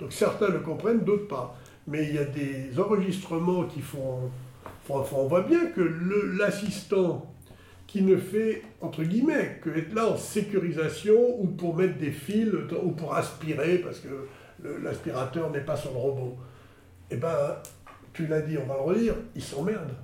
[0.00, 1.56] Donc certains le comprennent, d'autres pas.
[1.86, 4.30] Mais il y a des enregistrements qui font...
[4.88, 5.80] on voit bien que
[6.38, 7.32] l'assistant
[7.86, 12.50] qui ne fait, entre guillemets, que être là en sécurisation ou pour mettre des fils
[12.82, 14.26] ou pour aspirer, parce que
[14.82, 16.36] l'aspirateur n'est pas sur le robot.
[17.10, 17.56] Eh ben,
[18.12, 19.94] tu l'as dit, on va le redire, il s'emmerde.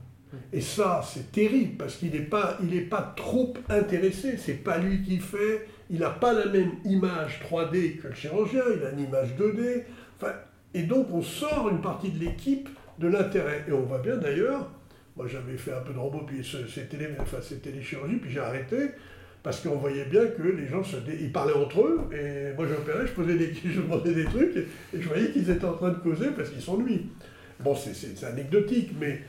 [0.52, 4.36] Et ça, c'est terrible parce qu'il n'est pas, il pas trop intéressé.
[4.36, 5.66] C'est pas lui qui fait.
[5.90, 8.62] Il n'a pas la même image 3D que le chirurgien.
[8.74, 9.82] Il a une image 2D.
[10.16, 10.32] Enfin,
[10.74, 12.68] et donc, on sort une partie de l'équipe
[12.98, 13.64] de l'intérêt.
[13.68, 14.70] Et on voit bien d'ailleurs.
[15.16, 17.38] Moi, j'avais fait un peu de robot, puis c'était les, enfin,
[17.82, 18.76] chirurgies, puis j'ai arrêté
[19.42, 23.06] parce qu'on voyait bien que les gens se ils parlaient entre eux, et moi j'opérais,
[23.06, 25.98] je posais des, je demandais des trucs, et, je voyais qu'ils étaient en train de
[25.98, 27.08] causer parce qu'ils nuits.
[27.60, 29.20] Bon, c'est anecdotique, mais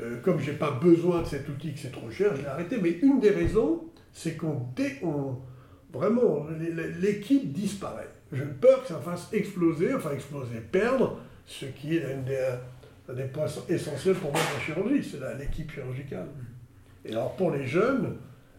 [0.00, 2.48] euh, comme je n'ai pas besoin de cet outil, que c'est trop cher, je l'ai
[2.48, 2.78] arrêté.
[2.80, 4.66] Mais une des raisons, c'est qu'on
[5.92, 6.46] vraiment
[7.00, 8.08] l'équipe disparaît.
[8.32, 13.46] J'ai peur que ça fasse exploser, enfin exploser, perdre, ce qui est un des, points
[13.68, 16.28] essentiels pour moi de la chirurgie, c'est l'équipe chirurgicale.
[17.04, 18.16] Et alors pour les jeunes,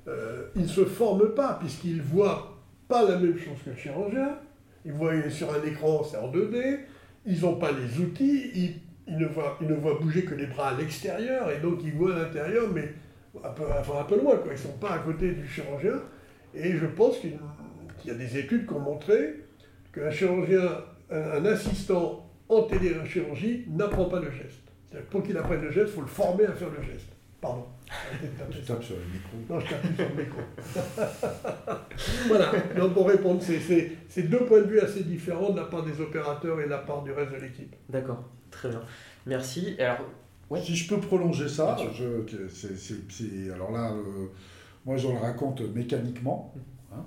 [0.07, 3.75] euh, ils ne se forment pas, puisqu'ils ne voient pas la même chose que le
[3.75, 4.37] chirurgien,
[4.85, 6.79] ils voient sur un écran, c'est en 2D,
[7.25, 8.73] ils n'ont pas les outils, ils
[9.07, 11.93] il ne, voit, il ne voit bouger que les bras à l'extérieur, et donc il
[11.93, 12.93] voit l'intérieur, mais
[13.43, 16.01] un peu, enfin, un peu loin, ils ne sont pas à côté du chirurgien.
[16.53, 17.37] Et je pense qu'il
[18.05, 19.43] y a des études qui ont montré
[19.94, 24.61] qu'un chirurgien, un, assistant en téléchirurgie n'apprend pas le geste.
[25.10, 27.07] Pour qu'il apprenne le geste, il faut le former à faire le geste.
[27.41, 27.65] Pardon.
[28.52, 29.38] Tu tapes sur le micro.
[29.49, 30.41] Non, je tape sur le micro.
[32.28, 35.99] voilà, donc pour répondre, c'est deux points de vue assez différents de la part des
[35.99, 37.76] opérateurs et de la part du reste de l'équipe.
[37.90, 38.24] D'accord.
[38.49, 38.82] Très bien.
[39.26, 39.76] Merci.
[39.80, 40.06] Alors,
[40.61, 44.28] Si je peux prolonger ça, je, alors là, euh,
[44.86, 46.53] moi je le raconte mécaniquement.
[46.94, 47.03] Hein.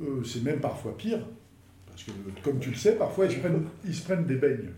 [0.00, 1.20] Euh, c'est même parfois pire.
[1.98, 4.70] Parce que, comme tu le sais, parfois ils se prennent, ils se prennent des beignes.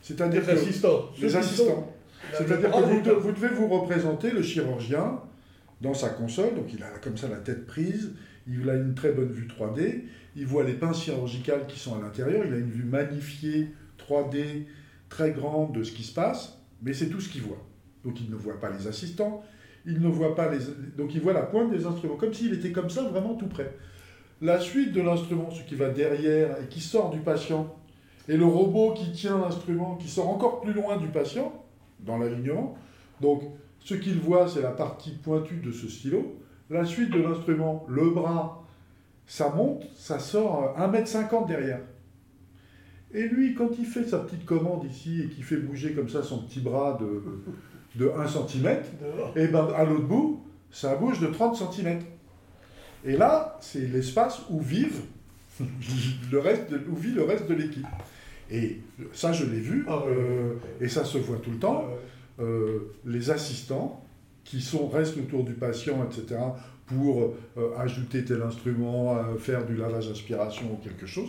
[0.00, 1.10] C'est-à-dire les assistants.
[1.20, 1.92] Les assistants.
[2.32, 5.20] C'est-à-dire que vous, vous, devez vous représenter le chirurgien
[5.80, 8.12] dans sa console, donc il a comme ça la tête prise,
[8.46, 10.02] il a une très bonne vue 3D,
[10.36, 14.66] il voit les pinces chirurgicales qui sont à l'intérieur, il a une vue magnifiée 3D
[15.08, 17.66] très grande de ce qui se passe, mais c'est tout ce qu'il voit.
[18.04, 19.42] Donc il ne voit pas les assistants,
[19.86, 20.58] il ne voit pas les...
[20.96, 23.74] Donc il voit la pointe des instruments, comme s'il était comme ça, vraiment tout près.
[24.42, 27.74] La suite de l'instrument, ce qui va derrière et qui sort du patient,
[28.28, 31.52] et le robot qui tient l'instrument, qui sort encore plus loin du patient,
[32.00, 32.76] dans l'alignement.
[33.20, 33.42] Donc
[33.80, 36.36] ce qu'il voit, c'est la partie pointue de ce stylo.
[36.70, 38.64] La suite de l'instrument, le bras,
[39.26, 41.80] ça monte, ça sort 1m50 derrière.
[43.12, 46.22] Et lui, quand il fait sa petite commande ici et qu'il fait bouger comme ça
[46.22, 47.24] son petit bras de,
[47.96, 48.78] de 1 cm,
[49.34, 51.98] et ben à l'autre bout, ça bouge de 30 cm.
[53.04, 55.02] Et là, c'est l'espace où vivent
[56.32, 57.86] le reste où vit le reste de l'équipe.
[58.50, 58.80] Et
[59.12, 61.84] ça, je l'ai vu, ah euh, et ça se voit tout le temps.
[61.86, 64.02] Ah euh, les assistants
[64.44, 66.40] qui sont, restent autour du patient, etc.,
[66.86, 71.28] pour euh, ajouter tel instrument, faire du lavage aspiration ou quelque chose,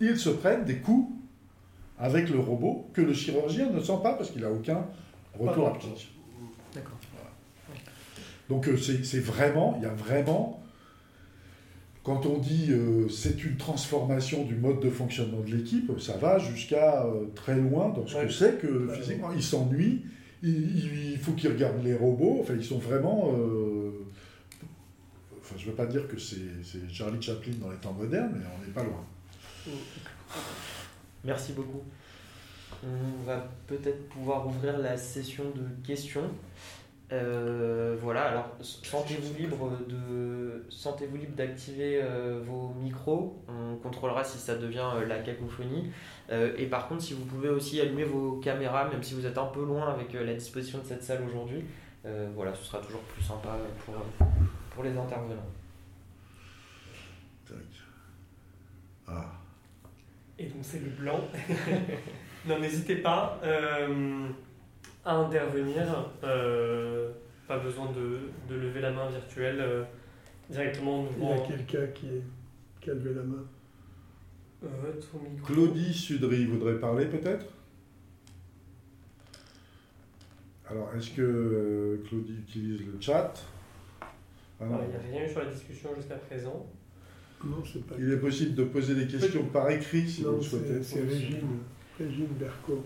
[0.00, 1.12] ils se prennent des coups
[1.98, 4.84] avec le robot que le chirurgien ne sent pas parce qu'il n'a aucun
[5.38, 6.12] retour haptique.
[6.74, 6.98] D'accord.
[8.48, 10.57] Donc euh, c'est vraiment, il y a vraiment,
[12.08, 16.38] quand on dit euh, c'est une transformation du mode de fonctionnement de l'équipe, ça va
[16.38, 20.06] jusqu'à euh, très loin dans ce que c'est que physiquement, ils s'ennuient,
[20.42, 23.34] il, faut qu'ils regardent les robots, enfin ils sont vraiment...
[25.38, 26.38] enfin je ne veux pas dire que c'est
[26.90, 29.04] Charlie Chaplin dans les temps modernes, mais on n'est pas loin.
[31.24, 31.82] Merci beaucoup.
[32.82, 36.30] On va peut-être pouvoir ouvrir la session de questions.
[37.10, 43.42] Euh, voilà, alors sentez-vous libre de sentez-vous libre d'activer euh, vos micros.
[43.48, 45.90] On contrôlera si ça devient euh, la cacophonie.
[46.30, 49.46] et par contre, si vous pouvez aussi allumer vos caméras, même si vous êtes un
[49.46, 51.64] peu loin avec la disposition de cette salle aujourd'hui,
[52.34, 53.94] voilà, ce sera toujours plus sympa pour,
[54.74, 55.46] pour les intervenants.
[59.10, 59.32] Ah.
[60.38, 61.20] Et donc c'est le blanc.
[62.46, 64.28] non, n'hésitez pas euh,
[65.04, 66.12] à intervenir.
[66.24, 67.10] Euh,
[67.46, 69.60] pas besoin de, lever la main virtuelle.
[69.60, 69.84] Euh,
[70.50, 72.08] directement Il y a quelqu'un qui,
[72.80, 73.44] qui a levé la main.
[74.64, 74.92] Euh,
[75.44, 77.46] Claudie Sudry voudrait parler peut-être?
[80.68, 83.32] Alors, est-ce que euh, Claudie utilise le chat?
[84.60, 86.66] Ah Il n'y a rien eu sur la discussion jusqu'à présent.
[87.44, 87.94] Non, c'est pas.
[87.98, 90.82] Il est possible de poser des questions par écrit si vous le souhaitez.
[90.82, 91.60] C'est Régine,
[91.96, 92.84] Régine Berco.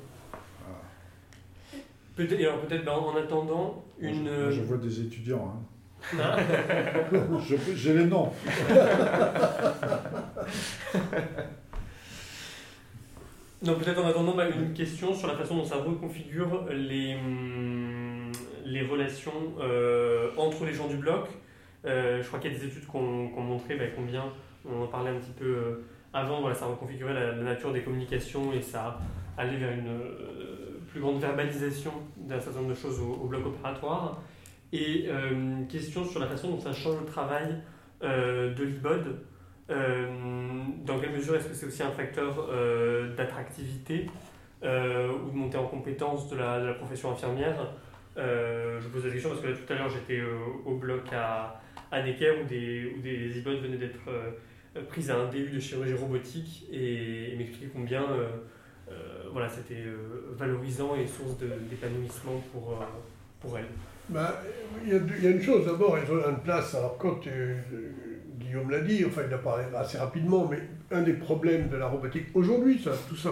[2.13, 2.17] Ah.
[2.17, 4.25] Peut-être, alors peut-être ben, en attendant une.
[4.25, 5.55] Moi, je, vois des étudiants.
[5.55, 5.63] Hein.
[7.75, 8.33] J'ai les noms.
[13.63, 18.33] Donc peut-être en attendant bah, une question sur la façon dont ça reconfigure les, hum,
[18.65, 21.29] les relations euh, entre les gens du bloc.
[21.85, 24.25] Euh, je crois qu'il y a des études qui ont, montré bah, combien,
[24.69, 27.83] on en parlait un petit peu euh, avant, voilà, ça reconfigurait la, la, nature des
[27.83, 28.99] communications et ça
[29.39, 30.01] allait vers une
[30.93, 34.23] plus grande verbalisation d'un certain nombre de choses au, bloc opératoire.
[34.73, 35.09] Et
[35.69, 37.59] question sur la façon dont ça change le travail
[38.01, 39.19] de l'IBOD.
[39.71, 40.07] Euh,
[40.85, 44.07] dans quelle mesure est-ce que c'est aussi un facteur euh, d'attractivité
[44.63, 47.75] euh, ou de montée en compétence de la, profession infirmière?
[48.17, 50.21] Je pose la question parce que là, tout à l'heure j'étais
[50.67, 51.61] au bloc à,
[51.91, 54.11] à Necker où des, où des venaient d'être
[54.89, 58.05] prises à un début de chirurgie robotique et, m'expliquaient combien
[59.33, 59.85] voilà, c'était
[60.37, 62.79] valorisant et source d'épanouissement pour,
[63.41, 63.65] pour elles.
[64.09, 64.43] Bah,
[64.85, 66.75] il y, y, a une chose, d'abord, elles ont une place.
[66.75, 67.21] Alors, quand
[68.39, 70.59] Guillaume l'a dit, enfin il l'a parlé assez rapidement, mais
[70.91, 73.31] un des problèmes de la robotique aujourd'hui, ça, tout ça,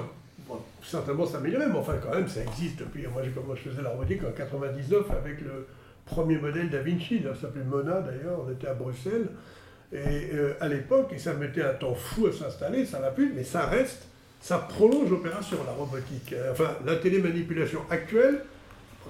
[0.82, 4.23] certainement s'améliorer, mais enfin quand même ça existe depuis, moi, moi je faisais la robotique
[4.24, 5.66] en 99 avec le
[6.07, 9.28] premier modèle Da Vinci, ça s'appelait Mona d'ailleurs, on était à Bruxelles,
[9.93, 13.32] et euh, à l'époque, et ça mettait un temps fou à s'installer, ça n'a plus,
[13.35, 14.09] mais ça reste,
[14.40, 16.34] ça prolonge l'opération, la robotique.
[16.50, 18.44] Enfin, la télémanipulation actuelle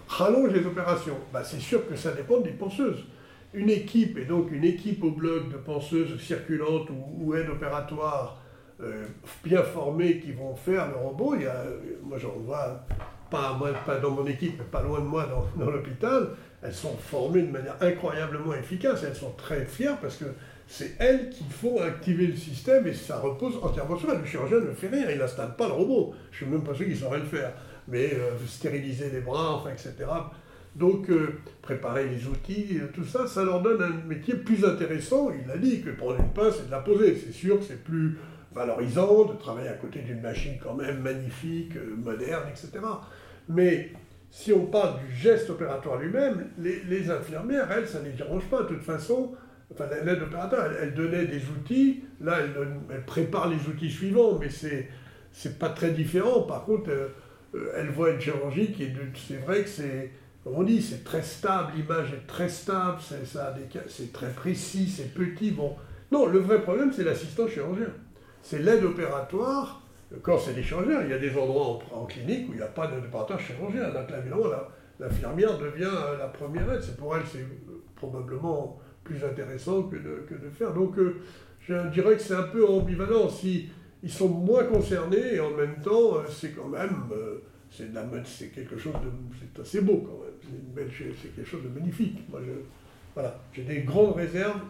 [0.08, 1.16] rallonge les opérations.
[1.32, 3.04] Bah, c'est sûr que ça dépend des penseuses
[3.52, 8.40] une équipe, et donc une équipe au bloc de penseuses circulantes ou, aides opératoires
[8.80, 9.04] euh,
[9.44, 11.34] bien formées qui vont faire le robot.
[11.34, 11.64] A,
[12.02, 12.84] moi, j'en vois,
[13.30, 16.30] pas, moi, pas dans mon équipe, mais pas loin de moi dans, dans l'hôpital.
[16.62, 19.02] Elles sont formées de manière incroyablement efficace.
[19.02, 20.26] Elles sont très fières parce que
[20.70, 24.20] c'est elles qui font activer le système et ça repose entièrement sur elles.
[24.20, 26.14] Le chirurgien ne fait rien, il n'installe pas le robot.
[26.30, 27.52] Je ne suis même pas sûr qu'il saurait le faire.
[27.88, 30.08] Mais euh, stériliser les bras, etc.
[30.76, 35.32] Donc, euh, préparer les outils, euh, tout ça, ça leur donne un métier plus intéressant.
[35.44, 37.16] Il a dit que prendre une pince et de la poser.
[37.16, 38.16] C'est sûr que c'est plus
[38.52, 42.78] valorisant de travailler à côté d'une machine quand même magnifique, moderne, etc.
[43.48, 43.90] Mais
[44.30, 48.62] si on parle du geste opératoire lui-même, les, infirmières, elles, ça ne les dérange pas.
[48.62, 49.32] De toute façon,
[49.72, 52.04] enfin, l'aide opératoire, elle, donnait des outils.
[52.20, 52.38] Là,
[52.90, 54.88] elle, prépare les outils suivants, mais c'est
[55.32, 56.42] c'est pas très différent.
[56.42, 56.90] Par contre,
[57.76, 60.10] elle voit une chirurgie qui est, c'est vrai que c'est
[60.46, 65.50] on dit, c'est très stable, l'image est très stable, c'est très précis, c'est petit.
[65.50, 65.76] Bon.
[66.10, 67.88] Non, le vrai problème, c'est l'assistant chirurgien.
[68.42, 69.82] C'est l'aide opératoire.
[70.22, 72.66] Quand c'est des chirurgiens, il y a des endroits en, clinique où il n'y a
[72.66, 73.90] pas d'aide opératoire chirurgien.
[73.90, 74.46] Donc là, évidemment,
[74.98, 76.82] l'infirmière devient euh, la première aide.
[76.82, 78.79] C'est pour elle, c'est euh, probablement
[79.10, 80.72] plus intéressant que de, que de faire.
[80.72, 81.16] Donc, euh,
[81.66, 83.28] je dirais que c'est un peu ambivalent.
[83.28, 83.68] Si,
[84.02, 86.94] ils sont moins concernés et en même temps, c'est quand même
[87.70, 90.34] c'est la c'est quelque chose de, c'est assez beau quand même.
[90.42, 90.90] C'est une belle,
[91.22, 92.28] c'est quelque chose de magnifique.
[92.28, 92.52] Moi, je,
[93.14, 94.60] voilà, j'ai des grandes réserves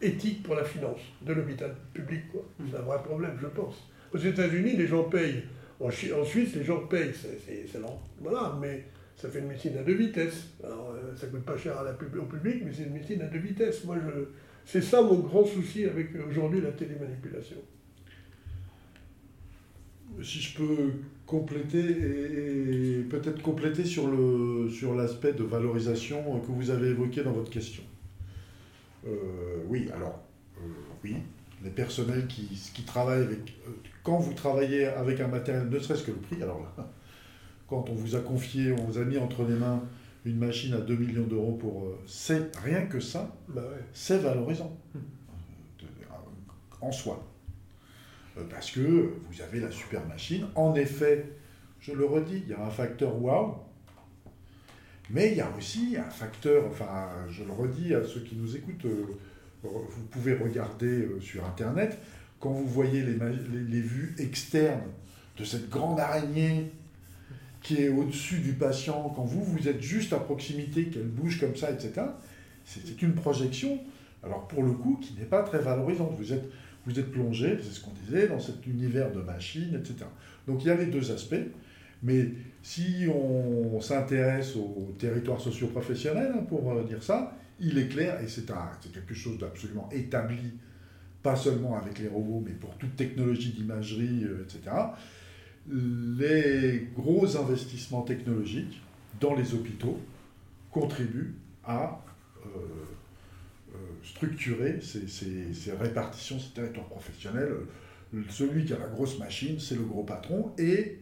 [0.00, 2.22] éthiques pour la finance de l'hôpital public.
[2.32, 2.42] Quoi.
[2.70, 3.88] C'est un vrai problème, je pense.
[4.14, 5.44] Aux États-Unis, les gens payent.
[5.78, 7.12] En, Suisse, les gens payent.
[7.14, 7.78] C'est.
[8.20, 8.86] Voilà, mais
[9.16, 10.48] ça fait une médecine à deux vitesses.
[10.62, 11.76] Alors, euh, ça coûte pas cher
[12.18, 13.84] au public, mais c'est une médecine à deux vitesses.
[13.84, 14.24] Moi, je,
[14.64, 17.56] c'est ça mon grand souci avec aujourd'hui la télémanipulation
[20.22, 20.92] si je peux
[21.26, 27.32] compléter et, peut-être compléter sur, le, sur l'aspect de valorisation que vous avez évoqué dans
[27.32, 27.82] votre question.
[29.06, 30.20] Euh, oui, alors,
[30.58, 30.68] euh,
[31.04, 31.16] oui,
[31.62, 33.54] les personnels qui, qui travaillent avec...
[33.66, 33.72] Euh,
[34.02, 36.90] quand vous travaillez avec un matériel, ne serait-ce que le prix, alors là,
[37.68, 39.82] quand on vous a confié, on vous a mis entre les mains
[40.24, 41.88] une machine à 2 millions d'euros pour...
[42.04, 43.62] c'est rien que ça, bah
[43.92, 44.76] c'est valorisant
[46.80, 47.24] en soi.
[48.38, 50.46] Euh, parce que vous avez la super machine.
[50.54, 51.26] En effet,
[51.80, 53.56] je le redis, il y a un facteur wow,
[55.10, 58.56] mais il y a aussi un facteur, enfin, je le redis à ceux qui nous
[58.56, 59.06] écoutent, euh,
[59.62, 61.98] vous pouvez regarder euh, sur Internet,
[62.40, 64.90] quand vous voyez les, les, vues externes
[65.38, 66.70] de cette grande araignée
[67.66, 71.56] qui est au-dessus du patient, quand vous, vous êtes juste à proximité, qu'elle bouge comme
[71.56, 72.06] ça, etc.,
[72.64, 73.80] c'est une projection,
[74.22, 76.14] alors pour le coup, qui n'est pas très valorisante.
[76.16, 76.44] Vous êtes
[76.86, 80.08] vous êtes plongé, c'est ce qu'on disait, dans cet univers de machines, etc.
[80.46, 81.34] Donc il y a les deux aspects.
[82.02, 82.28] Mais
[82.62, 88.28] si on s'intéresse au territoire socio-professionnel, hein, pour euh, dire ça, il est clair, et
[88.28, 88.46] c'est
[88.92, 90.52] quelque chose d'absolument établi,
[91.22, 94.70] pas seulement avec les robots, mais pour toute technologie d'imagerie, euh, etc.,
[95.68, 98.80] les gros investissements technologiques
[99.20, 99.98] dans les hôpitaux
[100.70, 101.34] contribuent
[101.64, 102.00] à
[102.44, 102.48] euh,
[104.04, 107.52] structurer ces, ces, répartitions, ces territoires professionnels.
[108.30, 111.00] Celui qui a la grosse machine, c'est le gros patron, et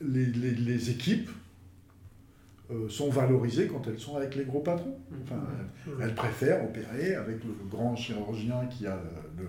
[0.00, 1.30] les, équipes
[2.70, 4.98] euh, sont valorisées quand elles sont avec les gros patrons.
[5.22, 5.42] Enfin,
[6.00, 9.00] elles, préfèrent opérer avec le, grand chirurgien qui a
[9.38, 9.46] le,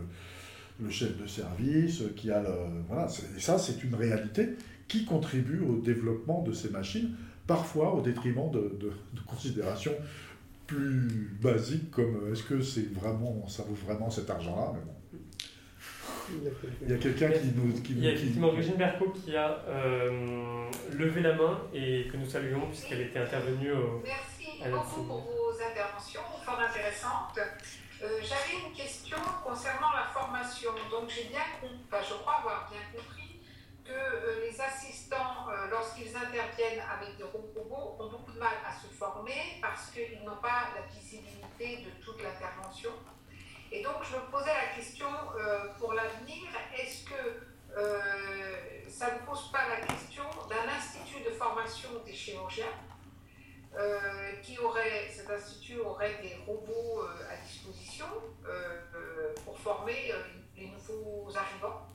[0.90, 2.50] chef de service, qui a le...
[2.88, 4.50] Voilà, et ça, c'est une réalité
[4.88, 7.16] qui contribue au développement de ces machines,
[7.46, 9.94] parfois au détriment de, de considérations
[10.70, 14.80] plus basiques comme euh, est-ce que c'est vraiment, ça vaut vraiment cet argent-là
[16.84, 17.74] il y a quelqu'un qui nous.
[17.82, 22.18] Qui, il y a effectivement Régine Berco qui a euh, levé la main et que
[22.18, 24.04] nous saluons puisqu'elle était intervenue au.
[24.04, 27.40] Merci beaucoup pour vos interventions, fort intéressantes.
[28.02, 30.72] Euh, j'avais une question concernant la formation.
[30.90, 33.42] Donc, j'ai bien compris, je crois avoir bien compris
[33.84, 38.88] que euh, les assistants, lorsqu'ils interviennent avec des robots, ont beaucoup de mal à se
[38.94, 42.92] former parce qu'ils n'ont pas la visibilité de toute l'intervention.
[43.72, 45.08] Et donc, je me posais la question
[45.38, 47.44] euh, pour l'avenir, est-ce que
[47.78, 52.99] euh, ça ne pose pas la question d'un institut de formation des chirurgiens euh,
[54.42, 58.06] qui aurait, cet institut aurait des robots à disposition
[59.46, 60.14] pour former
[60.56, 61.88] les nouveaux arrivants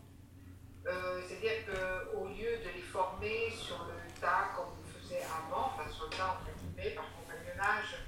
[0.84, 6.04] C'est-à-dire qu'au lieu de les former sur le tas comme on faisait avant, enfin sur
[6.04, 7.98] le tas entre guillemets, par compagnonnage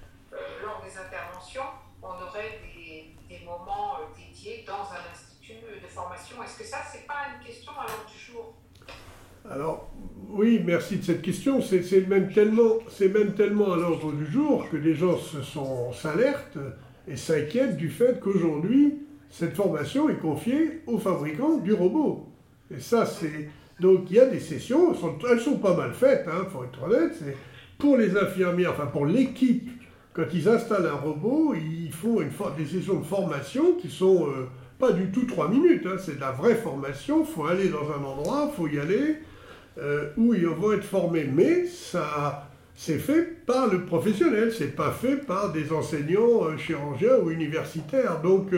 [0.62, 1.68] lors des interventions,
[2.02, 2.60] on aurait
[3.28, 6.42] des moments euh, dédiés dans un institut de formation.
[6.42, 8.54] Est-ce que ça, c'est pas une question à l'ordre du jour?
[9.50, 9.90] Alors,
[10.30, 11.60] oui, merci de cette question.
[11.60, 16.58] C'est même tellement, même tellement à l'ordre du jour que les gens se sont s'alertent
[17.08, 18.94] et s'inquiètent du fait qu'aujourd'hui,
[19.30, 22.28] cette formation est confiée aux fabricants du robot.
[22.74, 23.48] Et ça, c'est
[23.78, 24.94] donc il y a des sessions,
[25.30, 27.14] elles sont, sont pas mal faites, il hein, faut être honnête.
[27.18, 27.36] C'est
[27.78, 29.70] pour les infirmières, enfin pour l'équipe
[30.16, 34.48] quand ils installent un robot, ils font une, des sessions de formation qui sont euh,
[34.78, 35.96] pas du tout trois minutes, hein.
[35.98, 39.18] c'est de la vraie formation, il faut aller dans un endroit, il faut y aller,
[39.78, 41.28] euh, où ils vont être formés.
[41.32, 47.18] Mais ça, c'est fait par le professionnel, c'est pas fait par des enseignants euh, chirurgiens
[47.22, 48.20] ou universitaires.
[48.22, 48.50] Donc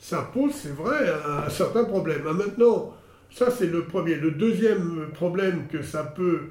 [0.00, 1.10] ça pose, c'est vrai,
[1.46, 2.22] un, certain problème.
[2.28, 2.94] Ah, maintenant,
[3.30, 4.16] ça c'est le premier.
[4.16, 6.42] Le deuxième problème que ça peut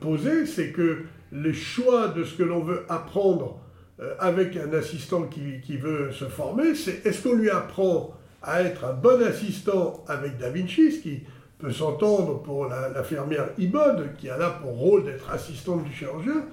[0.00, 1.02] poser, c'est que
[1.32, 3.60] les choix de ce que l'on veut apprendre
[4.00, 8.84] euh, avec un assistant qui, veut se former, c'est est-ce qu'on lui apprend à être
[8.84, 11.22] un bon assistant avec Da Vinci, ce qui
[11.58, 16.44] peut s'entendre pour l'infirmière Ibod, qui a là pour rôle d'être assistante du chirurgien,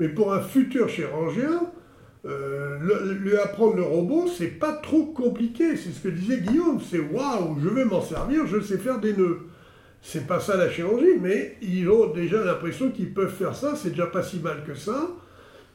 [0.00, 1.70] mais pour un futur chirurgien,
[2.26, 2.78] euh,
[3.20, 5.76] lui apprendre le robot, c'est pas trop compliqué.
[5.76, 6.80] C'est ce que disait Guillaume.
[6.80, 9.40] C'est waouh, je vais m'en servir, je sais faire des nœuds.
[10.00, 13.74] C'est pas ça la chirurgie, mais ils ont déjà l'impression qu'ils peuvent faire ça.
[13.76, 15.08] C'est déjà pas si mal que ça.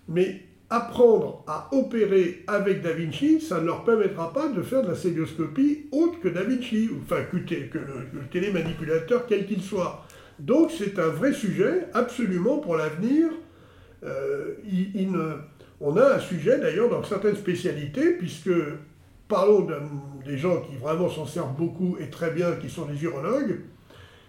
[0.07, 4.89] Mais apprendre à opérer avec Da Vinci, ça ne leur permettra pas de faire de
[4.89, 10.05] la célioscopie autre que Da Vinci, enfin que, le, télémanipulateur quel qu'il soit.
[10.37, 13.29] Donc c'est un vrai sujet, absolument pour l'avenir.
[14.03, 14.53] Euh,
[15.81, 18.51] on a un sujet d'ailleurs dans certaines spécialités, puisque
[19.27, 19.67] parlons
[20.25, 23.61] des gens qui vraiment s'en servent beaucoup et très bien, qui sont les urologues.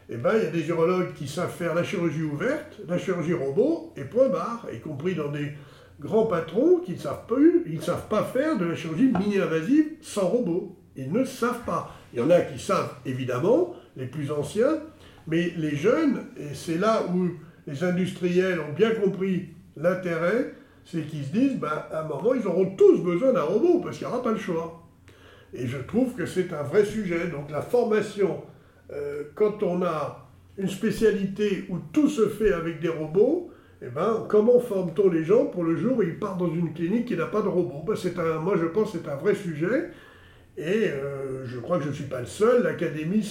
[0.08, 3.32] Eh bien, il y a des urologues qui savent faire la chirurgie ouverte, la chirurgie
[3.32, 5.52] robot, et point barre, y compris dans des
[6.00, 7.36] grands patrons qui ne savent pas,
[7.66, 10.76] ils savent pas faire de la chirurgie mini-invasive sans robot.
[10.96, 11.94] Ils ne savent pas.
[12.12, 14.78] Il y en a qui savent, évidemment, les plus anciens,
[15.26, 17.28] mais les jeunes, et c'est là où
[17.66, 20.54] les industriels ont bien compris l'intérêt,
[20.84, 23.98] c'est qu'ils se disent, ben, à un moment, ils auront tous besoin d'un robot, parce
[23.98, 24.82] qu'il n'y aura pas le choix.
[25.52, 27.28] Et je trouve que c'est un vrai sujet.
[27.28, 28.42] Donc la formation,
[28.92, 30.28] euh, quand on a
[30.58, 33.50] une spécialité où tout se fait avec des robots,
[33.82, 37.06] eh ben, comment forme-t-on les gens pour le jour où ils partent dans une clinique
[37.06, 37.82] qui n'a pas de robot?
[37.86, 39.90] Ben, un, Moi, je pense que c'est un vrai sujet.
[40.58, 42.62] Et euh, je crois que je ne suis pas le seul.
[42.62, 43.26] L'Académie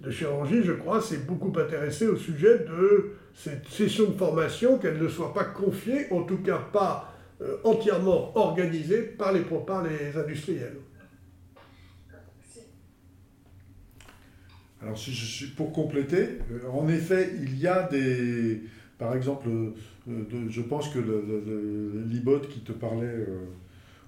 [0.00, 5.00] de chirurgie, je crois, s'est beaucoup intéressée au sujet de cette session de formation, qu'elle
[5.00, 10.18] ne soit pas confiée, en tout cas pas euh, entièrement organisée par les, par les
[10.18, 10.78] industriels.
[14.82, 18.62] Alors, si je suis, pour compléter, euh, en effet, il y a des
[19.00, 20.98] par exemple, euh, je pense que
[22.06, 23.46] l'IBOT qui te parlait euh,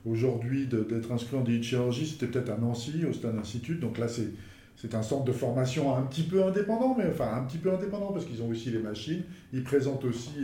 [0.05, 3.81] aujourd'hui d'être inscrit en chirurgie, c'était peut-être à Nancy, au Stade Institute.
[3.81, 4.29] Donc là, c'est
[4.77, 8.13] C'est un centre de formation un petit peu indépendant, mais enfin un petit peu indépendant
[8.13, 10.35] parce qu'ils ont aussi les machines, ils présentent aussi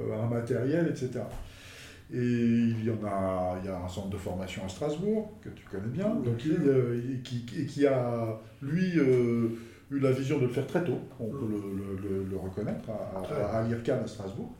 [0.00, 1.20] euh, un matériel, etc.
[2.12, 5.48] Et il y en a, il y a un centre de formation à Strasbourg, que
[5.50, 9.48] tu connais bien, donc, euh, et, qui, qui, a, lui, euh,
[9.90, 13.60] eu la vision de le faire très tôt, on peut le, le, reconnaître, à, à,
[13.60, 14.52] à Strasbourg.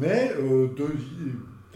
[0.00, 0.86] mais de,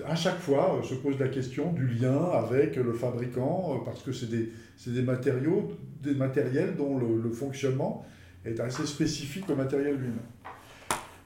[0.06, 4.28] à chaque fois se pose la question du lien avec le fabricant, parce que c'est
[4.28, 4.52] des,
[4.86, 5.72] des, matériaux,
[6.02, 8.04] des matériels dont le, fonctionnement
[8.44, 10.18] est assez spécifique au matériel lui-même.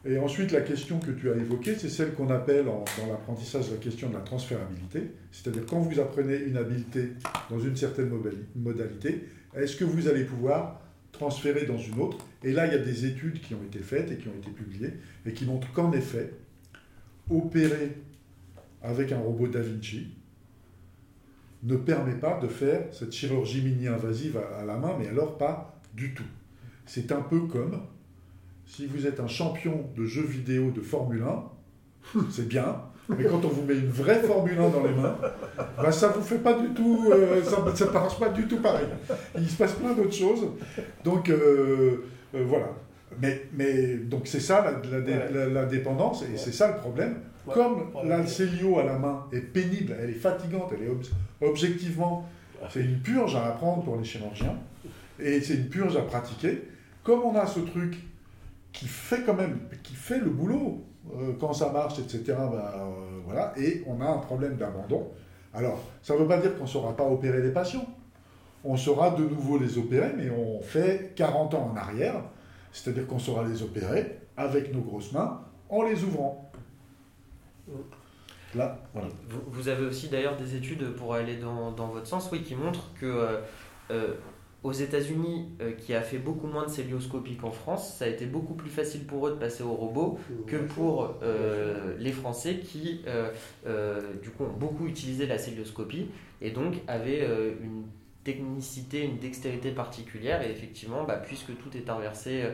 [0.06, 3.78] Et ensuite, la question que tu as évoquée, c'est celle qu'on appelle dans l'apprentissage la
[3.78, 5.12] question de la transférabilité.
[5.32, 7.12] C'est-à-dire quand vous apprenez une habileté
[7.48, 8.10] dans une certaine
[8.54, 9.24] modalité,
[9.56, 10.80] est-ce que vous allez pouvoir
[11.12, 12.18] transférer dans une autre?
[12.42, 14.50] Et là, il y a des études qui ont été faites et qui ont été
[14.50, 14.94] publiées
[15.26, 16.32] et qui montrent qu'en effet,
[17.30, 17.96] opérer
[18.82, 20.08] avec un robot Da Vinci
[21.62, 26.12] ne permet pas de faire cette chirurgie mini-invasive à la main, mais alors pas du
[26.12, 26.26] tout.
[26.84, 27.80] C'est un peu comme
[28.66, 31.44] si vous êtes un champion de jeux vidéo de Formule 1,
[32.30, 32.76] c'est bien,
[33.08, 35.16] mais quand on vous met une vraie Formule 1 dans les mains,
[35.80, 38.58] ben ça ne vous fait pas du tout, euh, ça ne passe pas du tout
[38.58, 38.86] pareil.
[39.36, 40.46] Il se passe plein d'autres choses.
[41.04, 42.04] Donc euh,
[42.34, 42.68] euh, voilà.
[43.20, 47.16] Mais, mais donc c'est ça la, la, dépendance et c'est ça le problème.
[47.52, 52.26] Comme l'Alcelio à la main est pénible, elle est fatigante, elle est objectivement,
[52.70, 54.56] c'est une purge à apprendre pour les chirurgiens
[55.20, 56.62] et c'est une purge à pratiquer.
[57.04, 57.98] Comme on a ce truc
[58.72, 60.82] qui fait quand même, qui fait le boulot
[61.38, 62.22] quand ça marche, etc.
[62.28, 65.10] Bah, euh, voilà, et on a un problème d'abandon.
[65.52, 67.86] Alors, ça ne veut pas dire qu'on ne saura pas opérer les patients.
[68.64, 72.22] On saura de nouveau les opérer, mais on fait 40 ans en arrière,
[72.72, 76.50] c'est-à-dire qu'on saura les opérer avec nos grosses mains en les ouvrant.
[78.54, 79.08] Là, voilà.
[79.48, 82.92] vous, avez aussi d'ailleurs des études pour aller dans, dans, votre sens, oui, qui montrent
[82.94, 83.40] que
[83.90, 84.14] euh,
[84.64, 88.24] aux États-Unis, euh, qui a fait beaucoup moins de célioscopie qu'en France, ça a été
[88.24, 93.02] beaucoup plus facile pour eux de passer au robot que pour euh, les Français qui,
[93.06, 96.08] euh, du coup, ont beaucoup utilisé la célioscopie
[96.40, 97.28] et donc avaient
[97.62, 97.84] une
[98.24, 100.40] technicité, une dextérité particulière.
[100.40, 102.44] Et effectivement, bah, puisque tout est inversé,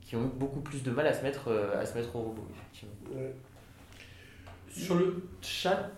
[0.00, 2.94] qui ont beaucoup plus de mal à se mettre, à se mettre au robot, effectivement.
[4.70, 5.90] Sur le chat,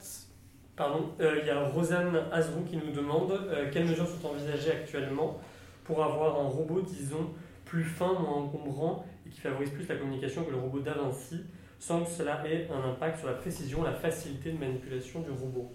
[0.78, 4.70] Pardon, euh, il y a Rosanne Azrou qui nous demande euh, quelles mesures sont envisagées
[4.70, 5.40] actuellement
[5.82, 7.30] pour avoir un robot, disons,
[7.64, 11.40] plus fin, moins encombrant et qui favorise plus la communication que le robot d'Avinci,
[11.80, 15.68] sans que cela ait un impact sur la précision, la facilité de manipulation du robot.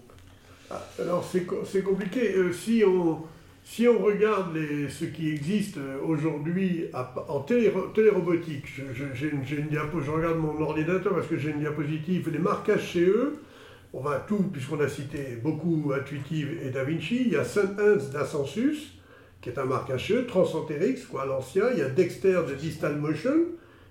[0.70, 2.34] Ah, alors c'est compliqué.
[2.34, 3.18] Euh, si, on,
[3.62, 6.86] si on regarde les, ce qui existe aujourd'hui
[7.28, 8.64] en télérobotique,
[8.94, 13.43] je, une, je regarde mon ordinateur parce que j'ai une diapositive, les marquages chez eux,
[13.94, 18.10] on va tout, puisqu'on a cité beaucoup Intuitive et Da Vinci, il y a Saint-Hens
[18.10, 18.98] d'Ascensus,
[19.40, 20.26] qui est un marquage HE,
[21.10, 23.36] quoi, l'ancien, il y a Dexter de Distal Motion,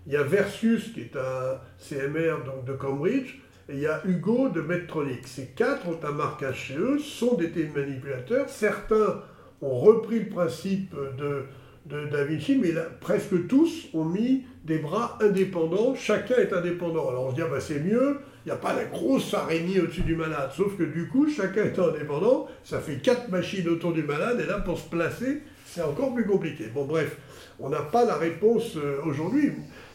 [0.05, 2.35] il y a Versus, qui est un CMR
[2.67, 3.39] de Cambridge,
[3.69, 5.25] et il y a Hugo de Medtronic.
[5.25, 8.49] Ces quatre ont un marquage chez eux, sont des télémanipulateurs.
[8.49, 9.21] Certains
[9.61, 11.45] ont repris le principe de,
[11.85, 15.95] de Da Vinci, mais presque tous ont mis des bras indépendants.
[15.95, 17.07] Chacun est indépendant.
[17.07, 19.79] Alors on se dit, ah ben, c'est mieux, il n'y a pas la grosse araignée
[19.79, 20.51] au-dessus du malade.
[20.55, 24.45] Sauf que du coup, chacun étant indépendant, ça fait quatre machines autour du malade, et
[24.45, 26.65] là, pour se placer, c'est encore plus compliqué.
[26.73, 27.15] Bon, bref,
[27.59, 29.53] on n'a pas la réponse euh, aujourd'hui.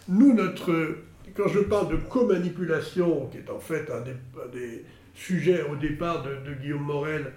[0.08, 0.96] Nous, notre.
[1.36, 4.84] Quand je parle de co-manipulation, qui est en fait un des,
[5.14, 7.32] sujets au départ de, Guillaume Morel,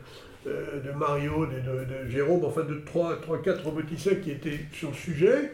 [0.47, 5.51] euh, de Mario, de, de, Jérôme, enfin de 3-4 roboticiens qui étaient sur le sujet,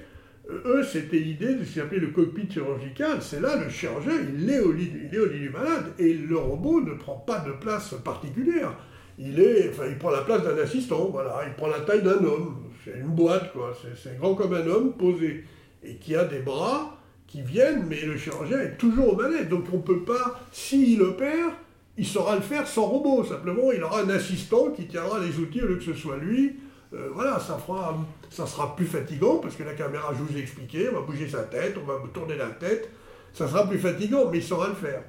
[0.49, 3.17] eux, c'était l'idée de ce qu'ils le cockpit chirurgical.
[3.21, 5.93] C'est là, le chirurgien, il est, au lit, il est au lit du malade.
[5.99, 8.73] Et le robot ne prend pas de place particulière.
[9.19, 11.41] Il, est, enfin, il prend la place d'un assistant, voilà.
[11.47, 12.63] Il prend la taille d'un homme.
[12.85, 13.73] C'est une boîte, quoi.
[14.01, 15.43] C'est grand comme un homme, posé.
[15.83, 16.97] Et qui a des bras
[17.27, 19.49] qui viennent, mais le chirurgien est toujours aux manettes.
[19.49, 21.51] Donc on ne peut pas, s'il opère,
[21.97, 23.25] il saura le faire sans robot.
[23.25, 26.55] Simplement, il aura un assistant qui tiendra les outils au lieu que ce soit lui.
[26.93, 27.97] Euh, voilà, ça, fera,
[28.29, 31.27] ça sera plus fatigant parce que la caméra, je vous ai expliqué, on va bouger
[31.27, 32.89] sa tête, on va tourner la tête.
[33.33, 35.03] Ça sera plus fatigant, mais il saura le faire.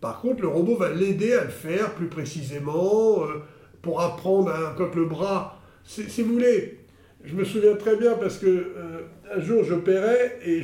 [0.00, 3.42] Par contre, le robot va l'aider à le faire plus précisément euh,
[3.82, 5.60] pour apprendre à, quand le bras.
[5.84, 6.80] Si vous voulez,
[7.24, 9.00] je me souviens très bien parce que euh,
[9.34, 10.62] un jour j'opérais et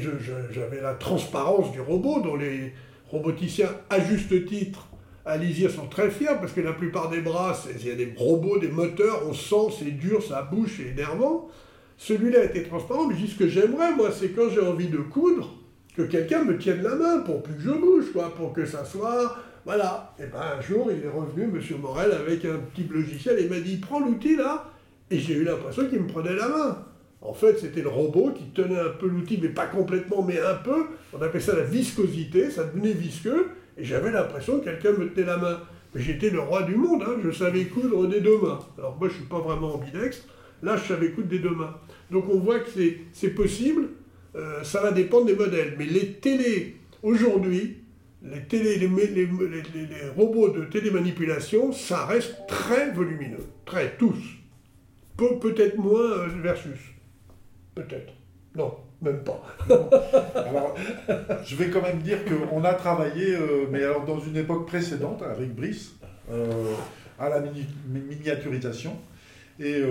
[0.50, 2.72] j'avais la transparence du robot dont les
[3.08, 4.86] roboticiens, à juste titre,
[5.24, 8.12] à Lisier sont très fiers parce que la plupart des bras, il y a des
[8.16, 11.48] robots, des moteurs, on sent, c'est dur, ça bouge, c'est énervant.
[11.96, 15.54] Celui-là était transparent, mais ce que j'aimerais, moi, c'est quand j'ai envie de coudre,
[15.96, 18.84] que quelqu'un me tienne la main pour plus que je bouge, quoi, pour que ça
[18.84, 19.36] soit.
[19.64, 20.12] Voilà.
[20.18, 21.80] Et bien un jour, il est revenu, M.
[21.80, 24.72] Morel, avec un petit logiciel, et m'a dit Prends l'outil là,
[25.10, 26.84] Et j'ai eu l'impression qu'il me prenait la main.
[27.20, 30.56] En fait, c'était le robot qui tenait un peu l'outil, mais pas complètement, mais un
[30.56, 30.86] peu.
[31.12, 35.26] On appelait ça la viscosité, ça devenait visqueux, et j'avais l'impression que quelqu'un me tenait
[35.26, 35.60] la main.
[35.94, 37.20] Mais j'étais le roi du monde, hein.
[37.22, 38.60] je savais coudre des deux mains.
[38.78, 40.26] Alors moi, je ne suis pas vraiment ambidextre,
[40.62, 41.76] là, je savais coudre des deux mains.
[42.10, 42.70] Donc on voit que
[43.12, 43.88] c'est possible,
[44.34, 45.74] euh, ça va dépendre des modèles.
[45.78, 47.82] Mais les télés, aujourd'hui,
[48.22, 49.28] les, télé, les, les,
[50.16, 53.44] robots de télémanipulation, ça reste très volumineux.
[53.66, 54.18] Très, tous.
[55.16, 56.78] peut-être moins euh, versus.
[57.74, 58.14] Peut-être.
[58.54, 59.42] Non, même pas.
[60.34, 60.74] alors,
[61.44, 65.22] je vais quand même dire qu'on a travaillé, euh, mais alors dans une époque précédente,
[65.22, 65.94] avec Brice,
[67.18, 67.42] à la
[67.88, 68.96] miniaturisation.
[69.60, 69.82] Et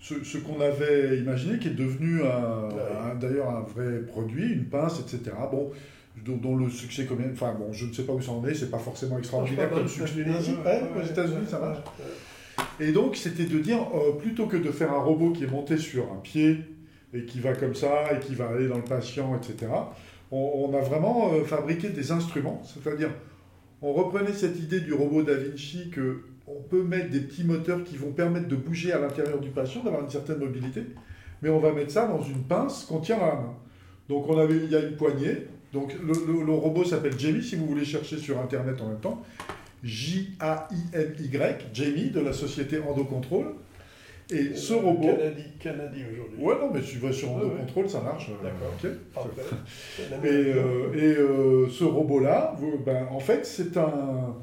[0.00, 2.20] ce, qu'on avait imaginé, qui est devenu
[3.20, 5.36] d'ailleurs un vrai produit, une pince, etc.
[5.50, 5.70] Bon,
[6.24, 8.70] dont, le succès combien, enfin bon, je ne sais pas où ça en est, c'est
[8.70, 10.24] pas forcément extraordinaire comme succès.
[10.24, 11.78] aux États-Unis, ça marche.
[12.80, 15.76] Et donc, c'était de dire, euh, plutôt que de faire un robot qui est monté
[15.76, 16.58] sur un pied
[17.16, 19.72] et qui va comme ça et qui va aller dans le patient, etc.,
[20.32, 23.10] on, a vraiment euh, fabriqué des instruments, c'est-à-dire,
[23.80, 27.82] on reprenait cette idée du robot Da Vinci que on peut mettre des petits moteurs
[27.84, 30.82] qui vont permettre de bouger à l'intérieur du patient, d'avoir une certaine mobilité,
[31.42, 33.54] mais on va mettre ça dans une pince qu'on tient à la main.
[34.08, 35.46] Donc on avait, il y a une poignée.
[35.72, 39.22] Donc le, robot s'appelle Jamie, si vous voulez chercher sur Internet en même temps.
[39.82, 43.54] J-A-I-M-Y, Jamie, de la société Endocontrol.
[44.30, 45.08] Et ce robot.
[45.60, 46.38] Canadie, aujourd'hui.
[46.38, 48.30] Ouais, non, mais tu vas sur Endocontrol, ça marche.
[48.42, 49.28] D'accord.
[50.24, 54.34] et, euh, et euh, ce robot-là, ben, en fait, c'est un,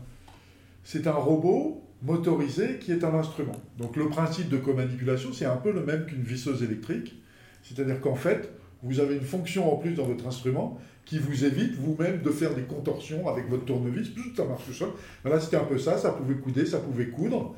[0.84, 3.56] c'est un robot motorisé qui est un instrument.
[3.78, 7.22] Donc le principe de co-manipulation, c'est un peu le même qu'une visseuse électrique.
[7.62, 8.50] C'est-à-dire qu'en fait,
[8.84, 12.54] vous avez une fonction en plus dans votre instrument qui vous évite vous-même de faire
[12.56, 14.12] des contorsions avec votre tournevis.
[14.36, 14.90] Ça marche tout seul.
[15.26, 15.98] Là, c'était un peu ça.
[15.98, 17.56] Ça pouvait couder, ça pouvait coudre.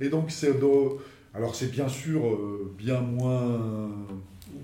[0.00, 0.52] Et donc, c'est...
[1.38, 3.88] Alors, c'est bien sûr euh, bien moins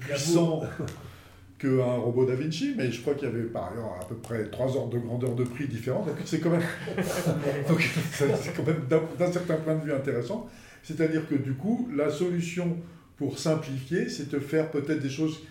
[0.01, 0.63] puissant
[1.61, 4.47] qu'un robot Da Vinci, mais je crois qu'il y avait par ailleurs à peu près
[4.47, 6.05] trois ordres de grandeur de prix différents.
[6.05, 6.65] Donc c'est quand même,
[6.99, 10.49] c'est quand même d'un certain point de vue intéressant.
[10.83, 12.77] C'est-à-dire que du coup, la solution
[13.19, 15.43] pour simplifier, c'est de faire peut-être des choses,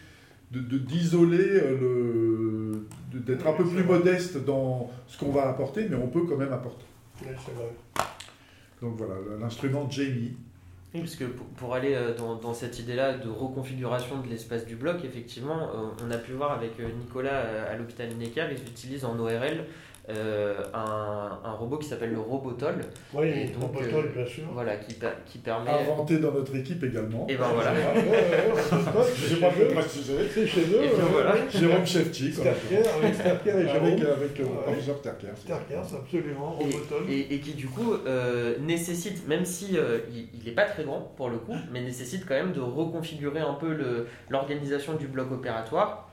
[0.52, 6.26] d'isoler, de, d'être un peu plus modeste dans ce qu'on va apporter, mais on peut
[6.28, 6.84] quand même apporter.
[8.82, 10.34] Donc voilà, l'instrument Jamie,
[10.94, 15.04] oui, parce que pour, aller euh, dans, cette idée-là de reconfiguration de l'espace du bloc,
[15.04, 19.18] effectivement, euh, on a pu voir avec euh, Nicolas à l'hôpital Necker, ils utilisent en
[19.18, 19.66] ORL
[20.10, 22.76] euh, un, un, robot qui s'appelle le Robotol.
[23.14, 24.44] Oui, et donc, Robotol, bien sûr.
[24.52, 25.70] Voilà, qui, qui permet.
[25.70, 27.26] Inventé dans notre équipe également.
[27.30, 27.72] Et ben voilà.
[27.72, 28.12] N'ai
[28.92, 29.02] pas.
[30.34, 30.90] C'est chez eux.
[31.10, 31.36] voilà.
[31.50, 32.34] Jérôme Chefti.
[32.42, 33.86] Avec Sterker et Jérôme.
[33.86, 35.28] Avec, avec le professeur Sterker.
[35.38, 36.52] Sterker, absolument.
[36.52, 37.10] Robotol.
[37.10, 41.14] Et, et, qui du coup euh, nécessite, même si euh, il n'est pas très grand
[41.16, 46.10] pour le coup, mais nécessite quand même de reconfigurer un peu l'organisation du bloc opératoire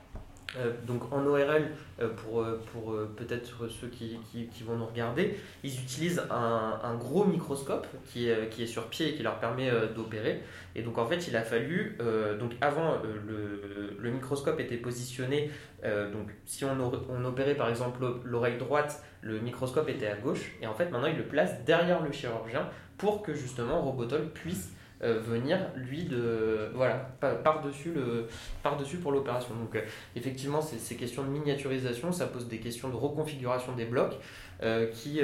[0.57, 1.69] euh, donc en ORL,
[2.01, 6.95] euh, pour, euh, pour peut-être ceux qui, qui, vont nous regarder, ils utilisent un, un
[6.95, 10.41] gros microscope qui est, qui est, sur pied et qui leur permet d'opérer.
[10.75, 11.97] Et donc en fait, il a fallu,
[12.39, 15.49] donc avant, le, microscope était positionné,
[15.83, 16.77] donc si on,
[17.09, 21.07] on opérait par exemple l'oreille droite, le microscope était à gauche, et en fait maintenant
[21.07, 24.73] il le place derrière le chirurgien pour que justement Robotol puisse
[25.03, 28.27] euh, venir lui de voilà par dessus le
[28.61, 29.81] par dessus pour l'opération donc euh,
[30.15, 34.13] effectivement ces, questions de miniaturisation ça pose des questions de reconfiguration des blocs
[34.61, 35.21] euh, qui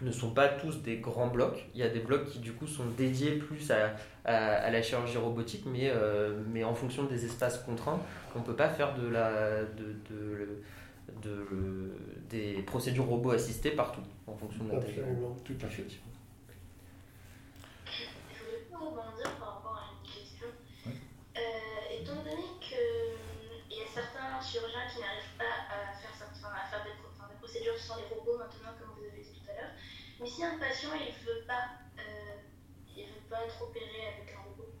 [0.00, 1.66] ne sont pas tous des grands blocs.
[1.74, 5.18] Il y a des blocs qui du coup sont dédiés plus à, à, la chirurgie
[5.18, 5.92] robotique, mais,
[6.52, 8.00] mais en fonction des espaces contraints,
[8.36, 10.62] on ne peut pas faire de la, de, de,
[11.20, 11.90] de,
[12.30, 15.02] des procédures robots assistées partout, en fonction de la taille.
[15.44, 15.84] Tout à fait.
[24.48, 28.38] Chirurgiens qui n'arrivent pas à faire, à faire des, enfin, des, procédures sans les robots
[28.38, 29.72] maintenant, comme vous avez dit tout à l'heure.
[30.20, 32.40] Mais si un patient il veut pas, euh,
[32.96, 34.72] il veut pas être opéré avec un robot?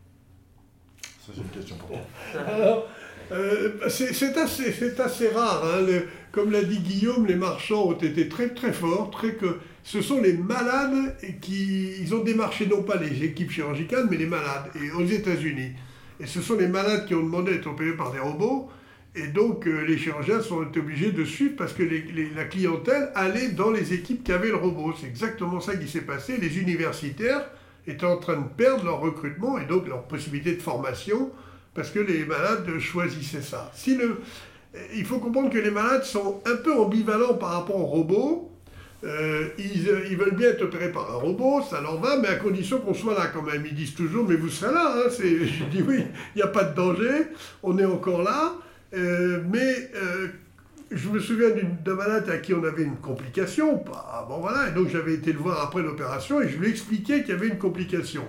[1.04, 2.00] Ça c'est une question pour toi.
[2.46, 2.88] Alors,
[3.30, 5.64] euh, c'est assez, assez, rare.
[5.64, 5.86] Hein,
[6.32, 10.20] comme l'a dit Guillaume, les marchands ont été très très forts, très que ce sont
[10.20, 14.90] les malades qui ils ont démarché non pas les équipes chirurgicales, mais les malades et
[14.90, 15.72] aux États-Unis.
[16.20, 18.68] Et ce sont les malades qui ont demandé d'être opérés par des robots.
[19.14, 21.82] Et donc, euh, les chirurgiens sont obligés de suivre parce que
[22.36, 24.92] la clientèle allait dans les équipes qui avaient le robot.
[25.00, 26.36] C'est exactement ça qui s'est passé.
[26.36, 27.48] Les universitaires
[27.86, 31.30] étaient en train de perdre leur recrutement et donc leur possibilité de formation
[31.72, 33.72] parce que les malades choisissaient ça.
[34.94, 38.52] Il faut comprendre que les malades sont un peu ambivalents par rapport au robot
[39.04, 42.34] euh, ils, ils, veulent bien être opérés par un robot, ça leur va, mais à
[42.34, 43.64] condition qu'on soit là quand même.
[43.64, 44.94] Ils disent toujours, mais vous serez là.
[44.96, 46.04] Hein, je dis oui,
[46.34, 47.28] il n'y a pas de danger,
[47.62, 48.54] on est encore là.
[48.94, 50.28] Euh, mais euh,
[50.90, 51.50] je me souviens
[51.84, 53.84] d'un malade à qui on avait une complication.
[54.28, 57.20] bon voilà, et donc j'avais été le voir après l'opération et je lui ai expliqué
[57.20, 58.24] qu'il y avait une complication.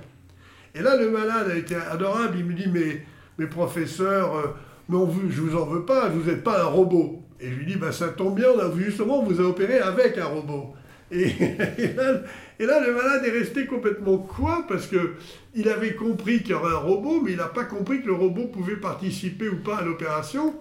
[0.76, 2.36] Et là, le malade a été adorable.
[2.38, 3.04] Il me dit, mais,
[3.40, 4.56] mes professeurs,
[4.88, 7.24] mais on, je vous en veux pas, vous n'êtes pas un robot.
[7.42, 10.18] Et je lui dis, bah, ça tombe bien, on a justement, vous a opéré avec
[10.18, 10.74] un robot.
[11.12, 15.16] Et, là, le malade est resté complètement quoi Parce que
[15.56, 18.14] il avait compris qu'il y aurait un robot, mais il n'a pas compris que le
[18.14, 20.54] robot pouvait participer ou pas à l'opération.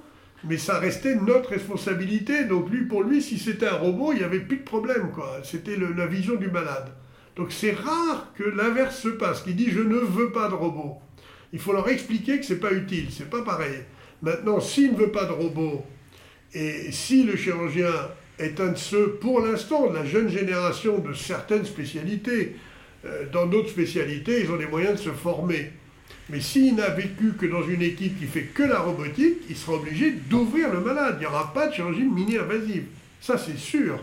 [0.45, 2.45] Mais ça restait notre responsabilité.
[2.45, 5.11] Donc lui, pour lui, si c'était un robot, il n'y avait plus de problème.
[5.43, 6.93] C'était la vision du malade.
[7.37, 10.97] Donc c'est rare que l'inverse se passe, qu'il dit je ne veux pas de robot.
[11.53, 13.85] Il faut leur expliquer que c'est pas utile, c'est pas pareil.
[14.23, 15.85] Maintenant, s'il ne veut pas de robot,
[16.55, 17.93] et si le chirurgien
[18.39, 22.57] est un de ceux, pour l'instant, de la jeune génération de certaines spécialités,
[23.05, 25.73] euh, dans d'autres spécialités, ils ont les moyens de se former.
[26.31, 29.75] Mais s'il n'a vécu que dans une équipe qui fait que la robotique, il sera
[29.75, 31.17] obligé d'ouvrir le malade.
[31.19, 32.85] Il n'y aura pas de chirurgie mini-invasive.
[33.21, 34.03] Ça, c'est sûr.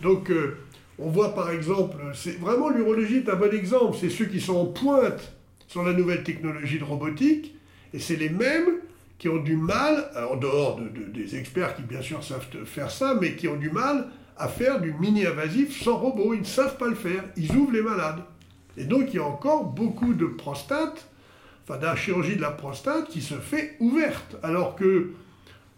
[0.00, 0.56] Donc, euh,
[0.98, 3.96] on voit par exemple, c'est vraiment l'urologie est un bon exemple.
[4.00, 5.32] C'est ceux qui sont en pointe
[5.66, 7.54] sur la nouvelle technologie de robotique,
[7.94, 8.80] et c'est les mêmes
[9.20, 10.80] qui ont du mal, en dehors
[11.12, 14.06] des experts qui bien sûr savent faire ça, mais qui ont du mal
[14.38, 16.32] à faire du mini-invasif sans robot.
[16.32, 17.22] Ils ne savent pas le faire.
[17.36, 18.20] Ils ouvrent les malades.
[18.78, 21.06] Et donc il y a encore beaucoup de prostates,
[21.68, 24.36] enfin de chirurgie de la prostate qui se fait ouverte.
[24.42, 25.10] Alors que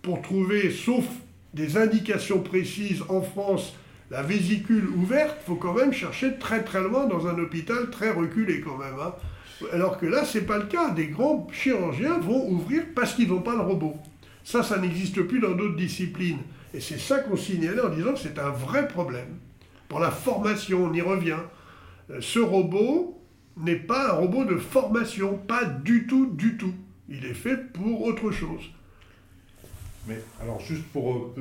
[0.02, 1.05] pour trouver, sauf
[1.52, 3.74] des indications précises en France,
[4.12, 8.12] la vésicule ouverte, il faut quand même chercher très très loin dans un hôpital très
[8.12, 8.94] reculé quand même.
[9.02, 9.14] Hein.
[9.73, 10.91] Alors que là, ce n'est pas le cas.
[10.91, 13.97] Des grands chirurgiens vont ouvrir parce qu'ils n'ont pas le robot.
[14.45, 16.39] Ça, ça n'existe plus dans d'autres disciplines.
[16.75, 19.39] Et c'est ça qu'on signalait en disant que c'est un vrai problème.
[19.89, 21.39] Pour la formation, on y revient.
[22.11, 23.21] Euh, ce robot
[23.57, 26.75] n'est pas un robot de formation, pas du tout, du tout.
[27.09, 28.63] Il est fait pour autre chose.
[30.09, 31.35] Mais alors juste pour, euh,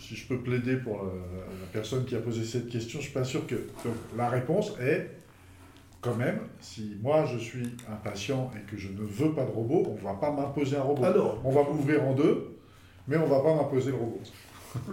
[0.00, 3.10] si je peux plaider pour la, la, personne qui a posé cette question, je ne
[3.10, 3.56] suis pas sûr que
[4.16, 5.15] la réponse est
[6.00, 9.50] quand même, si moi je suis un patient et que je ne veux pas de
[9.50, 11.04] robot, on ne va pas m'imposer un robot.
[11.04, 12.56] Alors, on va m'ouvrir en deux,
[13.08, 14.20] mais on ne va pas m'imposer le robot.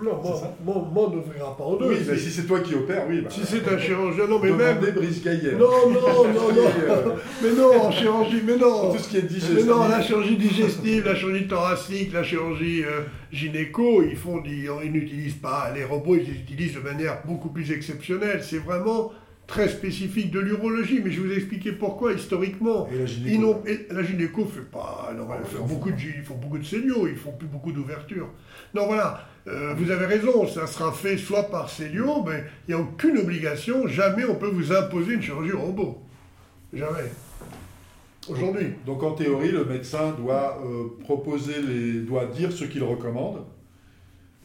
[0.02, 0.22] Non,
[0.64, 1.90] moi, moi, on n'ouvrira pas en deux.
[1.90, 3.22] Oui, mais si c'est toi qui opères, oui.
[3.22, 4.80] Bah, si c'est un chirurgien, non, mais même.
[4.80, 5.58] des brises gaillères.
[5.58, 7.16] Non, non, non, non.
[7.42, 8.92] Mais non, en chirurgie, mais non.
[8.92, 9.56] Tout ce qui est digestif.
[9.56, 13.02] Mais non, la chirurgie digestive, la chirurgie thoracique, la chirurgie euh,
[13.32, 17.72] gynéco, ils font, ils n'utilisent pas les robots, ils les utilisent de manière beaucoup plus
[17.72, 18.42] exceptionnelle.
[18.44, 19.12] C'est vraiment
[19.48, 22.88] très spécifique de l'urologie, mais je vais vous expliquer pourquoi historiquement.
[22.92, 25.28] Et la gynéco, la gynéco fait pas, non,
[25.68, 28.30] beaucoup de, ils font beaucoup de célios, ils font plus beaucoup d'ouvertures.
[28.74, 32.82] Non, voilà, euh, vous avez raison, ça sera fait soit par célio, mais il n'y
[32.82, 36.02] a aucune obligation, jamais on peut vous imposer une chirurgie robot.
[36.72, 37.12] Jamais.
[38.30, 38.68] Aujourd'hui.
[38.86, 43.44] Donc en théorie, le médecin doit euh, proposer les, doit dire ce qu'il recommande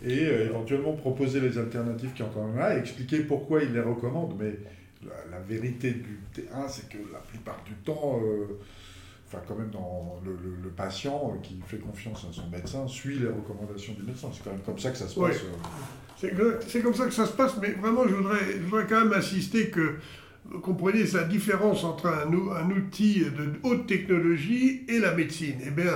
[0.05, 4.35] et euh, éventuellement proposer les alternatives qui en a et expliquer pourquoi il les recommande.
[4.39, 4.59] Mais
[5.31, 8.59] la, vérité du terrain, c'est que la plupart du temps, euh,
[9.27, 13.29] enfin quand même dans le, patient euh, qui fait confiance à son médecin suit les
[13.29, 14.29] recommandations du médecin.
[14.33, 15.37] C'est quand même comme ça que ça se passe.
[16.23, 16.61] Euh.
[16.67, 19.13] C'est comme ça que ça se passe, mais vraiment, je voudrais, je voudrais quand même
[19.13, 19.97] insister que
[20.45, 25.57] vous comprenez la différence entre un, un, outil de haute technologie et la médecine.
[25.65, 25.93] Eh bien,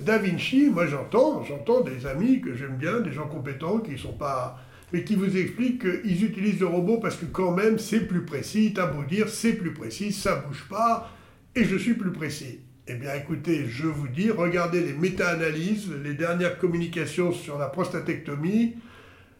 [0.00, 3.96] Da Vinci, moi j'entends, j'entends des amis que j'aime bien, des gens compétents qui ne
[3.96, 4.58] sont pas
[4.92, 8.72] mais qui vous explique qu'ils utilisent le robot parce que quand même c'est plus précis,
[8.74, 11.10] t'as beau dire c'est plus précis, ça bouge pas,
[11.54, 12.60] et je suis plus précis.
[12.88, 18.74] Eh bien écoutez, je vous dis, regardez les méta-analyses, les dernières communications sur la prostatectomie,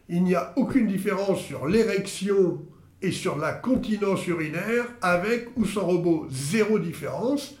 [0.07, 2.61] il n'y a aucune différence sur l'érection
[3.01, 7.55] et sur la continence urinaire avec ou sans robot, zéro différence.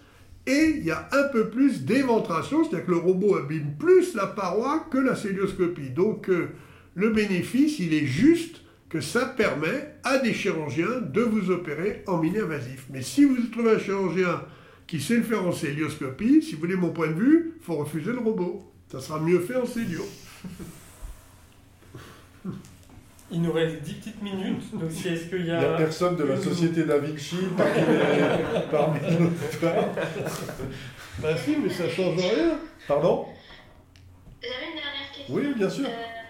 [0.47, 4.27] Et il y a un peu plus d'éventration, c'est-à-dire que le robot abîme plus la
[4.27, 5.91] paroi que la célioscopie.
[5.91, 6.49] Donc, euh,
[6.95, 12.17] le bénéfice, il est juste que ça permet à des chirurgiens de vous opérer en
[12.17, 12.85] mini-invasif.
[12.89, 14.41] Mais si vous trouvez un chirurgien
[14.85, 17.75] qui sait le faire en célioscopie, si vous voulez mon point de vue, il faut
[17.75, 18.69] refuser le robot.
[18.91, 20.03] Ça sera mieux fait en célio.
[23.33, 25.61] Il nous reste 10 petites minutes, donc si est-ce qu'il y a...
[25.61, 27.37] Il n'y a personne de la société Da Vinci
[28.69, 29.31] parmi, nous.
[31.21, 32.59] bah si, mais ça change rien.
[32.89, 33.27] Pardon?
[34.41, 35.33] J'avais une dernière question.
[35.33, 35.85] Oui, bien sûr.
[35.85, 36.20] Euh,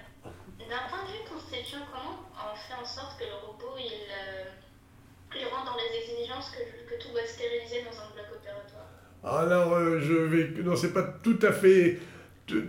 [0.71, 5.43] d'un point de vue conception, comment on fait en sorte que le robot il, euh,
[5.51, 6.63] rentre dans les exigences que,
[6.95, 8.87] tout va être stérilisé dans un bloc opératoire?
[9.23, 10.63] Alors, euh, je vais.
[10.63, 11.99] Non, c'est pas tout à fait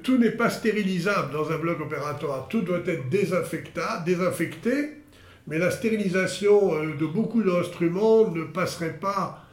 [0.05, 2.47] tout n'est pas stérilisable dans un bloc opératoire.
[2.49, 5.03] Tout doit être désinfecté,
[5.49, 9.45] mais la stérilisation euh, de beaucoup d'instruments ne passerait pas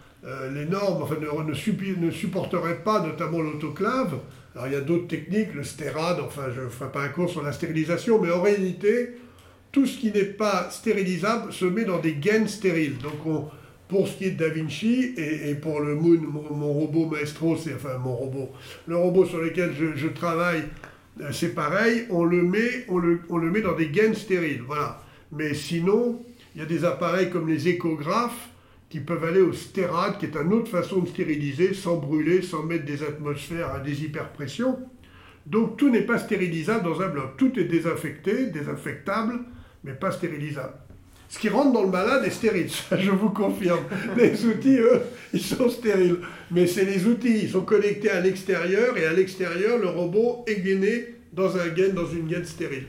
[0.52, 4.20] les normes, enfin ne supporterait pas notamment l'autoclave.
[4.60, 7.30] Alors il y a d'autres techniques, le stérade, enfin je ne ferai pas un cours
[7.30, 9.12] sur la stérilisation, mais en réalité,
[9.72, 12.98] tout ce qui n'est pas stérilisable se met dans des gaines stériles.
[12.98, 13.46] Donc on,
[13.88, 17.56] pour ce qui est de Da Vinci et, pour le Moon, mon, mon robot Maestro,
[17.56, 18.50] c'est enfin mon robot,
[18.86, 20.66] le robot sur lequel je, je travaille,
[21.22, 24.64] euh, c'est pareil, on le, met, on, le, on le met dans des gaines stériles.
[24.68, 25.02] Voilà.
[25.32, 26.22] Mais sinon,
[26.54, 28.49] il y a des appareils comme les échographes
[28.90, 32.64] qui peuvent aller au stérade, qui est une autre façon de stériliser sans brûler, sans
[32.64, 34.80] mettre des atmosphères à des hyperpressions.
[35.46, 37.38] Donc tout n'est pas stérilisable dans un bloc.
[37.38, 39.40] Tout est désinfecté, désinfectable,
[39.84, 40.74] mais pas stérilisable.
[41.30, 43.84] Ce qui rentre dans le malade est stérile, ça je vous confirme.
[44.18, 45.02] Les outils, eux,
[45.34, 46.18] ils sont stériles.
[46.50, 50.62] Mais c'est les outils, ils sont connectés à l'extérieur, et à l'extérieur, le robot est
[50.62, 52.88] gainé dans un gaine, dans une gaine stérile.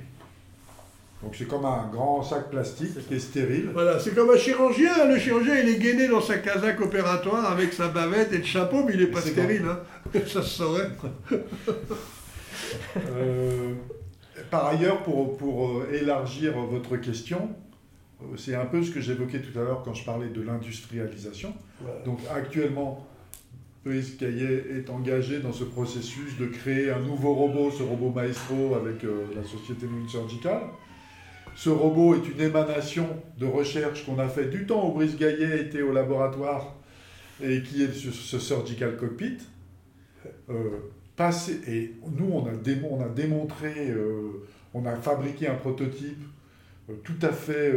[1.23, 3.71] Donc c'est comme un grand sac plastique qui est stérile.
[3.73, 5.07] Voilà, c'est comme un chirurgien.
[5.07, 8.85] Le chirurgien, il est gainé dans sa casaque opératoire avec sa bavette et le chapeau,
[8.85, 9.65] mais il n'est pas stérile.
[9.69, 9.81] Hein.
[10.27, 10.91] Ça se saurait.
[12.97, 13.75] Euh,
[14.51, 17.51] par ailleurs, pour, pour euh, élargir votre question,
[18.23, 21.55] euh, c'est un peu ce que j'évoquais tout à l'heure quand je parlais de l'industrialisation.
[21.81, 22.01] Voilà.
[22.05, 23.07] Donc actuellement,
[23.85, 28.75] Brice Caillet est engagé dans ce processus de créer un nouveau robot, ce robot Maestro
[28.75, 30.61] avec euh, la société Moon Surgical.
[31.61, 33.07] Ce robot est une émanation
[33.39, 36.75] de recherche qu'on a fait du temps où Brice Gaillet était au laboratoire
[37.43, 39.37] et qui est ce, ce Surgical Cockpit.
[40.49, 40.71] Euh,
[41.17, 44.43] passé, et nous, on a, démo- on a démontré, euh,
[44.73, 46.23] on a fabriqué un prototype
[46.89, 47.75] euh, tout à fait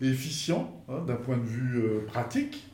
[0.00, 2.70] efficient hein, d'un point de vue pratique,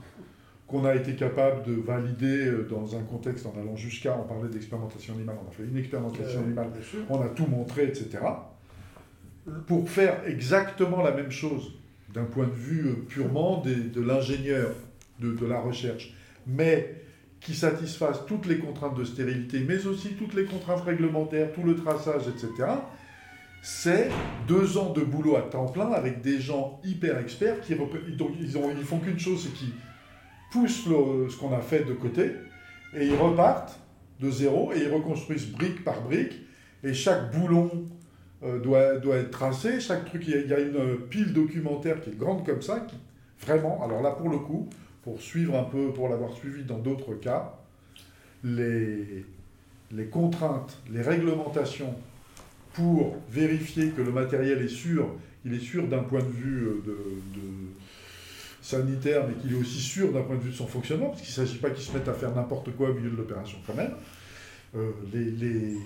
[0.68, 5.14] qu'on a été capable de valider dans un contexte en allant jusqu'à, on parlait d'expérimentation
[5.14, 6.68] animale, on a fait une expérimentation animale
[7.10, 8.18] on a tout montré, etc.
[9.66, 11.72] Pour faire exactement la même chose
[12.12, 14.70] d'un point de vue euh, purement de l'ingénieur,
[15.20, 16.14] de, la recherche,
[16.46, 17.02] mais
[17.40, 21.76] qui satisfasse toutes les contraintes de stérilité, mais aussi toutes les contraintes réglementaires, tout le
[21.76, 22.70] traçage, etc.
[23.62, 24.10] C'est
[24.46, 27.90] deux ans de boulot à temps plein avec des gens hyper experts qui donc
[28.40, 29.72] ils, ont, ils font qu'une chose, c'est qu'ils
[30.52, 32.32] poussent ce qu'on a fait de côté
[32.96, 33.78] et ils repartent
[34.20, 36.40] de zéro et ils reconstruisent brique par brique
[36.82, 37.70] et chaque boulon
[38.44, 42.18] euh, doit, doit être tracé, chaque truc, il y, a, une pile documentaire qui est
[42.18, 42.96] grande comme ça, qui
[43.44, 44.68] vraiment, alors là pour le coup,
[45.02, 47.54] pour suivre un peu, pour l'avoir suivi dans d'autres cas,
[48.44, 49.24] les,
[49.92, 51.94] les contraintes, les réglementations
[52.74, 55.08] pour vérifier que le matériel est sûr,
[55.44, 56.80] il est sûr d'un point de vue euh,
[58.60, 61.30] sanitaire, mais qu'il est aussi sûr d'un point de vue de son fonctionnement, parce qu'il
[61.30, 63.74] ne s'agit pas qu'ils se mettent à faire n'importe quoi au milieu de l'opération quand
[63.74, 63.92] même.
[64.76, 65.76] Euh, les-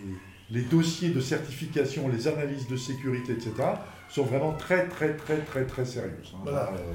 [0.52, 3.52] les dossiers de certification, les analyses de sécurité, etc.,
[4.08, 6.32] sont vraiment très, très, très, très, très sérieuses.
[6.34, 6.40] hein.
[6.44, 6.68] Voilà.
[6.74, 6.92] Euh,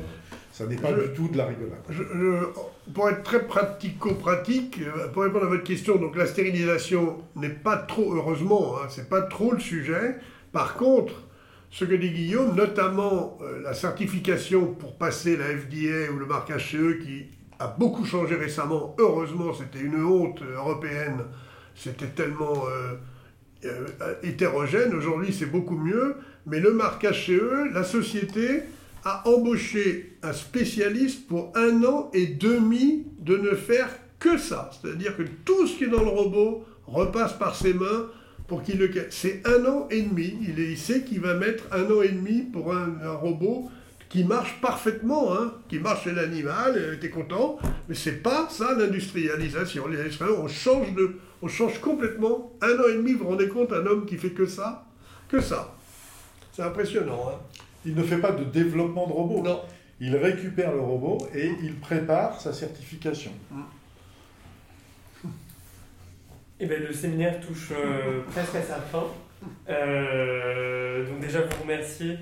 [0.51, 1.79] ça n'est pas Je- du tout de la rigolade.
[1.89, 7.17] Je- je- pour être très pratico-pratique, euh, pour répondre à votre question, donc la stérilisation
[7.35, 10.15] n'est pas trop, heureusement, hein, c'est pas trop le sujet.
[10.51, 11.13] Par contre,
[11.71, 16.71] ce que dit Guillaume, notamment euh, la certification pour passer la FDA ou le marquage
[16.71, 17.25] CE qui
[17.59, 21.23] a beaucoup changé récemment, heureusement, c'était une honte européenne,
[21.75, 22.93] c'était tellement euh,
[23.65, 23.87] euh,
[24.23, 26.15] hétérogène, aujourd'hui c'est beaucoup mieux,
[26.45, 28.63] mais le marquage CE, la société
[29.03, 33.89] a embauché un spécialiste pour un an et demi de ne faire
[34.19, 34.71] que ça.
[34.73, 38.07] C'est-à-dire que tout ce qui est dans le robot repasse par ses mains
[38.47, 38.89] pour qu'il le...
[39.09, 40.37] C'est un an et demi.
[40.41, 43.69] Il, sait qu'il va mettre un an et demi pour un robot
[44.17, 48.73] qui marche parfaitement, hein, qui marche chez l'animal, et t'es content, mais c'est pas ça
[48.73, 49.85] l'industrialisation.
[49.85, 52.51] Les industriels, on change, de, on change complètement.
[52.63, 54.87] Un an et demi, vous vous rendez compte, un homme qui fait que ça?
[55.29, 55.75] Que ça.
[56.51, 57.29] C'est impressionnant.
[57.29, 57.59] Hein.
[57.85, 59.43] Il ne fait pas de développement de robot.
[59.43, 59.61] Non.
[59.99, 63.31] Il récupère le robot et il prépare sa certification.
[66.59, 69.03] Eh ben, le séminaire touche euh, presque à sa fin.
[69.69, 72.17] Euh, donc déjà, vous remercier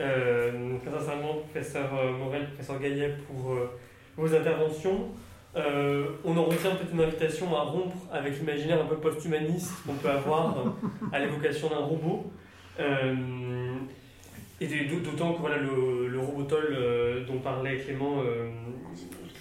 [0.00, 3.70] euh, très sincèrement, professeur euh, Morel, professeur Gaillet, pour euh,
[4.16, 5.08] vos interventions.
[6.24, 10.08] On en retient peut-être une invitation à rompre avec l'imaginaire un peu post-humaniste qu'on peut
[10.10, 10.54] avoir
[11.12, 12.30] à l'évocation d'un robot.
[14.60, 16.76] Et d'autant que voilà, le, le Robotol
[17.26, 18.22] dont parlait Clément,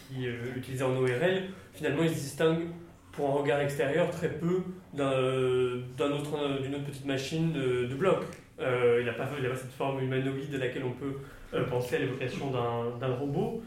[0.09, 0.25] qui
[0.55, 1.43] utilisé en ORL,
[1.73, 2.61] finalement il se distingue
[3.11, 4.61] pour un regard extérieur très peu
[4.93, 5.11] d'un
[5.97, 8.23] d'un autre- d'une autre petite machine de bloc.
[8.59, 11.17] Euh, il il a pas cette forme humanoïde à laquelle on peut
[11.53, 12.51] euh, penser à l'évocation
[12.99, 13.61] d'un robot.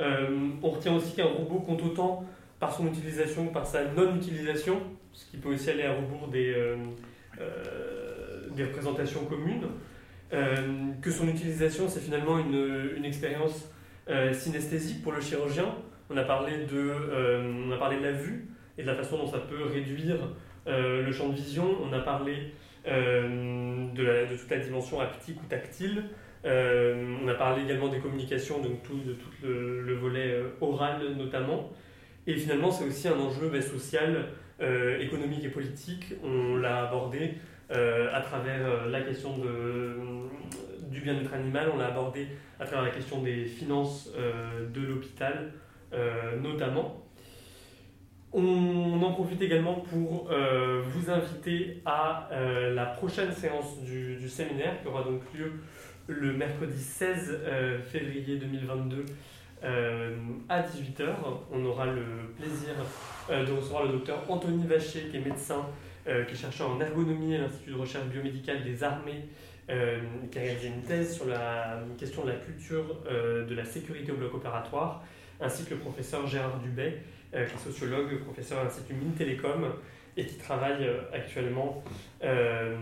[0.00, 2.24] Euh, on retient aussi qu'un robot compte autant
[2.60, 4.80] par son utilisation que par sa non-utilisation.
[5.12, 6.54] ce qui peut aussi aller à rebours des,
[8.58, 9.66] représentations communes.
[10.30, 13.70] que son utilisation, c'est finalement une, une expérience
[14.32, 15.74] synesthésique pour le chirurgien.
[16.10, 16.92] On a, parlé de,
[17.66, 20.18] on a parlé de la vue et de la façon dont ça peut réduire
[20.66, 21.66] le champ de vision.
[21.82, 22.52] On a parlé
[22.86, 26.04] de, de, toute la dimension haptique ou tactile.
[26.44, 31.14] Euh, on a parlé également des communications, donc tout, de tout le, volet euh, oral
[31.16, 31.70] notamment.
[32.26, 34.26] Et finalement, c'est aussi un enjeu ben, social,
[34.60, 36.14] euh, économique et politique.
[36.22, 37.34] On l'a abordé
[37.70, 39.96] à travers la question de,
[40.90, 42.28] du bien-être animal, on l'a abordé
[42.60, 45.50] à travers la question des finances de l'hôpital
[46.40, 47.03] notamment.
[48.36, 52.28] On en profite également pour vous inviter à
[52.74, 55.52] la prochaine séance du, séminaire qui aura donc lieu
[56.06, 59.04] le mercredi 16 euh, février 2022
[59.62, 60.16] euh,
[60.48, 61.06] à 18h.
[61.50, 62.04] On aura le
[62.36, 62.70] plaisir
[63.30, 65.66] euh, de recevoir le docteur Anthony Vacher, qui est médecin,
[66.04, 69.24] qui est chercheur en ergonomie à l'Institut de recherche biomédicale des armées,
[69.66, 74.16] qui a réalisé une thèse sur la question de la culture de la sécurité au
[74.16, 75.02] bloc opératoire,
[75.40, 77.00] ainsi que le professeur Gérard Dubay,
[77.34, 79.14] qui est sociologue, professeur à l'Institut Mines
[80.16, 81.82] et qui travaille euh, actuellement
[82.22, 82.76] euh,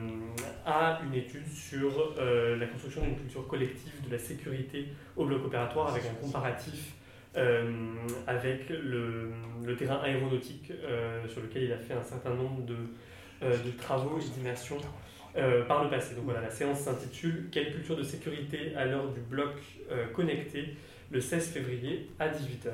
[0.66, 5.44] à une étude sur euh, la construction d'une culture collective de la sécurité au bloc
[5.46, 6.94] opératoire avec un comparatif
[8.26, 9.32] avec le,
[9.64, 10.70] le, terrain aéronautique
[11.28, 12.76] sur lequel il a fait un certain nombre de,
[13.40, 14.76] de travaux et d'immersions
[15.66, 16.14] par le passé.
[16.14, 19.54] Donc voilà, la séance s'intitule Quelle culture de sécurité à l'heure du bloc
[20.12, 20.76] connecté
[21.10, 22.68] le 16 février à 18h.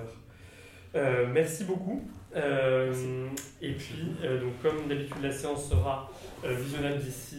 [0.95, 2.09] Merci beaucoup.
[2.37, 3.29] Euh,
[3.63, 6.11] et puis, euh, donc, comme d'habitude, la séance sera
[6.45, 7.37] euh, visionnable d'ici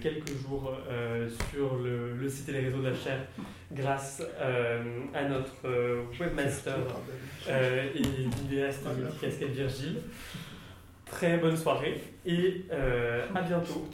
[0.00, 0.72] quelques jours
[1.50, 3.18] sur le, site et les réseaux d'achat
[3.72, 4.22] grâce
[5.14, 6.78] à notre webmaster
[7.48, 8.02] et
[8.42, 9.96] vidéaste multicasquette Virgile.
[11.06, 13.86] Très bonne soirée et à bientôt.